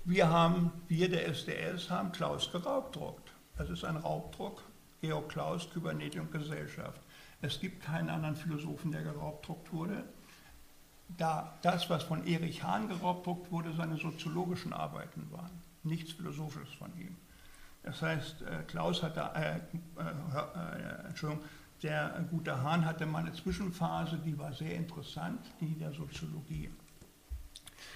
wir 0.04 0.30
haben, 0.30 0.72
wir 0.88 1.10
der 1.10 1.28
SDS 1.28 1.92
haben 1.92 2.12
Klaus 2.12 2.52
geraubdruckt. 2.52 3.32
Das 3.56 3.70
ist 3.70 3.84
ein 3.84 3.98
Raubdruck 3.98 4.64
Georg 5.02 5.30
Klaus, 5.30 5.70
Kybernetik 5.70 6.22
und 6.22 6.32
Gesellschaft. 6.32 7.02
Es 7.42 7.60
gibt 7.60 7.84
keinen 7.84 8.10
anderen 8.10 8.36
Philosophen, 8.36 8.92
der 8.92 9.04
geraubdruckt 9.04 9.72
wurde. 9.72 10.04
Da 11.18 11.58
das, 11.62 11.90
was 11.90 12.04
von 12.04 12.26
Erich 12.26 12.64
Hahn 12.64 12.90
geraubdruckt 12.90 13.52
wurde, 13.52 13.74
seine 13.74 13.98
soziologischen 13.98 14.74
Arbeiten 14.74 15.28
waren, 15.32 15.62
nichts 15.84 16.12
Philosophisches 16.14 16.74
von 16.74 16.92
ihm. 17.00 17.16
Das 17.84 18.02
heißt, 18.02 18.42
äh, 18.42 18.64
Klaus 18.68 19.02
hatte, 19.02 19.22
äh, 19.36 19.58
äh, 19.58 21.08
Entschuldigung, 21.08 21.46
der 21.84 22.26
gute 22.30 22.62
Hahn 22.62 22.86
hatte 22.86 23.06
mal 23.06 23.20
eine 23.20 23.34
Zwischenphase, 23.34 24.18
die 24.18 24.38
war 24.38 24.52
sehr 24.52 24.76
interessant, 24.76 25.40
die 25.62 25.78
der 25.78 25.94
Soziologie. 25.94 26.70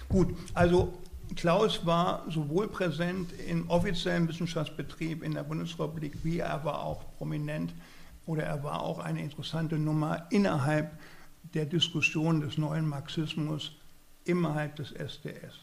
Gut, 0.08 0.34
also 0.54 0.98
Klaus 1.34 1.86
war 1.86 2.24
sowohl 2.28 2.68
präsent 2.68 3.32
im 3.48 3.68
offiziellen 3.70 4.28
Wissenschaftsbetrieb 4.28 5.22
in 5.22 5.34
der 5.34 5.44
Bundesrepublik, 5.44 6.24
wie 6.24 6.40
er 6.40 6.64
war 6.64 6.82
auch 6.82 7.04
prominent 7.16 7.74
oder 8.26 8.44
er 8.44 8.62
war 8.62 8.82
auch 8.82 8.98
eine 8.98 9.22
interessante 9.22 9.78
Nummer 9.78 10.26
innerhalb 10.30 10.98
der 11.54 11.66
Diskussion 11.66 12.40
des 12.40 12.58
neuen 12.58 12.88
Marxismus 12.88 13.72
innerhalb 14.24 14.76
des 14.76 14.92
SDS. 14.92 15.58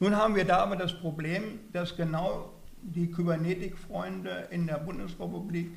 Nun 0.00 0.16
haben 0.16 0.34
wir 0.36 0.44
da 0.44 0.58
aber 0.58 0.76
das 0.76 0.92
Problem, 0.98 1.60
dass 1.72 1.96
genau 1.96 2.52
die 2.82 3.10
Kybernetikfreunde 3.10 4.48
in 4.50 4.66
der 4.66 4.78
Bundesrepublik 4.78 5.70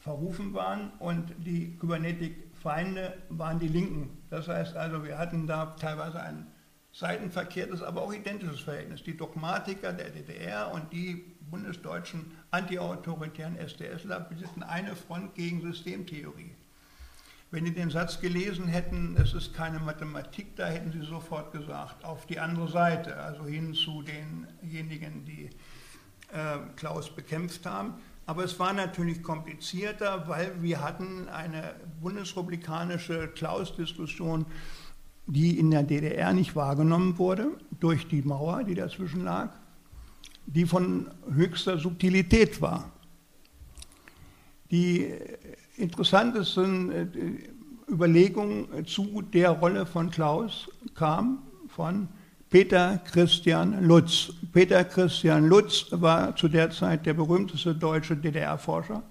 verrufen 0.00 0.52
waren 0.52 0.90
und 0.98 1.32
die 1.38 1.76
Kybernetikfeinde 1.78 3.14
waren 3.28 3.60
die 3.60 3.68
Linken. 3.68 4.10
Das 4.30 4.48
heißt 4.48 4.76
also, 4.76 5.04
wir 5.04 5.18
hatten 5.18 5.46
da 5.46 5.76
teilweise 5.78 6.20
einen 6.20 6.46
seitenverkehrtes, 6.92 7.82
aber 7.82 8.02
auch 8.02 8.12
identisches 8.12 8.60
Verhältnis. 8.60 9.02
Die 9.02 9.16
Dogmatiker 9.16 9.92
der 9.92 10.10
DDR 10.10 10.72
und 10.72 10.92
die 10.92 11.24
bundesdeutschen 11.50 12.32
antiautoritären 12.50 13.56
SDSler 13.56 14.20
besitzen 14.20 14.62
eine 14.62 14.94
Front 14.94 15.34
gegen 15.34 15.62
Systemtheorie. 15.62 16.54
Wenn 17.50 17.66
Sie 17.66 17.74
den 17.74 17.90
Satz 17.90 18.20
gelesen 18.20 18.66
hätten, 18.66 19.14
es 19.22 19.34
ist 19.34 19.52
keine 19.52 19.78
Mathematik, 19.78 20.56
da 20.56 20.66
hätten 20.66 20.90
Sie 20.90 21.06
sofort 21.06 21.52
gesagt, 21.52 22.02
auf 22.04 22.24
die 22.24 22.38
andere 22.38 22.68
Seite, 22.68 23.16
also 23.18 23.44
hin 23.44 23.74
zu 23.74 24.02
denjenigen, 24.02 25.26
die 25.26 25.50
äh, 26.32 26.58
Klaus 26.76 27.14
bekämpft 27.14 27.66
haben. 27.66 27.94
Aber 28.24 28.44
es 28.44 28.58
war 28.58 28.72
natürlich 28.72 29.22
komplizierter, 29.22 30.26
weil 30.28 30.62
wir 30.62 30.80
hatten 30.80 31.28
eine 31.28 31.74
bundesrepublikanische 32.00 33.28
Klaus-Diskussion, 33.28 34.46
die 35.26 35.58
in 35.58 35.70
der 35.70 35.82
DDR 35.82 36.32
nicht 36.32 36.56
wahrgenommen 36.56 37.18
wurde 37.18 37.48
durch 37.80 38.08
die 38.08 38.22
Mauer, 38.22 38.64
die 38.64 38.74
dazwischen 38.74 39.24
lag, 39.24 39.50
die 40.46 40.66
von 40.66 41.08
höchster 41.32 41.78
Subtilität 41.78 42.60
war. 42.60 42.90
Die 44.70 45.12
interessantesten 45.76 46.90
äh, 46.90 47.06
Überlegungen 47.90 48.86
zu 48.86 49.22
der 49.22 49.50
Rolle 49.50 49.86
von 49.86 50.10
Klaus 50.10 50.68
kamen 50.94 51.38
von 51.68 52.08
Peter 52.48 52.98
Christian 52.98 53.84
Lutz. 53.84 54.32
Peter 54.52 54.84
Christian 54.84 55.46
Lutz 55.46 55.86
war 55.90 56.36
zu 56.36 56.48
der 56.48 56.70
Zeit 56.70 57.06
der 57.06 57.14
berühmteste 57.14 57.74
deutsche 57.74 58.16
DDR-Forscher. 58.16 59.02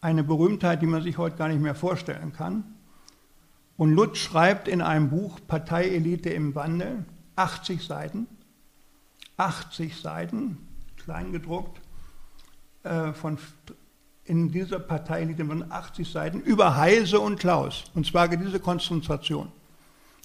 Eine 0.00 0.24
Berühmtheit, 0.24 0.82
die 0.82 0.86
man 0.86 1.02
sich 1.02 1.16
heute 1.16 1.36
gar 1.36 1.48
nicht 1.48 1.60
mehr 1.60 1.74
vorstellen 1.74 2.32
kann. 2.32 2.64
Und 3.76 3.94
Lutz 3.94 4.18
schreibt 4.18 4.68
in 4.68 4.80
einem 4.80 5.10
Buch 5.10 5.38
Parteielite 5.46 6.30
im 6.30 6.54
Wandel 6.54 7.04
80 7.36 7.84
Seiten, 7.84 8.26
80 9.36 10.00
Seiten, 10.00 10.58
klein 10.96 11.32
gedruckt, 11.32 11.80
äh, 12.84 13.12
von, 13.12 13.38
in 14.24 14.52
dieser 14.52 14.78
Parteielite 14.78 15.44
von 15.44 15.70
80 15.70 16.10
Seiten 16.10 16.40
über 16.40 16.76
Heise 16.76 17.20
und 17.20 17.40
Klaus. 17.40 17.84
Und 17.94 18.06
zwar 18.06 18.28
diese 18.28 18.60
Konzentration. 18.60 19.50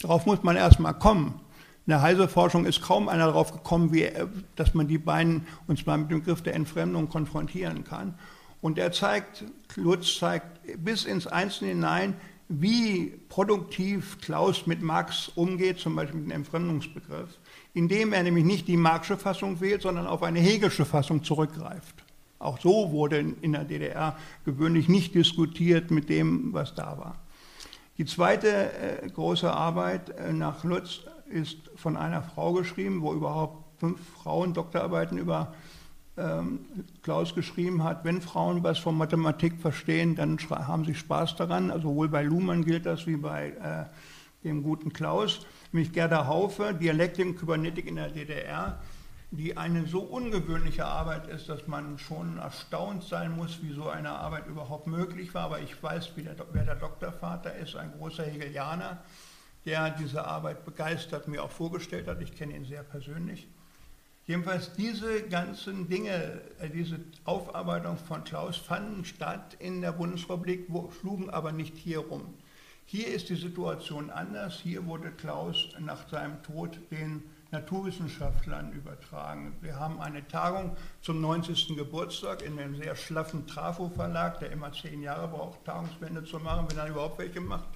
Darauf 0.02 0.26
muss 0.26 0.44
man 0.44 0.56
erstmal 0.56 0.94
kommen. 0.94 1.40
In 1.88 1.92
der 1.92 2.02
Heise-Forschung 2.02 2.66
ist 2.66 2.82
kaum 2.82 3.08
einer 3.08 3.28
darauf 3.28 3.54
gekommen, 3.54 3.94
wie, 3.94 4.10
dass 4.56 4.74
man 4.74 4.88
die 4.88 4.98
beiden, 4.98 5.48
und 5.68 5.80
zwar 5.80 5.98
mit 5.98 6.12
dem 6.12 6.22
Griff 6.22 6.42
der 6.42 6.54
Entfremdung, 6.54 7.08
konfrontieren 7.08 7.86
kann. 7.86 8.14
Und 8.62 8.78
er 8.78 8.92
zeigt, 8.92 9.46
Lutz 9.76 10.18
zeigt 10.20 10.60
bis 10.84 11.06
ins 11.06 11.28
Einzelne 11.28 11.72
hinein, 11.72 12.16
wie 12.50 13.14
produktiv 13.30 14.20
Klaus 14.22 14.68
mit 14.68 14.82
Marx 14.82 15.30
umgeht, 15.36 15.80
zum 15.80 15.96
Beispiel 15.96 16.20
mit 16.20 16.30
dem 16.30 16.36
Entfremdungsbegriff, 16.36 17.30
indem 17.74 18.14
er 18.14 18.24
nämlich 18.24 18.46
nicht 18.46 18.68
die 18.68 18.78
Marxische 18.78 19.18
Fassung 19.18 19.60
wählt, 19.60 19.82
sondern 19.82 20.08
auf 20.08 20.24
eine 20.24 20.40
Hegelsche 20.40 20.86
Fassung 20.86 21.24
zurückgreift. 21.24 22.04
Auch 22.40 22.60
so 22.60 22.92
wurde 22.92 23.34
in 23.42 23.52
der 23.52 23.66
DDR 23.66 24.16
gewöhnlich 24.46 24.88
nicht 24.88 25.16
diskutiert 25.16 25.92
mit 25.92 26.10
dem, 26.10 26.54
was 26.54 26.76
da 26.76 26.98
war. 26.98 27.16
Die 27.98 28.06
zweite 28.06 28.72
äh, 28.74 29.10
große 29.10 29.52
Arbeit 29.52 30.12
äh, 30.12 30.32
nach 30.32 30.64
Lutz 30.64 31.02
ist 31.30 31.58
von 31.76 31.98
einer 31.98 32.22
Frau 32.22 32.54
geschrieben, 32.54 33.02
wo 33.02 33.14
überhaupt 33.14 33.64
fünf 33.80 34.00
Frauen 34.22 34.54
Doktorarbeiten 34.54 35.18
über 35.18 35.54
ähm, 36.18 36.60
Klaus 37.04 37.36
geschrieben 37.36 37.84
hat. 37.84 38.04
Wenn 38.04 38.22
Frauen 38.22 38.64
was 38.64 38.80
von 38.80 38.98
Mathematik 38.98 39.60
verstehen, 39.60 40.16
dann 40.16 40.38
haben 40.50 40.86
sie 40.86 40.96
Spaß 40.96 41.36
daran. 41.36 41.72
Also 41.72 41.90
sowohl 41.90 42.10
bei 42.10 42.24
Luhmann 42.24 42.66
gilt 42.66 42.86
das 42.86 43.08
wie 43.08 43.18
bei 43.18 43.50
äh, 43.50 44.46
dem 44.46 44.64
guten 44.64 44.94
Klaus. 44.94 45.46
Nämlich 45.72 45.94
Gerda 45.94 46.28
Haufe, 46.28 46.74
Dialektik 46.74 47.26
und 47.26 47.38
Kybernetik 47.38 47.88
in 47.88 47.96
der 47.96 48.10
DDR, 48.10 48.80
die 49.32 49.58
eine 49.58 49.86
so 49.86 50.00
ungewöhnliche 50.00 50.86
Arbeit 50.86 51.28
ist, 51.28 51.50
dass 51.50 51.68
man 51.68 52.00
schon 52.00 52.38
erstaunt 52.38 53.04
sein 53.04 53.36
muss, 53.36 53.62
wie 53.62 53.74
so 53.74 53.90
eine 53.90 54.12
Arbeit 54.12 54.48
überhaupt 54.48 54.88
möglich 54.88 55.34
war. 55.34 55.44
Aber 55.44 55.60
ich 55.60 55.82
weiß, 55.82 56.12
der, 56.16 56.36
wer 56.52 56.64
der 56.64 56.76
Doktorvater 56.76 57.56
ist, 57.56 57.76
ein 57.76 57.92
großer 57.98 58.24
Hegelianer 58.24 59.00
der 59.68 59.90
diese 59.92 60.26
Arbeit 60.26 60.64
begeistert 60.64 61.28
mir 61.28 61.44
auch 61.44 61.52
vorgestellt 61.52 62.08
hat. 62.08 62.22
Ich 62.22 62.34
kenne 62.34 62.56
ihn 62.56 62.64
sehr 62.64 62.84
persönlich. 62.84 63.48
Jedenfalls 64.28 64.74
diese 64.74 65.24
ganzen 65.24 65.88
Dinge, 65.88 66.42
äh, 66.60 66.70
diese 66.70 67.00
Aufarbeitung 67.24 67.98
von 67.98 68.26
Klaus 68.26 68.58
fanden 68.58 69.06
statt 69.06 69.56
in 69.60 69.80
der 69.80 69.94
Bundesrepublik, 69.94 70.68
schlugen 71.00 71.30
aber 71.30 71.54
nicht 71.54 71.78
hier 71.78 72.00
rum. 72.00 72.34
Hier 72.86 73.08
ist 73.08 73.30
die 73.30 73.36
Situation 73.36 74.10
anders. 74.10 74.60
Hier 74.60 74.86
wurde 74.86 75.12
Klaus 75.12 75.70
nach 75.80 76.10
seinem 76.10 76.44
Tod 76.44 76.78
den 76.92 77.24
Naturwissenschaftlern 77.52 78.74
übertragen. 78.74 79.56
Wir 79.62 79.80
haben 79.80 80.02
eine 80.02 80.28
Tagung 80.28 80.76
zum 81.02 81.22
90. 81.22 81.78
Geburtstag 81.78 82.42
in 82.42 82.60
einem 82.60 82.76
sehr 82.76 82.98
schlaffen 82.98 83.48
Trafo-Verlag, 83.48 84.40
der 84.40 84.52
immer 84.52 84.74
zehn 84.74 85.02
Jahre 85.02 85.30
braucht, 85.30 85.64
Tagungswände 85.64 86.26
zu 86.26 86.40
machen, 86.40 86.68
wenn 86.70 86.78
er 86.78 86.90
überhaupt 86.90 87.20
welche 87.20 87.40
macht. 87.40 87.70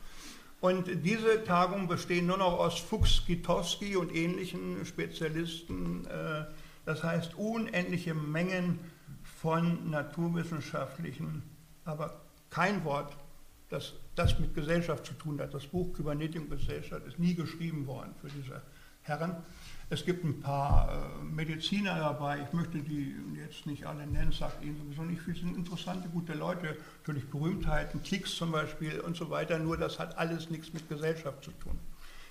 Und 0.61 1.03
diese 1.03 1.43
Tagungen 1.43 1.87
bestehen 1.87 2.27
nur 2.27 2.37
noch 2.37 2.59
aus 2.59 2.79
Fuchs, 2.79 3.23
Gitowski 3.25 3.95
und 3.95 4.15
ähnlichen 4.15 4.85
Spezialisten. 4.85 6.05
Äh, 6.05 6.45
das 6.85 7.03
heißt 7.03 7.35
unendliche 7.35 8.13
Mengen 8.13 8.79
von 9.23 9.89
naturwissenschaftlichen, 9.89 11.43
aber 11.83 12.21
kein 12.49 12.83
Wort, 12.85 13.17
das 13.69 13.93
das 14.15 14.39
mit 14.39 14.53
Gesellschaft 14.53 15.05
zu 15.05 15.13
tun 15.13 15.39
hat. 15.39 15.53
Das 15.53 15.65
Buch 15.65 15.93
Kybernetik 15.93 16.41
und 16.41 16.49
Gesellschaft 16.49 17.05
ist 17.07 17.19
nie 17.19 17.33
geschrieben 17.33 17.87
worden 17.87 18.13
für 18.21 18.29
diese 18.29 18.61
Herren. 19.01 19.37
Es 19.91 20.05
gibt 20.05 20.23
ein 20.23 20.39
paar 20.39 20.87
äh, 20.89 21.23
Mediziner 21.25 21.99
dabei, 21.99 22.39
ich 22.47 22.53
möchte 22.53 22.77
die 22.77 23.13
jetzt 23.35 23.65
nicht 23.65 23.85
alle 23.85 24.07
nennen, 24.07 24.31
sagt 24.31 24.63
Ihnen 24.63 24.77
sowieso 24.77 25.01
nicht 25.01 25.21
viel, 25.21 25.35
sind 25.35 25.57
interessante, 25.57 26.07
gute 26.07 26.31
Leute, 26.33 26.77
natürlich 26.99 27.29
Berühmtheiten, 27.29 28.01
Klicks 28.01 28.37
zum 28.37 28.53
Beispiel 28.53 29.01
und 29.01 29.17
so 29.17 29.29
weiter, 29.29 29.59
nur 29.59 29.75
das 29.75 29.99
hat 29.99 30.17
alles 30.17 30.49
nichts 30.49 30.71
mit 30.71 30.87
Gesellschaft 30.87 31.43
zu 31.43 31.51
tun. 31.51 31.77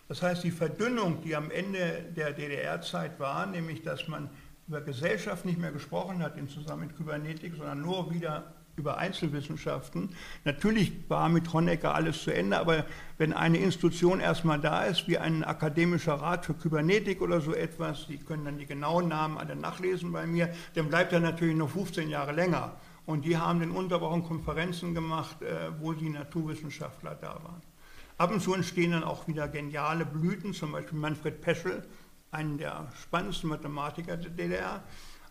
Das 0.09 0.23
heißt, 0.23 0.43
die 0.43 0.51
Verdünnung, 0.51 1.21
die 1.23 1.37
am 1.37 1.51
Ende 1.51 2.07
der 2.17 2.33
DDR-Zeit 2.33 3.21
war, 3.21 3.45
nämlich 3.45 3.83
dass 3.83 4.09
man 4.09 4.31
über 4.67 4.81
Gesellschaft 4.81 5.45
nicht 5.45 5.59
mehr 5.59 5.71
gesprochen 5.71 6.23
hat 6.23 6.39
im 6.39 6.49
Zusammenhang 6.49 6.89
mit 6.89 6.97
Kybernetik, 6.97 7.57
sondern 7.57 7.83
nur 7.83 8.11
wieder 8.11 8.55
über 8.77 8.99
Einzelwissenschaften. 8.99 10.11
Natürlich 10.45 10.93
war 11.09 11.29
mit 11.29 11.53
Honecker 11.53 11.95
alles 11.95 12.23
zu 12.23 12.33
Ende, 12.33 12.59
aber 12.59 12.87
wenn 13.19 13.33
eine 13.33 13.59
Institution 13.59 14.21
erstmal 14.21 14.59
da 14.59 14.85
ist, 14.85 15.07
wie 15.09 15.19
ein 15.19 15.45
akademischer 15.45 16.15
Rat 16.15 16.47
für 16.47 16.55
Kybernetik 16.55 17.21
oder 17.21 17.41
so 17.41 17.55
etwas, 17.55 18.07
die 18.07 18.19
können 18.19 18.45
dann 18.45 18.59
die 18.59 18.67
genauen 18.67 19.09
Namen 19.09 19.39
alle 19.39 19.57
nachlesen 19.57 20.13
bei 20.13 20.27
mir, 20.27 20.53
dann 20.75 20.89
bleibt 20.89 21.13
er 21.13 21.21
natürlich 21.21 21.57
noch 21.57 21.71
15 21.71 22.09
Jahre 22.09 22.33
länger. 22.33 22.73
Und 23.07 23.25
die 23.25 23.37
haben 23.37 23.61
in 23.63 23.71
Unterwochen 23.71 24.23
Konferenzen 24.23 24.95
gemacht, 24.95 25.43
äh, 25.43 25.71
wo 25.81 25.93
die 25.93 26.11
Naturwissenschaftler 26.11 27.17
da 27.21 27.35
waren. 27.43 27.61
Ab 28.19 28.31
und 28.33 28.41
zu 28.41 28.55
entstehen 28.55 28.93
dann 28.93 29.03
auch 29.03 29.27
wieder 29.27 29.49
geniale 29.49 30.05
Blüten, 30.05 30.53
zum 30.53 30.73
Beispiel 30.73 30.99
Manfred 30.99 31.41
Peschel, 31.41 31.83
einen 32.31 32.59
der 32.59 32.87
spannendsten 33.03 33.49
Mathematiker 33.49 34.17
der 34.17 34.31
DDR, 34.31 34.83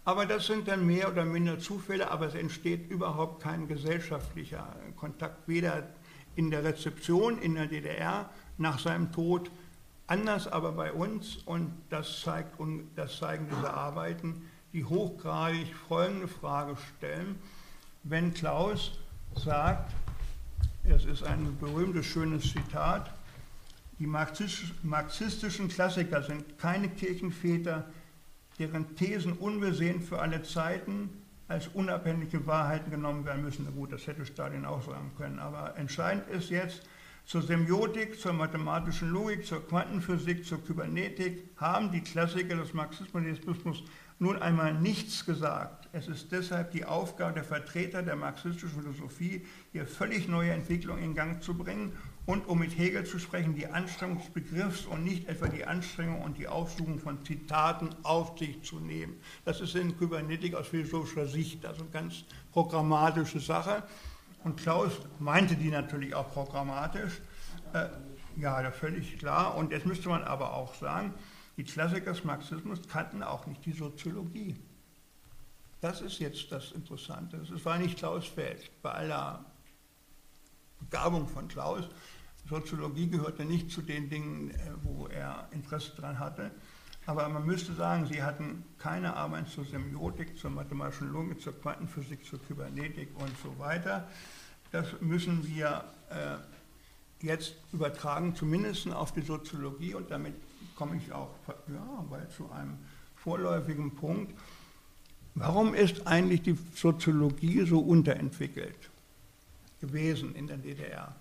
aber 0.05 0.25
das 0.25 0.47
sind 0.47 0.67
dann 0.67 0.85
mehr 0.85 1.11
oder 1.11 1.25
minder 1.25 1.59
Zufälle, 1.59 2.09
aber 2.09 2.27
es 2.27 2.35
entsteht 2.35 2.89
überhaupt 2.89 3.43
kein 3.43 3.67
gesellschaftlicher 3.67 4.75
Kontakt, 4.95 5.47
weder 5.47 5.87
in 6.35 6.49
der 6.49 6.63
Rezeption 6.63 7.39
in 7.39 7.55
der 7.55 7.67
DDR 7.67 8.29
nach 8.57 8.79
seinem 8.79 9.11
Tod, 9.11 9.51
anders 10.07 10.47
aber 10.47 10.71
bei 10.71 10.91
uns, 10.93 11.37
und 11.45 11.71
das, 11.89 12.21
zeigt, 12.21 12.55
das 12.95 13.17
zeigen 13.17 13.47
diese 13.49 13.73
Arbeiten, 13.73 14.49
die 14.73 14.85
hochgradig 14.85 15.67
folgende 15.87 16.27
Frage 16.27 16.77
stellen. 16.97 17.35
Wenn 18.03 18.33
Klaus 18.33 18.99
sagt, 19.35 19.93
es 20.83 21.05
ist 21.05 21.23
ein 21.23 21.57
berühmtes, 21.59 22.05
schönes 22.05 22.51
Zitat, 22.51 23.11
die 23.99 24.07
marxistischen 24.07 25.67
Klassiker 25.67 26.23
sind 26.23 26.57
keine 26.57 26.89
Kirchenväter, 26.89 27.85
deren 28.59 28.95
Thesen 28.95 29.33
unbesehen 29.33 30.01
für 30.01 30.19
alle 30.19 30.43
Zeiten 30.43 31.09
als 31.47 31.67
unabhängige 31.69 32.45
Wahrheiten 32.45 32.91
genommen 32.91 33.25
werden 33.25 33.43
müssen. 33.43 33.65
Na 33.65 33.71
gut, 33.71 33.91
das 33.91 34.05
hätte 34.05 34.25
Stalin 34.25 34.65
auch 34.65 34.85
sagen 34.85 35.11
können, 35.17 35.39
aber 35.39 35.75
entscheidend 35.77 36.27
ist 36.27 36.51
jetzt, 36.51 36.83
zur 37.25 37.43
Semiotik, 37.43 38.19
zur 38.19 38.33
mathematischen 38.33 39.11
Logik, 39.11 39.45
zur 39.45 39.67
Quantenphysik, 39.67 40.45
zur 40.45 40.63
Kybernetik 40.63 41.43
haben 41.57 41.91
die 41.91 42.01
Klassiker 42.01 42.55
des 42.55 42.73
Marxismus 42.73 43.83
nun 44.17 44.41
einmal 44.41 44.73
nichts 44.73 45.25
gesagt. 45.25 45.87
Es 45.91 46.07
ist 46.07 46.31
deshalb 46.31 46.71
die 46.71 46.85
Aufgabe 46.85 47.33
der 47.33 47.43
Vertreter 47.43 48.01
der 48.01 48.15
marxistischen 48.15 48.81
Philosophie, 48.81 49.45
hier 49.71 49.85
völlig 49.85 50.27
neue 50.27 50.51
Entwicklungen 50.51 51.03
in 51.03 51.13
Gang 51.13 51.41
zu 51.43 51.53
bringen 51.53 51.93
und 52.29 52.47
um 52.47 52.59
mit 52.59 52.77
Hegel 52.77 53.07
zu 53.07 53.17
sprechen, 53.17 53.55
die 53.55 53.65
Anstrengung 53.65 54.19
des 54.19 54.29
Begriffs 54.29 54.85
und 54.85 55.03
nicht 55.03 55.27
etwa 55.27 55.47
die 55.47 55.65
Anstrengung 55.65 56.21
und 56.21 56.37
die 56.37 56.47
Aufsuchung 56.47 56.99
von 56.99 57.25
Zitaten 57.25 57.89
auf 58.03 58.37
sich 58.37 58.61
zu 58.61 58.79
nehmen. 58.79 59.19
Das 59.45 59.61
ist 59.61 59.73
in 59.73 59.97
Kybernetik 59.97 60.53
aus 60.53 60.67
philosophischer 60.67 61.25
Sicht 61.25 61.65
also 61.65 61.81
eine 61.81 61.89
ganz 61.89 62.25
programmatische 62.51 63.39
Sache. 63.39 63.81
Und 64.43 64.57
Klaus 64.61 64.91
meinte 65.17 65.55
die 65.55 65.71
natürlich 65.71 66.13
auch 66.13 66.31
programmatisch. 66.31 67.19
Äh, 67.73 67.87
ja, 68.35 68.69
völlig 68.73 69.17
klar. 69.17 69.55
Und 69.55 69.71
jetzt 69.71 69.87
müsste 69.87 70.09
man 70.09 70.21
aber 70.21 70.53
auch 70.53 70.75
sagen, 70.75 71.15
die 71.57 71.63
Klassiker 71.63 72.11
des 72.11 72.23
Marxismus 72.25 72.87
kannten 72.87 73.23
auch 73.23 73.47
nicht 73.47 73.65
die 73.65 73.73
Soziologie. 73.73 74.55
Das 75.81 76.01
ist 76.01 76.19
jetzt 76.19 76.51
das 76.51 76.73
Interessante. 76.73 77.37
Es 77.37 77.65
war 77.65 77.79
nicht 77.79 77.97
Klaus 77.97 78.27
Feld. 78.27 78.69
Bei 78.83 78.91
aller 78.91 79.43
Begabung 80.79 81.27
von 81.27 81.47
Klaus 81.47 81.89
Soziologie 82.49 83.07
gehörte 83.07 83.45
nicht 83.45 83.71
zu 83.71 83.81
den 83.81 84.09
Dingen, 84.09 84.51
äh, 84.51 84.55
wo 84.83 85.07
er 85.07 85.47
Interesse 85.51 85.93
daran 85.95 86.19
hatte. 86.19 86.51
aber 87.05 87.27
man 87.29 87.45
müsste 87.45 87.73
sagen, 87.73 88.05
sie 88.05 88.21
hatten 88.21 88.63
keine 88.77 89.15
Arbeit 89.15 89.49
zur 89.49 89.65
Semiotik, 89.65 90.37
zur 90.37 90.51
mathematischen 90.51 91.11
Logik, 91.11 91.41
zur 91.41 91.53
Quantenphysik, 91.53 92.23
zur 92.25 92.39
Kybernetik 92.43 93.09
und 93.15 93.31
so 93.41 93.57
weiter. 93.57 94.07
Das 94.71 94.87
müssen 95.01 95.47
wir 95.47 95.85
äh, 96.09 97.25
jetzt 97.25 97.55
übertragen, 97.73 98.35
zumindest 98.35 98.91
auf 98.91 99.11
die 99.11 99.21
Soziologie 99.21 99.95
und 99.95 100.11
damit 100.11 100.35
komme 100.75 100.97
ich 100.97 101.11
auch 101.11 101.33
ja, 101.67 102.05
bald 102.09 102.31
zu 102.31 102.51
einem 102.51 102.77
vorläufigen 103.15 103.95
Punkt. 103.95 104.33
Warum 105.35 105.73
ist 105.73 106.05
eigentlich 106.05 106.41
die 106.41 106.57
Soziologie 106.75 107.65
so 107.65 107.79
unterentwickelt 107.79 108.89
gewesen 109.81 110.35
in 110.35 110.47
der 110.47 110.57
DDR? 110.57 111.15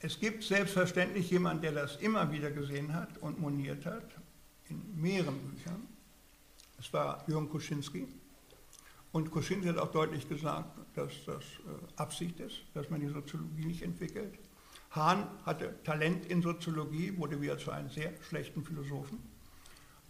Es 0.00 0.20
gibt 0.20 0.44
selbstverständlich 0.44 1.30
jemanden, 1.30 1.62
der 1.62 1.72
das 1.72 1.96
immer 1.96 2.30
wieder 2.30 2.50
gesehen 2.50 2.94
hat 2.94 3.18
und 3.18 3.40
moniert 3.40 3.84
hat, 3.84 4.04
in 4.68 4.80
mehreren 5.00 5.38
Büchern. 5.38 5.86
Es 6.78 6.92
war 6.92 7.24
Jürgen 7.26 7.48
Kuschinski. 7.48 8.06
Und 9.10 9.30
Kuschinski 9.30 9.68
hat 9.68 9.78
auch 9.78 9.90
deutlich 9.90 10.28
gesagt, 10.28 10.78
dass 10.94 11.12
das 11.26 11.42
äh, 11.42 11.96
Absicht 11.96 12.38
ist, 12.38 12.60
dass 12.74 12.90
man 12.90 13.00
die 13.00 13.08
Soziologie 13.08 13.64
nicht 13.64 13.82
entwickelt. 13.82 14.38
Hahn 14.90 15.26
hatte 15.44 15.74
Talent 15.82 16.26
in 16.26 16.42
Soziologie, 16.42 17.16
wurde 17.16 17.40
wieder 17.40 17.58
zu 17.58 17.72
einem 17.72 17.90
sehr 17.90 18.12
schlechten 18.28 18.64
Philosophen. 18.64 19.18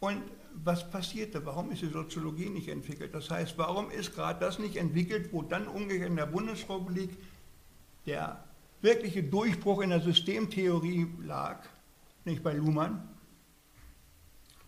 Und 0.01 0.23
was 0.55 0.89
passierte? 0.91 1.45
Warum 1.47 1.71
ist 1.73 1.83
die 1.83 1.89
Soziologie 1.89 2.51
nicht 2.51 2.69
entwickelt? 2.69 3.15
Das 3.15 3.31
heißt, 3.31 3.57
warum 3.57 3.91
ist 3.91 4.15
gerade 4.15 4.39
das 4.39 4.59
nicht 4.59 4.77
entwickelt, 4.77 5.33
wo 5.33 5.43
dann 5.43 5.67
umgekehrt 5.67 6.11
in 6.11 6.17
der 6.17 6.27
Bundesrepublik 6.27 7.11
der 8.07 8.45
wirkliche 8.81 9.23
Durchbruch 9.23 9.81
in 9.81 9.91
der 9.91 10.01
Systemtheorie 10.01 11.07
lag, 11.23 11.61
nicht 12.25 12.43
bei 12.43 12.53
Luhmann. 12.53 13.09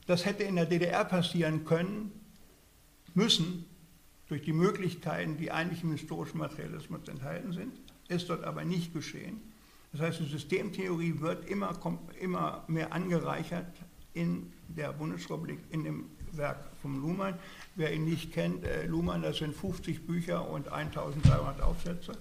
Das 0.06 0.24
hätte 0.24 0.42
in 0.42 0.56
der 0.56 0.66
DDR 0.66 1.04
passieren 1.04 1.64
können, 1.64 2.12
müssen, 3.14 3.66
durch 4.28 4.42
die 4.42 4.52
Möglichkeiten, 4.52 5.36
die 5.36 5.50
eigentlich 5.50 5.82
im 5.82 5.90
historischen 5.90 6.38
Materialismus 6.38 7.08
enthalten 7.08 7.52
sind, 7.52 7.72
ist 8.08 8.30
dort 8.30 8.44
aber 8.44 8.64
nicht 8.64 8.92
geschehen. 8.94 9.42
Das 9.92 10.02
heißt, 10.02 10.20
die 10.20 10.24
Systemtheorie 10.24 11.20
wird 11.20 11.48
immer, 11.48 11.76
immer 12.20 12.64
mehr 12.68 12.92
angereichert 12.92 13.66
in 14.14 14.52
der 14.68 14.92
Bundesrepublik, 14.92 15.58
in 15.70 15.82
dem 15.82 16.10
Werk 16.32 16.58
von 16.80 17.00
Luhmann. 17.00 17.34
Wer 17.74 17.92
ihn 17.92 18.04
nicht 18.04 18.32
kennt, 18.32 18.64
äh, 18.64 18.86
Luhmann, 18.86 19.22
das 19.22 19.38
sind 19.38 19.54
50 19.54 20.06
Bücher 20.06 20.48
und 20.48 20.68
1300 20.68 21.60
Aufsätze. 21.60 22.12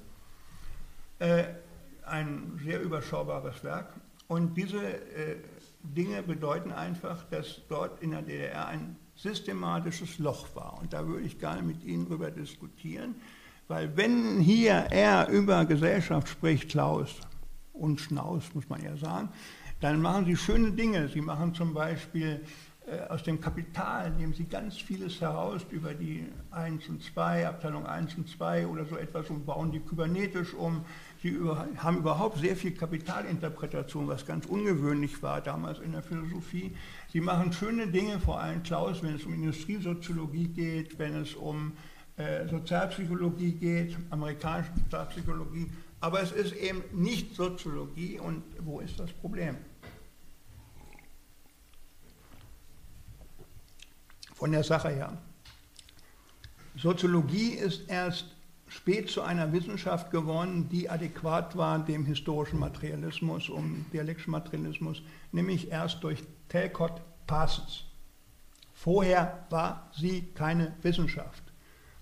Ein 2.09 2.59
sehr 2.63 2.81
überschaubares 2.81 3.63
Werk. 3.63 3.93
Und 4.27 4.55
diese 4.55 4.79
äh, 4.81 5.37
Dinge 5.83 6.21
bedeuten 6.23 6.71
einfach, 6.71 7.23
dass 7.25 7.61
dort 7.67 8.01
in 8.01 8.11
der 8.11 8.21
DDR 8.21 8.67
ein 8.67 8.95
systematisches 9.15 10.19
Loch 10.19 10.47
war. 10.55 10.79
Und 10.79 10.93
da 10.93 11.05
würde 11.05 11.25
ich 11.25 11.39
gerne 11.39 11.61
mit 11.61 11.83
Ihnen 11.83 12.05
darüber 12.05 12.31
diskutieren, 12.31 13.15
weil 13.67 13.95
wenn 13.95 14.39
hier 14.39 14.87
er 14.89 15.29
über 15.29 15.65
Gesellschaft 15.65 16.29
spricht, 16.29 16.69
Klaus 16.69 17.15
und 17.73 18.01
Schnaus, 18.01 18.43
muss 18.53 18.67
man 18.69 18.83
ja 18.83 18.95
sagen, 18.97 19.29
dann 19.79 20.01
machen 20.01 20.25
sie 20.25 20.35
schöne 20.35 20.71
Dinge. 20.71 21.07
Sie 21.07 21.21
machen 21.21 21.53
zum 21.53 21.73
Beispiel 21.73 22.41
äh, 22.87 23.07
aus 23.09 23.23
dem 23.23 23.39
Kapital, 23.39 24.11
nehmen 24.11 24.33
sie 24.33 24.45
ganz 24.45 24.77
vieles 24.77 25.21
heraus 25.21 25.61
über 25.69 25.93
die 25.93 26.25
1 26.51 26.89
und 26.89 27.03
2, 27.03 27.47
Abteilung 27.47 27.85
1 27.85 28.15
und 28.15 28.29
2 28.29 28.67
oder 28.67 28.85
so 28.85 28.97
etwas 28.97 29.29
und 29.29 29.45
bauen 29.45 29.71
die 29.71 29.79
kybernetisch 29.79 30.53
um. 30.53 30.83
Sie 31.21 31.29
über, 31.29 31.67
haben 31.77 31.97
überhaupt 31.97 32.39
sehr 32.39 32.55
viel 32.55 32.71
Kapitalinterpretation, 32.71 34.07
was 34.07 34.25
ganz 34.25 34.45
ungewöhnlich 34.45 35.21
war 35.21 35.41
damals 35.41 35.79
in 35.79 35.91
der 35.91 36.01
Philosophie. 36.01 36.75
Sie 37.11 37.19
machen 37.19 37.51
schöne 37.51 37.87
Dinge, 37.87 38.19
vor 38.19 38.39
allem 38.39 38.63
Klaus, 38.63 39.03
wenn 39.03 39.15
es 39.15 39.25
um 39.25 39.33
Industriesoziologie 39.33 40.47
geht, 40.47 40.97
wenn 40.97 41.15
es 41.15 41.33
um 41.33 41.73
äh, 42.15 42.47
Sozialpsychologie 42.47 43.51
geht, 43.51 43.97
amerikanische 44.11 44.71
Sozialpsychologie. 44.83 45.69
Aber 45.99 46.21
es 46.21 46.31
ist 46.31 46.53
eben 46.53 46.83
nicht 46.93 47.35
Soziologie 47.35 48.19
und 48.19 48.41
wo 48.59 48.79
ist 48.79 48.97
das 48.97 49.11
Problem? 49.11 49.57
Von 54.35 54.53
der 54.53 54.63
Sache 54.63 54.87
her. 54.87 55.17
Soziologie 56.77 57.49
ist 57.55 57.89
erst 57.89 58.35
spät 58.69 59.09
zu 59.09 59.21
einer 59.21 59.51
Wissenschaft 59.51 60.11
geworden, 60.11 60.69
die 60.69 60.89
adäquat 60.89 61.57
war 61.57 61.79
dem 61.79 62.05
historischen 62.05 62.59
Materialismus 62.59 63.49
und 63.49 63.85
dialektischen 63.91 64.31
Materialismus, 64.31 65.01
nämlich 65.31 65.71
erst 65.71 66.03
durch 66.03 66.23
Talcott 66.47 67.01
Parsons. 67.27 67.83
Vorher 68.73 69.45
war 69.49 69.89
sie 69.93 70.21
keine 70.35 70.73
Wissenschaft. 70.83 71.43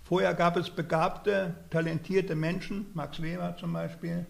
Vorher 0.03 0.34
gab 0.34 0.57
es 0.57 0.70
begabte, 0.70 1.55
talentierte 1.70 2.36
Menschen, 2.36 2.86
Max 2.93 3.22
Weber 3.22 3.55
zum 3.59 3.74
Beispiel, 3.74 4.26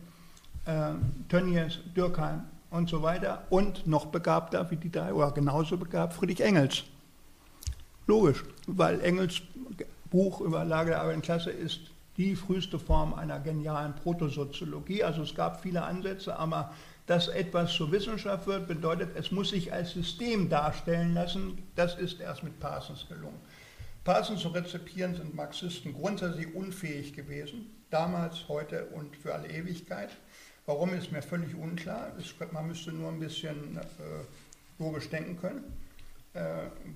äh, 0.66 0.94
Tönnies, 1.30 1.80
Dürkheim 1.96 2.44
und 2.70 2.90
so 2.90 3.02
weiter, 3.02 3.46
und 3.50 3.86
noch 3.86 4.08
begabter 4.08 4.70
wie 4.72 4.76
die 4.76 4.92
drei, 4.92 5.14
oder 5.14 5.32
genauso 5.32 5.78
begabt, 5.78 6.14
Friedrich 6.14 6.42
Engels. 6.42 6.84
Logisch, 8.08 8.44
weil 8.68 9.02
Engels 9.02 9.42
Buch 10.10 10.42
über 10.42 10.64
Lage 10.64 10.92
der 10.92 11.02
Arbeiterklasse 11.02 11.52
ist 11.52 11.92
die 12.18 12.36
früheste 12.36 12.80
Form 12.80 13.14
einer 13.14 13.40
genialen 13.40 13.96
Protosoziologie. 13.96 15.04
Also 15.04 15.22
es 15.22 15.36
gab 15.36 15.62
viele 15.62 15.84
Ansätze, 15.84 16.38
aber 16.38 16.74
dass 17.06 17.30
etwas 17.30 17.74
zur 17.74 17.92
Wissenschaft 17.92 18.48
wird, 18.48 18.68
bedeutet, 18.68 19.16
es 19.16 19.32
muss 19.32 19.50
sich 19.50 19.72
als 19.72 19.92
System 19.92 20.50
darstellen 20.50 21.14
lassen. 21.14 21.58
Das 21.76 21.96
ist 21.96 22.20
erst 22.20 22.44
mit 22.44 22.60
Parsons 22.60 23.08
gelungen. 23.08 23.40
Parsons 24.04 24.42
zu 24.42 24.50
rezipieren 24.50 25.16
sind 25.16 25.36
Marxisten 25.36 25.94
grundsätzlich 25.94 26.54
unfähig 26.56 27.14
gewesen, 27.14 27.70
damals, 27.90 28.48
heute 28.48 28.86
und 28.88 29.16
für 29.16 29.34
alle 29.34 29.50
Ewigkeit. 29.50 30.10
Warum 30.66 30.94
ist 30.94 31.12
mir 31.12 31.22
völlig 31.22 31.56
unklar. 31.56 32.12
Man 32.52 32.68
müsste 32.68 32.92
nur 32.92 33.10
ein 33.10 33.20
bisschen 33.20 33.78
äh, 33.78 33.82
logisch 34.80 35.10
denken 35.10 35.38
können, 35.40 35.64
äh, 36.34 36.40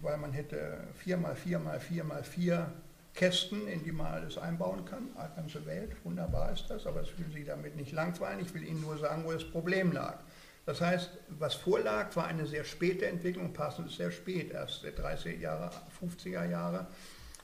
weil 0.01 0.17
man 0.17 0.33
hätte 0.33 0.85
4 0.95 1.17
mal 1.17 1.35
4 1.35 1.59
mal 1.59 1.79
4 1.79 2.03
mal 2.03 2.23
4 2.23 2.73
Kästen, 3.13 3.67
in 3.67 3.83
die 3.83 3.91
man 3.91 4.07
alles 4.07 4.37
einbauen 4.37 4.85
kann. 4.85 5.09
Die 5.15 5.35
ganze 5.35 5.65
Welt, 5.65 5.91
wunderbar 6.03 6.51
ist 6.51 6.65
das, 6.69 6.85
aber 6.85 7.01
ich 7.01 7.17
will 7.17 7.31
Sie 7.33 7.43
damit 7.43 7.75
nicht 7.75 7.91
langweilen. 7.91 8.39
Ich 8.39 8.53
will 8.53 8.63
Ihnen 8.63 8.81
nur 8.81 8.97
sagen, 8.97 9.23
wo 9.25 9.31
das 9.31 9.43
Problem 9.43 9.91
lag. 9.91 10.19
Das 10.65 10.79
heißt, 10.79 11.09
was 11.27 11.55
vorlag, 11.55 12.15
war 12.15 12.27
eine 12.27 12.45
sehr 12.45 12.63
späte 12.63 13.07
Entwicklung, 13.07 13.51
passend 13.51 13.87
ist 13.87 13.97
sehr 13.97 14.11
spät, 14.11 14.51
erst 14.51 14.83
der 14.83 14.95
30er 14.95 15.37
Jahre, 15.37 15.71
50er 15.99 16.49
Jahre. 16.49 16.87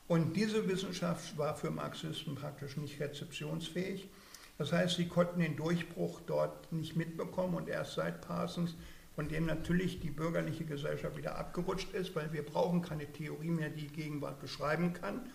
Und 0.08 0.36
diese 0.36 0.68
Wissenschaft 0.70 1.38
war 1.38 1.56
für 1.56 1.72
Marxisten 1.72 2.36
praktisch 2.36 2.78
nicht 2.78 3.00
rezeptionsfähig. 3.00 4.10
Das 4.58 4.72
heißt, 4.72 4.96
sie 4.96 5.08
konnten 5.08 5.40
den 5.40 5.56
Durchbruch 5.56 6.22
dort 6.26 6.72
nicht 6.72 6.96
mitbekommen 6.96 7.56
und 7.56 7.68
erst 7.68 7.96
seit 7.96 8.22
Parsons, 8.22 8.76
von 9.16 9.28
dem 9.28 9.48
natürlich 9.48 10.00
die 10.00 10.12
bürgerliche 10.12 10.64
Gesellschaft 10.64 11.18
wieder 11.18 11.38
abgerutscht 11.38 11.92
ist, 11.94 12.16
weil 12.16 12.32
wir 12.34 12.46
brauchen 12.46 12.84
keine 12.84 13.12
Theorie 13.12 13.50
mehr, 13.50 13.70
die 13.70 13.88
Gegenwart 13.88 14.40
beschreiben 14.40 14.94
kann, 14.94 15.28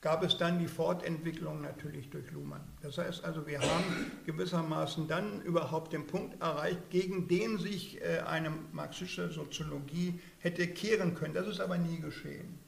gab 0.00 0.22
es 0.22 0.36
dann 0.36 0.58
die 0.58 0.68
Fortentwicklung 0.68 1.60
natürlich 1.60 2.08
durch 2.10 2.30
Luhmann. 2.30 2.60
Das 2.82 2.98
heißt 2.98 3.24
also, 3.24 3.46
wir 3.46 3.60
haben 3.60 4.12
gewissermaßen 4.26 5.08
dann 5.08 5.42
überhaupt 5.42 5.92
den 5.92 6.06
Punkt 6.06 6.40
erreicht, 6.40 6.90
gegen 6.90 7.26
den 7.26 7.58
sich 7.58 8.00
äh, 8.00 8.20
eine 8.20 8.50
marxistische 8.72 9.30
Soziologie 9.30 10.20
hätte 10.38 10.68
kehren 10.68 11.14
können. 11.14 11.34
Das 11.34 11.48
ist 11.48 11.60
aber 11.60 11.78
nie 11.78 11.98
geschehen. 11.98 12.58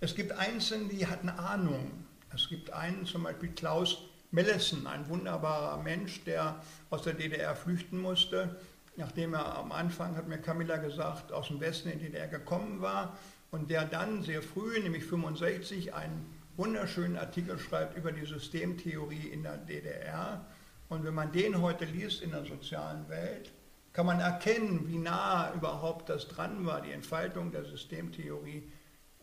Es 0.00 0.14
gibt 0.14 0.32
Einzelne, 0.32 0.88
die 0.88 1.08
hatten 1.08 1.28
Ahnung. 1.28 2.04
Es 2.32 2.48
gibt 2.48 2.70
einen, 2.72 3.04
zum 3.04 3.24
Beispiel 3.24 3.48
Klaus 3.50 4.04
Mellessen, 4.30 4.86
ein 4.86 5.08
wunderbarer 5.08 5.82
Mensch, 5.82 6.22
der 6.24 6.62
aus 6.90 7.02
der 7.02 7.14
DDR 7.14 7.56
flüchten 7.56 7.98
musste, 7.98 8.60
nachdem 8.96 9.34
er 9.34 9.56
am 9.56 9.72
Anfang, 9.72 10.16
hat 10.16 10.28
mir 10.28 10.38
Camilla 10.38 10.76
gesagt, 10.76 11.32
aus 11.32 11.48
dem 11.48 11.60
Westen 11.60 11.88
in 11.88 11.98
die 11.98 12.06
DDR 12.06 12.28
gekommen 12.28 12.80
war 12.80 13.16
und 13.50 13.70
der 13.70 13.84
dann 13.84 14.22
sehr 14.22 14.42
früh, 14.42 14.78
nämlich 14.80 15.04
65, 15.04 15.94
einen 15.94 16.26
wunderschönen 16.56 17.16
Artikel 17.16 17.58
schreibt 17.58 17.96
über 17.96 18.12
die 18.12 18.26
Systemtheorie 18.26 19.28
in 19.28 19.42
der 19.42 19.56
DDR. 19.56 20.44
Und 20.88 21.04
wenn 21.04 21.14
man 21.14 21.32
den 21.32 21.60
heute 21.60 21.84
liest 21.84 22.22
in 22.22 22.30
der 22.30 22.44
sozialen 22.44 23.08
Welt, 23.08 23.52
kann 23.92 24.06
man 24.06 24.20
erkennen, 24.20 24.86
wie 24.88 24.98
nah 24.98 25.52
überhaupt 25.54 26.08
das 26.08 26.28
dran 26.28 26.66
war, 26.66 26.82
die 26.82 26.92
Entfaltung 26.92 27.52
der 27.52 27.64
Systemtheorie 27.64 28.62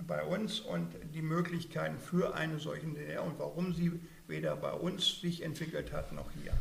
bei 0.06 0.24
uns 0.24 0.60
und 0.60 0.90
die 1.14 1.22
Möglichkeiten 1.22 1.98
für 2.00 2.36
eine 2.36 2.60
solche 2.60 2.88
DDR 2.88 3.24
und 3.24 3.40
warum 3.40 3.74
sie 3.74 4.00
weder 4.28 4.56
bei 4.56 4.74
uns 4.74 5.22
sich 5.22 5.44
entwickelt 5.44 5.94
hat 5.94 6.12
noch 6.12 6.30
hier. 6.42 6.54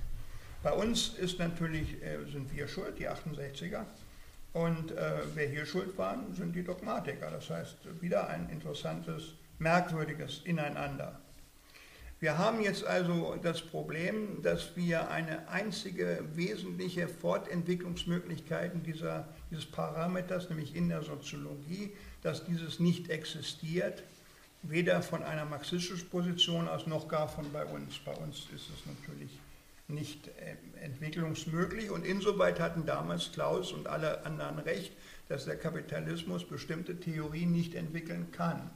Bei 0.63 0.73
uns 0.73 1.15
ist 1.19 1.39
natürlich, 1.39 2.03
äh, 2.03 2.25
sind 2.31 2.55
wir 2.55 2.69
schuld, 2.69 2.99
die 2.99 3.09
68er, 3.09 3.85
und 4.55 4.93
äh, 4.93 5.13
wer 5.35 5.49
hier 5.49 5.67
schuld 5.67 5.99
waren, 5.99 6.33
sind 6.33 6.55
die 6.55 6.63
Dogmatiker. 6.63 7.31
Das 7.31 7.51
heißt, 7.51 8.01
wieder 8.01 8.29
ein 8.29 8.49
interessantes, 8.49 9.35
merkwürdiges 9.59 10.43
Ineinander. 10.45 11.21
Wir 12.21 12.39
haben 12.39 12.63
jetzt 12.63 12.87
also 12.87 13.37
das 13.43 13.61
Problem, 13.61 14.43
dass 14.43 14.77
wir 14.77 15.11
eine 15.11 15.49
einzige 15.49 16.25
wesentliche 16.35 17.09
Fortentwicklungsmöglichkeit 17.09 18.73
dieser, 18.87 19.29
dieses 19.51 19.67
Parameters, 19.67 20.49
nämlich 20.49 20.75
in 20.75 20.89
der 20.89 21.03
Soziologie, 21.03 21.93
dass 22.23 22.47
dieses 22.47 22.79
nicht 22.79 23.11
existiert, 23.11 24.05
weder 24.63 25.03
von 25.03 25.23
einer 25.25 25.45
marxistischen 25.45 26.09
Position 26.09 26.69
aus 26.69 26.87
noch 26.87 27.09
gar 27.09 27.29
von 27.29 27.53
bei 27.53 27.65
uns. 27.67 27.99
Bei 27.99 28.15
uns 28.15 28.49
ist 28.55 28.71
es 28.71 28.87
natürlich 28.87 29.39
nicht 29.89 30.29
äh, 30.29 30.57
entwicklungsmöglich 30.83 31.91
und 31.91 32.05
insoweit 32.07 32.61
hatten 32.61 32.87
damals 32.87 33.33
Klaus 33.33 33.73
und 33.73 33.87
alle 33.87 34.25
anderen 34.25 34.59
recht, 34.59 34.93
dass 35.29 35.45
der 35.45 35.57
Kapitalismus 35.57 36.45
bestimmte 36.45 36.99
Theorien 36.99 37.53
nicht 37.53 37.75
entwickeln 37.75 38.31
kann. 38.33 38.71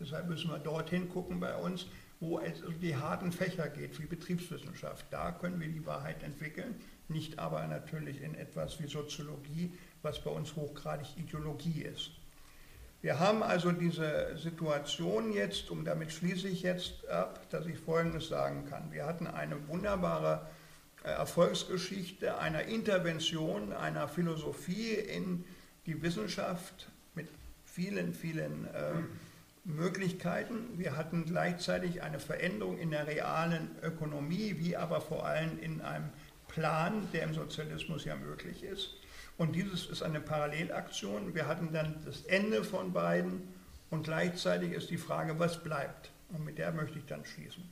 Deshalb 0.00 0.28
müssen 0.28 0.50
wir 0.50 0.58
dorthin 0.58 1.08
gucken 1.08 1.40
bei 1.40 1.54
uns, 1.56 1.86
wo 2.20 2.38
es 2.38 2.62
um 2.62 2.78
die 2.80 2.96
harten 2.96 3.32
Fächer 3.32 3.68
geht, 3.68 4.00
wie 4.00 4.06
Betriebswissenschaft. 4.06 5.06
Da 5.10 5.32
können 5.32 5.60
wir 5.60 5.68
die 5.68 5.84
Wahrheit 5.86 6.22
entwickeln, 6.22 6.74
nicht 7.08 7.38
aber 7.38 7.66
natürlich 7.66 8.22
in 8.22 8.34
etwas 8.34 8.80
wie 8.80 8.88
Soziologie, 8.88 9.72
was 10.02 10.22
bei 10.22 10.30
uns 10.30 10.56
hochgradig 10.56 11.06
Ideologie 11.16 11.82
ist. 11.82 12.10
Wir 13.04 13.18
haben 13.18 13.42
also 13.42 13.70
diese 13.70 14.34
Situation 14.38 15.30
jetzt, 15.30 15.70
und 15.70 15.84
damit 15.84 16.10
schließe 16.10 16.48
ich 16.48 16.62
jetzt 16.62 17.06
ab, 17.10 17.38
dass 17.50 17.66
ich 17.66 17.78
Folgendes 17.78 18.28
sagen 18.28 18.64
kann. 18.70 18.90
Wir 18.92 19.04
hatten 19.04 19.26
eine 19.26 19.68
wunderbare 19.68 20.46
äh, 21.04 21.10
Erfolgsgeschichte 21.10 22.38
einer 22.38 22.62
Intervention 22.62 23.74
einer 23.74 24.08
Philosophie 24.08 24.94
in 24.94 25.44
die 25.84 26.00
Wissenschaft 26.00 26.88
mit 27.14 27.28
vielen, 27.66 28.14
vielen 28.14 28.68
äh, 28.68 28.94
Möglichkeiten. 29.64 30.78
Wir 30.78 30.96
hatten 30.96 31.26
gleichzeitig 31.26 32.02
eine 32.02 32.20
Veränderung 32.20 32.78
in 32.78 32.90
der 32.90 33.06
realen 33.06 33.68
Ökonomie, 33.82 34.54
wie 34.60 34.78
aber 34.78 35.02
vor 35.02 35.26
allem 35.26 35.58
in 35.58 35.82
einem 35.82 36.08
Plan, 36.48 37.06
der 37.12 37.24
im 37.24 37.34
Sozialismus 37.34 38.06
ja 38.06 38.16
möglich 38.16 38.62
ist. 38.62 38.96
Und 39.36 39.56
dieses 39.56 39.86
ist 39.86 40.02
eine 40.02 40.20
Parallelaktion. 40.20 41.34
Wir 41.34 41.48
hatten 41.48 41.72
dann 41.72 41.96
das 42.04 42.20
Ende 42.22 42.62
von 42.62 42.92
beiden 42.92 43.52
und 43.90 44.04
gleichzeitig 44.04 44.70
ist 44.72 44.90
die 44.90 44.98
Frage, 44.98 45.38
was 45.38 45.62
bleibt. 45.62 46.10
Und 46.30 46.44
mit 46.44 46.58
der 46.58 46.72
möchte 46.72 46.98
ich 46.98 47.06
dann 47.06 47.24
schließen. 47.24 47.62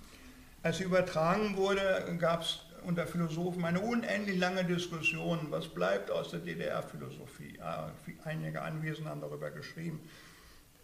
als 0.63 0.77
sie 0.77 0.85
übertragen 0.85 1.57
wurde, 1.57 2.15
gab 2.19 2.41
es 2.41 2.61
unter 2.83 3.07
Philosophen 3.07 3.63
eine 3.65 3.79
unendlich 3.79 4.37
lange 4.37 4.63
Diskussion, 4.63 5.47
was 5.49 5.67
bleibt 5.67 6.11
aus 6.11 6.31
der 6.31 6.39
DDR-Philosophie. 6.39 7.59
Einige 8.23 8.61
Anwesende 8.61 9.09
haben 9.09 9.21
darüber 9.21 9.51
geschrieben. 9.51 9.99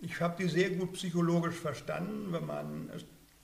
Ich 0.02 0.20
habe 0.20 0.42
die 0.42 0.50
sehr 0.50 0.72
gut 0.72 0.94
psychologisch 0.94 1.56
verstanden. 1.56 2.34
Wenn 2.34 2.46
man 2.46 2.90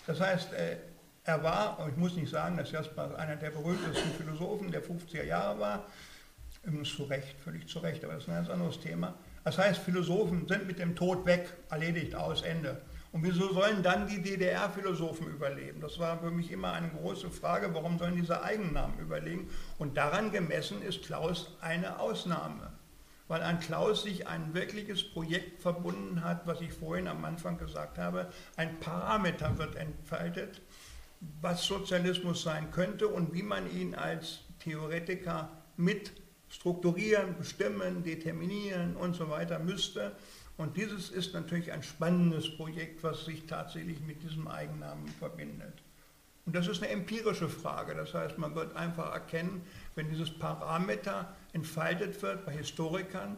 Das 0.07 0.21
heißt, 0.21 0.53
äh, 0.53 0.77
er 1.25 1.43
war, 1.43 1.79
und 1.79 1.89
ich 1.89 1.97
muss 1.97 2.17
nicht 2.17 2.29
sagen, 2.29 2.59
dass 2.59 2.71
Jaspers 2.71 3.15
einer 3.15 3.37
der 3.37 3.49
berühmtesten 3.49 4.11
Philosophen 4.13 4.71
der 4.71 4.83
50er 4.83 5.25
Jahre 5.25 5.59
war, 5.59 5.87
übrigens 6.65 6.95
zu 6.95 7.05
Recht, 7.05 7.41
völlig 7.41 7.67
zu 7.67 7.79
Recht, 7.79 8.05
aber 8.05 8.13
das 8.13 8.25
ist 8.25 8.29
ein 8.29 8.35
ganz 8.35 8.51
anderes 8.51 8.81
Thema. 8.81 9.15
Das 9.45 9.57
heißt, 9.57 9.81
Philosophen 9.81 10.47
sind 10.49 10.67
mit 10.67 10.79
dem 10.79 10.97
Tod 10.97 11.25
weg, 11.25 11.49
erledigt, 11.71 12.15
aus, 12.15 12.43
Ende. 12.43 12.83
Und 13.13 13.25
wieso 13.25 13.53
sollen 13.53 13.83
dann 13.83 14.07
die 14.07 14.21
DDR-Philosophen 14.21 15.29
überleben? 15.29 15.81
Das 15.81 15.99
war 15.99 16.19
für 16.19 16.31
mich 16.31 16.51
immer 16.51 16.73
eine 16.73 16.91
große 16.91 17.31
Frage, 17.31 17.75
warum 17.75 17.99
sollen 17.99 18.17
diese 18.17 18.43
Eigennamen 18.43 18.99
überlegen? 18.99 19.49
Und 19.79 19.97
daran 19.97 20.31
gemessen 20.31 20.83
ist 20.83 21.05
Klaus 21.05 21.57
eine 21.63 22.01
Ausnahme, 22.01 22.71
weil 23.27 23.43
an 23.43 23.61
Klaus 23.61 24.03
sich 24.03 24.29
ein 24.29 24.53
wirkliches 24.53 25.03
Projekt 25.03 25.63
verbunden 25.63 26.23
hat, 26.23 26.47
was 26.47 26.61
ich 26.61 26.73
vorhin 26.73 27.09
am 27.09 27.25
Anfang 27.25 27.57
gesagt 27.57 27.97
habe. 27.97 28.31
Ein 28.57 28.79
Parameter 28.79 29.57
wird 29.57 29.77
entfaltet, 29.77 30.61
was 31.41 31.65
Sozialismus 31.65 32.43
sein 32.43 32.71
könnte 32.71 33.09
und 33.09 33.33
wie 33.33 33.43
man 33.43 33.71
ihn 33.75 33.95
als 33.95 34.41
Theoretiker 34.61 35.49
mit 35.77 36.13
strukturieren, 36.51 37.37
bestimmen, 37.39 38.03
determinieren 38.03 38.97
und 38.97 39.15
so 39.15 39.29
weiter 39.31 39.59
müsste. 39.59 40.13
Und 40.59 40.77
dieses 40.77 41.11
ist 41.11 41.35
natürlich 41.35 41.73
ein 41.73 41.85
spannendes 41.85 42.57
Projekt, 42.57 43.03
was 43.05 43.25
sich 43.25 43.47
tatsächlich 43.47 44.01
mit 44.01 44.23
diesem 44.23 44.49
Eigennamen 44.49 45.07
verbindet. 45.07 45.73
Und 46.45 46.57
das 46.57 46.67
ist 46.67 46.83
eine 46.83 46.91
empirische 46.91 47.49
Frage. 47.49 47.95
Das 47.95 48.13
heißt, 48.13 48.39
man 48.39 48.55
wird 48.55 48.75
einfach 48.75 49.13
erkennen, 49.13 49.63
wenn 49.95 50.11
dieses 50.11 50.31
Parameter 50.37 51.35
entfaltet 51.53 52.21
wird 52.23 52.45
bei 52.45 52.53
Historikern, 52.53 53.37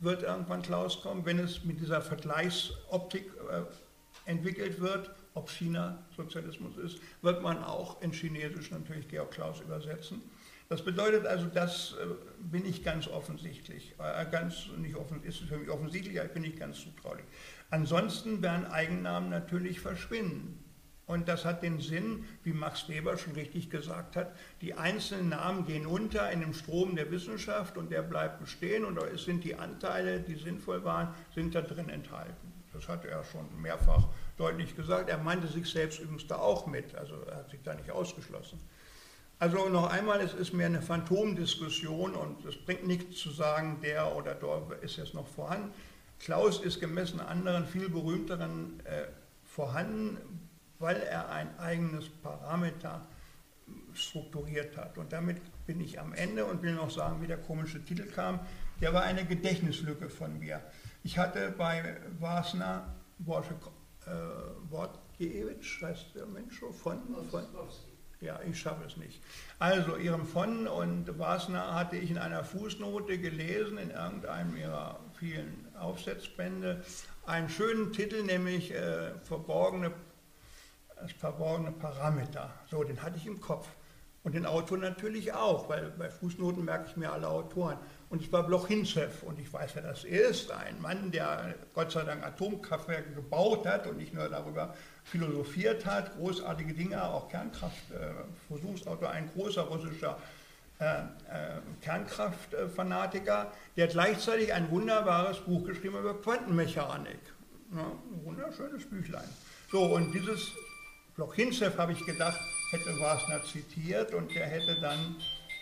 wird 0.00 0.22
irgendwann 0.22 0.62
Klaus 0.62 1.00
kommen. 1.00 1.24
Wenn 1.24 1.38
es 1.38 1.64
mit 1.64 1.80
dieser 1.80 2.02
Vergleichsoptik 2.02 3.30
äh, 3.50 4.30
entwickelt 4.30 4.80
wird, 4.80 5.10
ob 5.34 5.48
China 5.48 5.98
Sozialismus 6.16 6.76
ist, 6.76 6.98
wird 7.22 7.42
man 7.42 7.64
auch 7.64 8.02
in 8.02 8.12
Chinesisch 8.12 8.70
natürlich 8.70 9.08
Georg 9.08 9.30
Klaus 9.30 9.60
übersetzen. 9.60 10.20
Das 10.68 10.84
bedeutet 10.84 11.26
also, 11.26 11.46
das 11.46 11.94
äh, 11.94 12.06
bin 12.40 12.66
ich 12.66 12.84
ganz 12.84 13.08
offensichtlich, 13.08 13.94
äh, 13.98 14.26
ganz 14.30 14.68
nicht 14.76 14.96
offen, 14.96 15.22
ist 15.22 15.38
für 15.38 15.56
mich 15.56 15.70
offensichtlich, 15.70 16.16
ich 16.16 16.30
bin 16.32 16.42
nicht 16.42 16.58
ganz 16.58 16.80
zutraulich. 16.80 17.24
Ansonsten 17.70 18.42
werden 18.42 18.66
Eigennamen 18.66 19.30
natürlich 19.30 19.80
verschwinden. 19.80 20.62
Und 21.06 21.26
das 21.26 21.46
hat 21.46 21.62
den 21.62 21.80
Sinn, 21.80 22.26
wie 22.42 22.52
Max 22.52 22.86
Weber 22.90 23.16
schon 23.16 23.32
richtig 23.32 23.70
gesagt 23.70 24.14
hat, 24.14 24.36
die 24.60 24.74
einzelnen 24.74 25.30
Namen 25.30 25.64
gehen 25.64 25.86
unter 25.86 26.30
in 26.30 26.40
dem 26.40 26.52
Strom 26.52 26.96
der 26.96 27.10
Wissenschaft 27.10 27.78
und 27.78 27.90
der 27.90 28.02
bleibt 28.02 28.40
bestehen 28.40 28.84
und 28.84 28.98
es 28.98 29.24
sind 29.24 29.42
die 29.42 29.54
Anteile, 29.54 30.20
die 30.20 30.34
sinnvoll 30.34 30.84
waren, 30.84 31.14
sind 31.34 31.54
da 31.54 31.62
drin 31.62 31.88
enthalten. 31.88 32.52
Das 32.74 32.86
hat 32.88 33.06
er 33.06 33.24
schon 33.24 33.46
mehrfach 33.58 34.06
deutlich 34.36 34.76
gesagt. 34.76 35.08
Er 35.08 35.16
meinte 35.16 35.46
sich 35.46 35.66
selbst 35.70 35.98
übrigens 35.98 36.26
da 36.26 36.36
auch 36.36 36.66
mit, 36.66 36.94
also 36.94 37.14
er 37.22 37.36
hat 37.38 37.48
sich 37.48 37.62
da 37.62 37.74
nicht 37.74 37.90
ausgeschlossen. 37.90 38.60
Also 39.40 39.68
noch 39.68 39.88
einmal, 39.90 40.20
es 40.20 40.34
ist 40.34 40.52
mehr 40.52 40.66
eine 40.66 40.82
Phantomdiskussion 40.82 42.14
und 42.14 42.44
es 42.44 42.56
bringt 42.56 42.86
nichts 42.88 43.20
zu 43.20 43.30
sagen, 43.30 43.78
der 43.82 44.16
oder 44.16 44.34
dort 44.34 44.82
ist 44.82 44.96
jetzt 44.96 45.14
noch 45.14 45.28
vorhanden. 45.28 45.72
Klaus 46.18 46.60
ist 46.60 46.80
gemessen 46.80 47.20
anderen, 47.20 47.64
viel 47.64 47.88
berühmteren 47.88 48.80
äh, 48.84 49.04
vorhanden, 49.44 50.18
weil 50.80 50.96
er 50.96 51.30
ein 51.30 51.56
eigenes 51.60 52.08
Parameter 52.08 53.06
strukturiert 53.94 54.76
hat. 54.76 54.98
Und 54.98 55.12
damit 55.12 55.40
bin 55.66 55.80
ich 55.80 56.00
am 56.00 56.12
Ende 56.14 56.44
und 56.44 56.62
will 56.62 56.74
noch 56.74 56.90
sagen, 56.90 57.22
wie 57.22 57.28
der 57.28 57.38
komische 57.38 57.84
Titel 57.84 58.06
kam. 58.06 58.40
Der 58.80 58.92
war 58.92 59.02
eine 59.02 59.24
Gedächtnislücke 59.24 60.08
von 60.08 60.36
mir. 60.40 60.60
Ich 61.04 61.16
hatte 61.16 61.54
bei 61.56 61.96
Wasner, 62.18 62.92
äh, 63.20 64.10
Wortkiewicz, 64.70 65.80
heißt 65.80 66.14
der 66.16 66.26
Mensch 66.26 66.58
von, 66.58 66.72
von, 66.74 66.98
ja, 68.20 68.40
ich 68.48 68.58
schaffe 68.58 68.84
es 68.86 68.96
nicht. 68.96 69.22
Also 69.58 69.96
Ihrem 69.96 70.26
von 70.26 70.66
und 70.66 71.18
Wasner 71.18 71.74
hatte 71.74 71.96
ich 71.96 72.10
in 72.10 72.18
einer 72.18 72.44
Fußnote 72.44 73.18
gelesen, 73.18 73.78
in 73.78 73.90
irgendeinem 73.90 74.56
ihrer 74.56 74.98
vielen 75.18 75.66
Aufsetzbände, 75.78 76.84
einen 77.26 77.48
schönen 77.48 77.92
Titel, 77.92 78.22
nämlich 78.22 78.72
äh, 78.72 79.14
verborgene, 79.22 79.92
das 80.96 81.12
verborgene 81.12 81.72
Parameter. 81.72 82.50
So, 82.70 82.82
den 82.82 83.00
hatte 83.02 83.16
ich 83.18 83.26
im 83.26 83.40
Kopf. 83.40 83.68
Und 84.28 84.34
den 84.34 84.44
Autor 84.44 84.76
natürlich 84.76 85.32
auch, 85.32 85.70
weil 85.70 85.90
bei 85.96 86.10
Fußnoten 86.10 86.62
merke 86.62 86.84
ich 86.90 86.98
mir 86.98 87.10
alle 87.10 87.26
Autoren. 87.28 87.78
Und 88.10 88.22
es 88.22 88.30
war 88.30 88.42
Bloch-Hinzew 88.42 89.08
und 89.24 89.40
ich 89.40 89.50
weiß, 89.50 89.70
wer 89.74 89.82
das 89.82 90.04
ist, 90.04 90.50
ein 90.50 90.82
Mann, 90.82 91.10
der 91.10 91.54
Gott 91.74 91.92
sei 91.92 92.02
Dank 92.02 92.22
Atomkraftwerke 92.22 93.14
gebaut 93.14 93.66
hat 93.66 93.86
und 93.86 93.96
nicht 93.96 94.12
nur 94.12 94.28
darüber 94.28 94.74
philosophiert 95.04 95.86
hat, 95.86 96.14
großartige 96.18 96.74
Dinge, 96.74 97.02
auch 97.02 97.30
Kernkraftversuchsautor, 97.30 99.08
äh, 99.08 99.12
ein 99.12 99.30
großer 99.32 99.62
russischer 99.62 100.18
äh, 100.78 100.84
äh, 100.84 101.04
Kernkraftfanatiker, 101.80 103.50
der 103.78 103.86
gleichzeitig 103.86 104.52
ein 104.52 104.70
wunderbares 104.70 105.38
Buch 105.38 105.64
geschrieben 105.64 106.00
über 106.00 106.12
Quantenmechanik. 106.20 107.20
Ja, 107.74 107.80
ein 107.80 108.24
wunderschönes 108.26 108.84
Büchlein. 108.90 109.28
So, 109.72 109.84
und 109.84 110.12
dieses 110.12 110.52
Bloch-Hinzew, 111.18 111.76
habe 111.76 111.90
ich 111.90 112.06
gedacht, 112.06 112.38
hätte 112.70 113.00
Wasner 113.00 113.42
zitiert 113.42 114.14
und 114.14 114.32
der 114.32 114.46
hätte 114.46 114.80
dann 114.80 115.16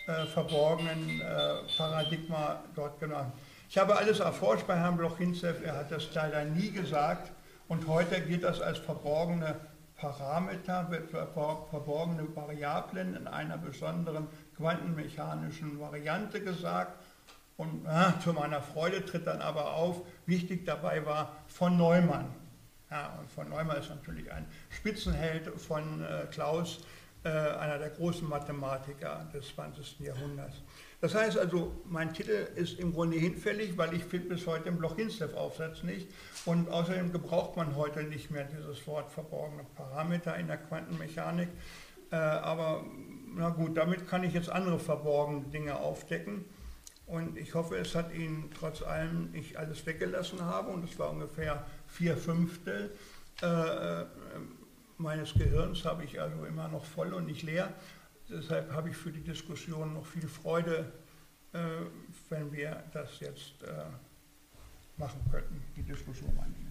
äh, 0.05 0.27
verborgenen 0.27 1.19
äh, 1.19 1.55
Paradigma 1.75 2.61
dort 2.75 2.99
genannt. 2.99 3.33
Ich 3.67 3.75
habe 3.79 3.97
alles 3.97 4.19
erforscht 4.19 4.67
bei 4.67 4.75
Herrn 4.75 4.97
Bloch-Hinzew, 4.97 5.55
er 5.63 5.77
hat 5.77 5.91
das 5.91 6.13
leider 6.13 6.45
nie 6.45 6.69
gesagt 6.69 7.31
und 7.67 7.87
heute 7.87 8.21
gilt 8.21 8.43
das 8.43 8.61
als 8.61 8.77
verborgene 8.77 9.55
Parameter, 9.95 10.91
verborgene 11.71 12.35
Variablen 12.35 13.15
in 13.15 13.25
einer 13.25 13.57
besonderen 13.57 14.27
quantenmechanischen 14.57 15.79
Variante 15.79 16.39
gesagt. 16.39 17.03
Und 17.57 17.83
äh, 17.87 18.19
zu 18.23 18.31
meiner 18.31 18.61
Freude 18.61 19.03
tritt 19.03 19.25
dann 19.25 19.41
aber 19.41 19.73
auf, 19.73 20.01
wichtig 20.27 20.67
dabei 20.67 21.03
war 21.03 21.35
von 21.47 21.77
Neumann. 21.77 22.27
Ja, 22.89 23.17
und 23.19 23.29
von 23.29 23.49
Neumann 23.49 23.77
ist 23.77 23.89
natürlich 23.89 24.31
ein 24.31 24.45
Spitzenheld 24.69 25.47
von 25.59 26.01
äh, 26.03 26.25
Klaus, 26.31 26.79
äh, 27.23 27.29
einer 27.29 27.77
der 27.79 27.89
großen 27.89 28.27
Mathematiker 28.27 29.27
des 29.33 29.49
20. 29.55 29.99
Jahrhunderts. 29.99 30.61
Das 31.01 31.13
heißt 31.13 31.37
also, 31.37 31.81
mein 31.85 32.13
Titel 32.13 32.47
ist 32.55 32.79
im 32.79 32.93
Grunde 32.93 33.17
hinfällig, 33.17 33.77
weil 33.77 33.93
ich 33.93 34.03
finde 34.03 34.29
bis 34.29 34.47
heute 34.47 34.69
im 34.69 34.77
Bloch-Hinzlev-Aufsatz 34.77 35.83
nicht. 35.83 36.07
Und 36.45 36.69
außerdem 36.69 37.11
gebraucht 37.11 37.57
man 37.57 37.75
heute 37.75 38.03
nicht 38.03 38.31
mehr 38.31 38.45
dieses 38.45 38.87
Wort 38.87 39.11
verborgene 39.11 39.65
Parameter 39.75 40.37
in 40.37 40.47
der 40.47 40.57
Quantenmechanik. 40.57 41.49
Äh, 42.11 42.15
aber 42.15 42.85
na 43.35 43.49
gut, 43.49 43.75
damit 43.75 44.07
kann 44.07 44.23
ich 44.23 44.33
jetzt 44.33 44.49
andere 44.49 44.79
verborgene 44.79 45.41
Dinge 45.49 45.75
aufdecken. 45.77 46.45
Und 47.05 47.37
ich 47.37 47.53
hoffe, 47.53 47.77
es 47.77 47.95
hat 47.95 48.13
Ihnen 48.13 48.49
trotz 48.57 48.81
allem 48.81 49.29
ich 49.33 49.57
alles 49.57 49.85
weggelassen 49.85 50.41
habe, 50.43 50.71
und 50.71 50.83
es 50.83 50.99
war 50.99 51.09
ungefähr 51.09 51.65
vier 51.97 52.15
Fünftel, 52.15 52.91
äh, 53.41 54.05
meines 54.99 55.33
Gehirns 55.33 55.83
habe 55.83 56.03
ich 56.03 56.21
also 56.21 56.45
immer 56.45 56.67
noch 56.67 56.85
voll 56.85 57.11
und 57.11 57.25
nicht 57.25 57.41
leer. 57.41 57.73
Deshalb 58.29 58.71
habe 58.71 58.89
ich 58.89 58.95
für 58.95 59.11
die 59.11 59.23
Diskussion 59.23 59.95
noch 59.95 60.05
viel 60.05 60.27
Freude, 60.27 60.91
äh, 61.53 61.59
wenn 62.29 62.51
wir 62.51 62.83
das 62.93 63.19
jetzt 63.19 63.63
äh, 63.63 63.85
machen 64.97 65.19
könnten, 65.31 65.63
die 65.75 65.81
Diskussion 65.81 66.37
annehmen. 66.37 66.66